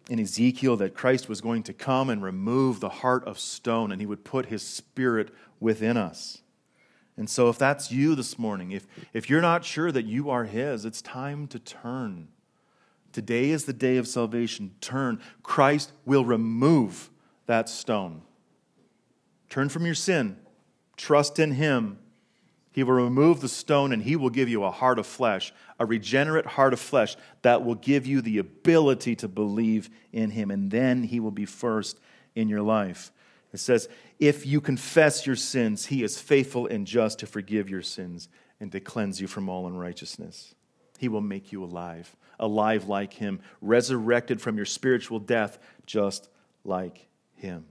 in 0.10 0.20
Ezekiel 0.20 0.76
that 0.78 0.96
Christ 0.96 1.30
was 1.30 1.40
going 1.40 1.62
to 1.62 1.74
come 1.74 2.10
and 2.10 2.24
remove 2.24 2.80
the 2.80 2.90
heart 2.90 3.24
of 3.26 3.38
stone 3.38 3.92
and 3.92 4.02
he 4.02 4.08
would 4.08 4.24
put 4.26 4.48
his 4.48 4.64
spirit 4.64 5.30
within 5.60 5.98
us. 5.98 6.42
And 7.16 7.30
so, 7.30 7.50
if 7.50 7.60
that's 7.60 7.92
you 7.92 8.16
this 8.16 8.40
morning, 8.40 8.72
if, 8.72 8.88
if 9.14 9.30
you're 9.30 9.42
not 9.42 9.64
sure 9.64 9.92
that 9.92 10.06
you 10.06 10.32
are 10.32 10.46
his, 10.46 10.84
it's 10.84 11.04
time 11.04 11.46
to 11.50 11.60
turn. 11.60 12.30
Today 13.12 13.52
is 13.52 13.66
the 13.66 13.74
day 13.74 13.98
of 13.98 14.08
salvation. 14.08 14.72
Turn. 14.82 15.22
Christ 15.44 15.92
will 16.06 16.26
remove 16.26 17.12
that 17.46 17.70
stone. 17.70 18.24
Turn 19.50 19.70
from 19.70 19.86
your 19.86 19.96
sin, 19.96 20.38
trust 20.96 21.40
in 21.40 21.52
Him. 21.52 22.00
He 22.72 22.84
will 22.84 22.94
remove 22.94 23.42
the 23.42 23.50
stone 23.50 23.92
and 23.92 24.04
He 24.04 24.16
will 24.16 24.30
give 24.30 24.48
you 24.48 24.64
a 24.64 24.72
heart 24.72 25.00
of 25.00 25.08
flesh, 25.08 25.52
a 25.80 25.86
regenerate 25.86 26.46
heart 26.46 26.72
of 26.74 26.80
flesh 26.80 27.18
that 27.42 27.66
will 27.66 27.76
give 27.76 28.06
you 28.06 28.22
the 28.22 28.38
ability 28.38 29.16
to 29.18 29.28
believe 29.28 29.90
in 30.14 30.30
Him. 30.30 30.52
And 30.52 30.70
then 30.70 31.04
He 31.04 31.20
will 31.20 31.32
be 31.32 31.46
first 31.46 32.00
in 32.36 32.48
your 32.48 32.62
life. 32.62 33.12
It 33.52 33.58
says, 33.58 33.90
If 34.20 34.46
you 34.46 34.62
confess 34.62 35.26
your 35.26 35.36
sins, 35.36 35.88
He 35.88 36.04
is 36.04 36.22
faithful 36.22 36.68
and 36.68 36.86
just 36.86 37.20
to 37.20 37.26
forgive 37.26 37.70
your 37.70 37.82
sins 37.82 38.30
and 38.60 38.72
to 38.72 38.80
cleanse 38.80 39.20
you 39.20 39.28
from 39.28 39.50
all 39.50 39.66
unrighteousness. 39.66 40.54
He 41.00 41.08
will 41.10 41.22
make 41.22 41.52
you 41.52 41.64
alive, 41.64 42.16
alive 42.40 42.88
like 42.88 43.14
Him, 43.14 43.40
resurrected 43.62 44.42
from 44.42 44.58
your 44.58 44.66
spiritual 44.66 45.20
death, 45.20 45.58
just 45.86 46.30
like 46.64 47.08
Him. 47.34 47.66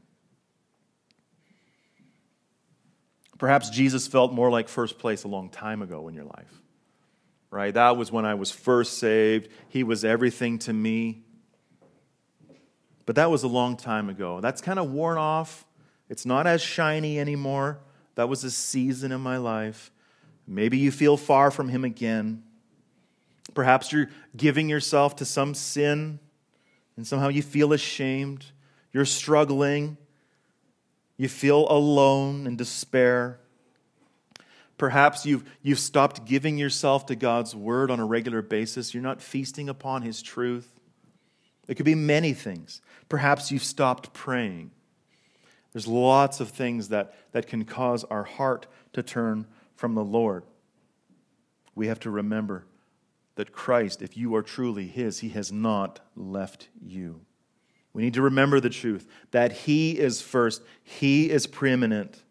Perhaps 3.38 3.70
Jesus 3.70 4.06
felt 4.06 4.32
more 4.32 4.50
like 4.50 4.68
first 4.68 4.98
place 4.98 5.24
a 5.24 5.28
long 5.28 5.48
time 5.48 5.80
ago 5.80 6.08
in 6.08 6.14
your 6.14 6.24
life, 6.24 6.62
right? 7.50 7.72
That 7.72 7.96
was 7.96 8.10
when 8.10 8.24
I 8.24 8.34
was 8.34 8.50
first 8.50 8.98
saved. 8.98 9.48
He 9.68 9.84
was 9.84 10.04
everything 10.04 10.58
to 10.60 10.72
me. 10.72 11.22
But 13.06 13.16
that 13.16 13.30
was 13.30 13.44
a 13.44 13.48
long 13.48 13.76
time 13.76 14.10
ago. 14.10 14.40
That's 14.40 14.60
kind 14.60 14.78
of 14.78 14.90
worn 14.90 15.16
off. 15.16 15.64
It's 16.08 16.26
not 16.26 16.46
as 16.46 16.60
shiny 16.60 17.18
anymore. 17.18 17.78
That 18.16 18.28
was 18.28 18.42
a 18.42 18.50
season 18.50 19.12
in 19.12 19.20
my 19.20 19.36
life. 19.36 19.92
Maybe 20.46 20.78
you 20.78 20.90
feel 20.90 21.16
far 21.16 21.50
from 21.50 21.68
Him 21.68 21.84
again. 21.84 22.42
Perhaps 23.54 23.92
you're 23.92 24.10
giving 24.36 24.68
yourself 24.68 25.16
to 25.16 25.24
some 25.24 25.54
sin 25.54 26.18
and 26.96 27.06
somehow 27.06 27.28
you 27.28 27.42
feel 27.42 27.72
ashamed. 27.72 28.44
You're 28.92 29.04
struggling 29.04 29.96
you 31.18 31.28
feel 31.28 31.66
alone 31.68 32.46
and 32.46 32.56
despair. 32.56 33.40
Perhaps 34.78 35.26
you've, 35.26 35.44
you've 35.60 35.80
stopped 35.80 36.24
giving 36.24 36.56
yourself 36.56 37.04
to 37.06 37.16
God's 37.16 37.54
word 37.54 37.90
on 37.90 37.98
a 37.98 38.06
regular 38.06 38.40
basis. 38.40 38.94
You're 38.94 39.02
not 39.02 39.20
feasting 39.20 39.68
upon 39.68 40.02
his 40.02 40.22
truth. 40.22 40.72
It 41.66 41.74
could 41.74 41.84
be 41.84 41.96
many 41.96 42.32
things. 42.32 42.80
Perhaps 43.08 43.50
you've 43.50 43.64
stopped 43.64 44.14
praying. 44.14 44.70
There's 45.72 45.88
lots 45.88 46.40
of 46.40 46.48
things 46.50 46.88
that, 46.88 47.14
that 47.32 47.48
can 47.48 47.64
cause 47.64 48.04
our 48.04 48.24
heart 48.24 48.66
to 48.92 49.02
turn 49.02 49.46
from 49.74 49.94
the 49.94 50.04
Lord. 50.04 50.44
We 51.74 51.88
have 51.88 52.00
to 52.00 52.10
remember 52.10 52.64
that 53.34 53.52
Christ, 53.52 54.02
if 54.02 54.16
you 54.16 54.34
are 54.34 54.42
truly 54.42 54.86
his, 54.86 55.18
he 55.18 55.28
has 55.30 55.52
not 55.52 56.00
left 56.16 56.68
you. 56.80 57.20
We 57.98 58.04
need 58.04 58.14
to 58.14 58.22
remember 58.22 58.60
the 58.60 58.70
truth 58.70 59.08
that 59.32 59.50
He 59.50 59.98
is 59.98 60.22
first, 60.22 60.62
He 60.84 61.30
is 61.30 61.48
preeminent. 61.48 62.22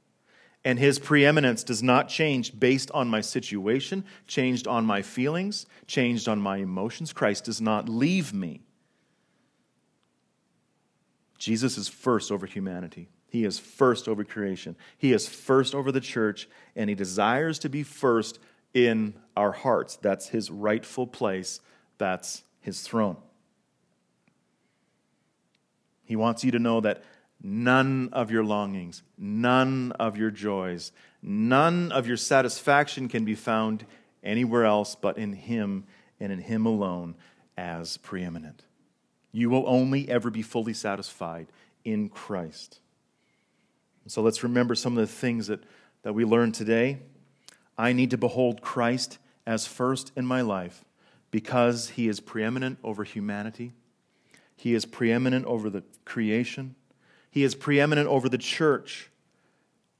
And 0.64 0.80
His 0.80 0.98
preeminence 0.98 1.62
does 1.62 1.84
not 1.84 2.08
change 2.08 2.58
based 2.58 2.90
on 2.92 3.10
my 3.10 3.20
situation, 3.20 4.06
changed 4.28 4.66
on 4.66 4.86
my 4.86 5.02
feelings, 5.02 5.66
changed 5.86 6.30
on 6.30 6.40
my 6.40 6.60
emotions. 6.60 7.12
Christ 7.12 7.44
does 7.44 7.60
not 7.60 7.90
leave 7.90 8.34
me. 8.34 8.62
Jesus 11.38 11.78
is 11.78 11.90
first 11.90 12.32
over 12.32 12.46
humanity. 12.46 13.10
He 13.28 13.44
is 13.44 13.60
first 13.60 14.08
over 14.08 14.24
creation. 14.24 14.78
He 14.98 15.12
is 15.12 15.28
first 15.28 15.76
over 15.76 15.92
the 15.92 16.00
church, 16.00 16.48
and 16.78 16.90
He 16.90 16.96
desires 16.96 17.60
to 17.60 17.68
be 17.68 17.84
first 17.84 18.40
in 18.74 19.16
our 19.36 19.52
hearts. 19.52 19.98
That's 19.98 20.30
His 20.30 20.50
rightful 20.50 21.08
place, 21.08 21.60
that's 21.98 22.44
His 22.62 22.80
throne. 22.84 23.18
He 26.08 26.16
wants 26.16 26.46
you 26.46 26.52
to 26.52 26.60
know 26.60 26.80
that 26.82 27.04
none 27.44 28.10
of 28.14 28.32
your 28.32 28.44
longings, 28.46 29.04
none 29.18 29.92
of 30.00 30.16
your 30.16 30.32
joys, 30.32 30.94
none 31.22 31.92
of 31.92 32.08
your 32.08 32.16
satisfaction 32.16 33.10
can 33.10 33.26
be 33.26 33.36
found 33.36 33.86
anywhere 34.24 34.64
else 34.64 34.96
but 34.96 35.18
in 35.18 35.34
Him 35.34 35.84
and 36.18 36.32
in 36.32 36.40
Him 36.40 36.66
alone 36.66 37.16
as 37.58 37.98
preeminent. 37.98 38.64
You 39.34 39.50
will 39.50 39.66
only 39.68 40.10
ever 40.10 40.30
be 40.30 40.42
fully 40.42 40.74
satisfied 40.74 41.48
in 41.84 42.08
Christ. 42.08 42.80
So 44.08 44.22
let's 44.22 44.44
remember 44.44 44.76
some 44.76 44.98
of 44.98 45.06
the 45.06 45.14
things 45.14 45.48
that, 45.48 45.62
that 46.04 46.14
we 46.14 46.24
learned 46.24 46.56
today. 46.56 47.00
I 47.78 47.92
need 47.92 48.12
to 48.12 48.18
behold 48.18 48.62
Christ 48.62 49.18
as 49.46 49.68
first 49.68 50.14
in 50.16 50.26
my 50.26 50.40
life 50.40 50.86
because 51.32 51.90
He 51.90 52.08
is 52.08 52.22
preeminent 52.22 52.80
over 52.82 53.04
humanity. 53.04 53.74
He 54.58 54.74
is 54.74 54.86
preeminent 54.86 55.46
over 55.46 55.70
the 55.70 55.84
creation. 56.04 56.76
He 57.30 57.44
is 57.44 57.56
preeminent 57.56 58.10
over 58.10 58.28
the 58.28 58.40
church. 58.40 59.10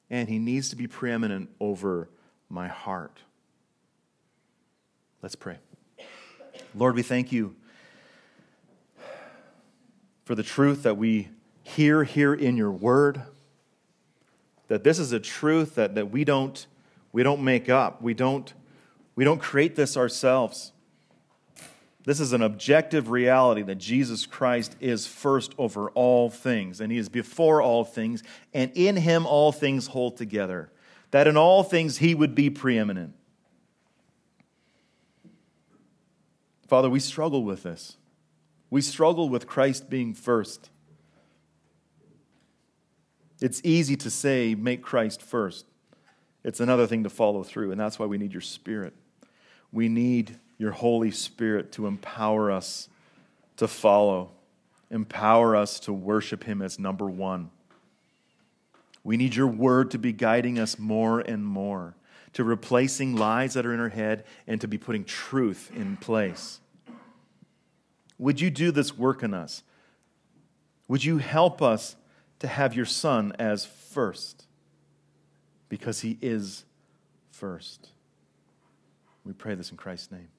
And 0.10 0.28
he 0.28 0.40
needs 0.40 0.70
to 0.70 0.76
be 0.76 0.88
preeminent 0.88 1.50
over 1.60 2.10
my 2.50 2.68
heart. 2.68 3.20
Let's 5.22 5.36
pray. 5.36 5.58
Lord, 6.74 6.96
we 6.96 7.04
thank 7.04 7.32
you 7.32 7.56
for 10.26 10.34
the 10.34 10.44
truth 10.44 10.84
that 10.84 10.98
we 10.98 11.30
hear 11.64 12.04
here 12.04 12.34
in 12.34 12.58
your 12.58 12.72
word. 12.72 13.22
That 14.70 14.84
this 14.84 14.98
is 14.98 15.12
a 15.12 15.20
truth 15.20 15.76
that, 15.76 15.96
that 15.96 16.12
we, 16.12 16.24
don't, 16.24 16.66
we 17.12 17.24
don't 17.24 17.44
make 17.44 17.70
up. 17.70 18.02
We 18.02 18.14
don't, 18.14 18.52
we 19.16 19.24
don't 19.24 19.40
create 19.40 19.76
this 19.76 19.96
ourselves. 19.96 20.72
This 22.08 22.22
is 22.22 22.32
an 22.32 22.42
objective 22.42 23.10
reality 23.10 23.64
that 23.64 23.80
Jesus 23.80 24.26
Christ 24.26 24.78
is 24.80 25.06
first 25.06 25.54
over 25.58 25.90
all 25.90 26.30
things, 26.30 26.80
and 26.80 26.90
he 26.90 26.98
is 26.98 27.10
before 27.10 27.62
all 27.62 27.84
things, 27.84 28.24
and 28.54 28.72
in 28.76 28.96
him 28.96 29.26
all 29.26 29.52
things 29.52 29.88
hold 29.88 30.16
together. 30.16 30.72
That 31.12 31.28
in 31.28 31.36
all 31.36 31.64
things 31.64 31.98
he 31.98 32.16
would 32.16 32.34
be 32.34 32.50
preeminent. 32.50 33.14
Father, 36.70 36.90
we 36.90 37.02
struggle 37.02 37.44
with 37.44 37.64
this. 37.64 37.98
We 38.70 38.80
struggle 38.80 39.28
with 39.28 39.46
Christ 39.46 39.90
being 39.90 40.14
first. 40.14 40.70
It's 43.42 43.60
easy 43.66 43.98
to 43.98 44.10
say, 44.10 44.56
make 44.56 44.82
Christ 44.82 45.22
first. 45.22 45.66
It's 46.46 46.62
another 46.62 46.88
thing 46.88 47.04
to 47.04 47.10
follow 47.10 47.44
through, 47.44 47.72
and 47.72 47.80
that's 47.82 48.00
why 48.00 48.06
we 48.06 48.18
need 48.18 48.32
your 48.32 48.40
Spirit. 48.40 48.94
We 49.74 49.90
need 49.90 50.40
your 50.58 50.72
Holy 50.72 51.12
Spirit 51.12 51.72
to 51.74 51.88
empower 51.88 52.52
us 52.52 52.90
to 53.58 53.68
follow, 53.68 54.32
empower 54.90 55.56
us 55.56 55.80
to 55.82 55.94
worship 55.94 56.44
Him 56.44 56.62
as 56.62 56.80
number 56.80 57.10
one. 57.10 57.50
We 59.04 59.18
need 59.18 59.36
your 59.36 59.48
word 59.48 59.92
to 59.92 59.98
be 59.98 60.12
guiding 60.12 60.60
us 60.60 60.78
more 60.78 61.20
and 61.20 61.46
more, 61.46 61.96
to 62.34 62.44
replacing 62.44 63.16
lies 63.16 63.54
that 63.54 63.66
are 63.66 63.74
in 63.74 63.80
our 63.80 63.90
head 63.90 64.26
and 64.46 64.60
to 64.62 64.68
be 64.68 64.78
putting 64.78 65.04
truth 65.04 65.72
in 65.76 65.98
place. 65.98 66.60
Would 68.20 68.42
you 68.42 68.50
do 68.50 68.72
this 68.72 68.98
work 68.98 69.24
in 69.24 69.34
us? 69.34 69.64
Would 70.88 71.04
you 71.04 71.18
help 71.18 71.62
us 71.62 71.96
to 72.40 72.48
have 72.48 72.76
your 72.76 72.86
Son 72.86 73.34
as 73.38 73.66
first? 73.66 74.46
Because 75.70 76.02
he 76.02 76.18
is 76.22 76.64
first. 77.32 77.90
We 79.24 79.34
pray 79.34 79.56
this 79.56 79.72
in 79.72 79.78
Christ's 79.78 80.12
name. 80.12 80.30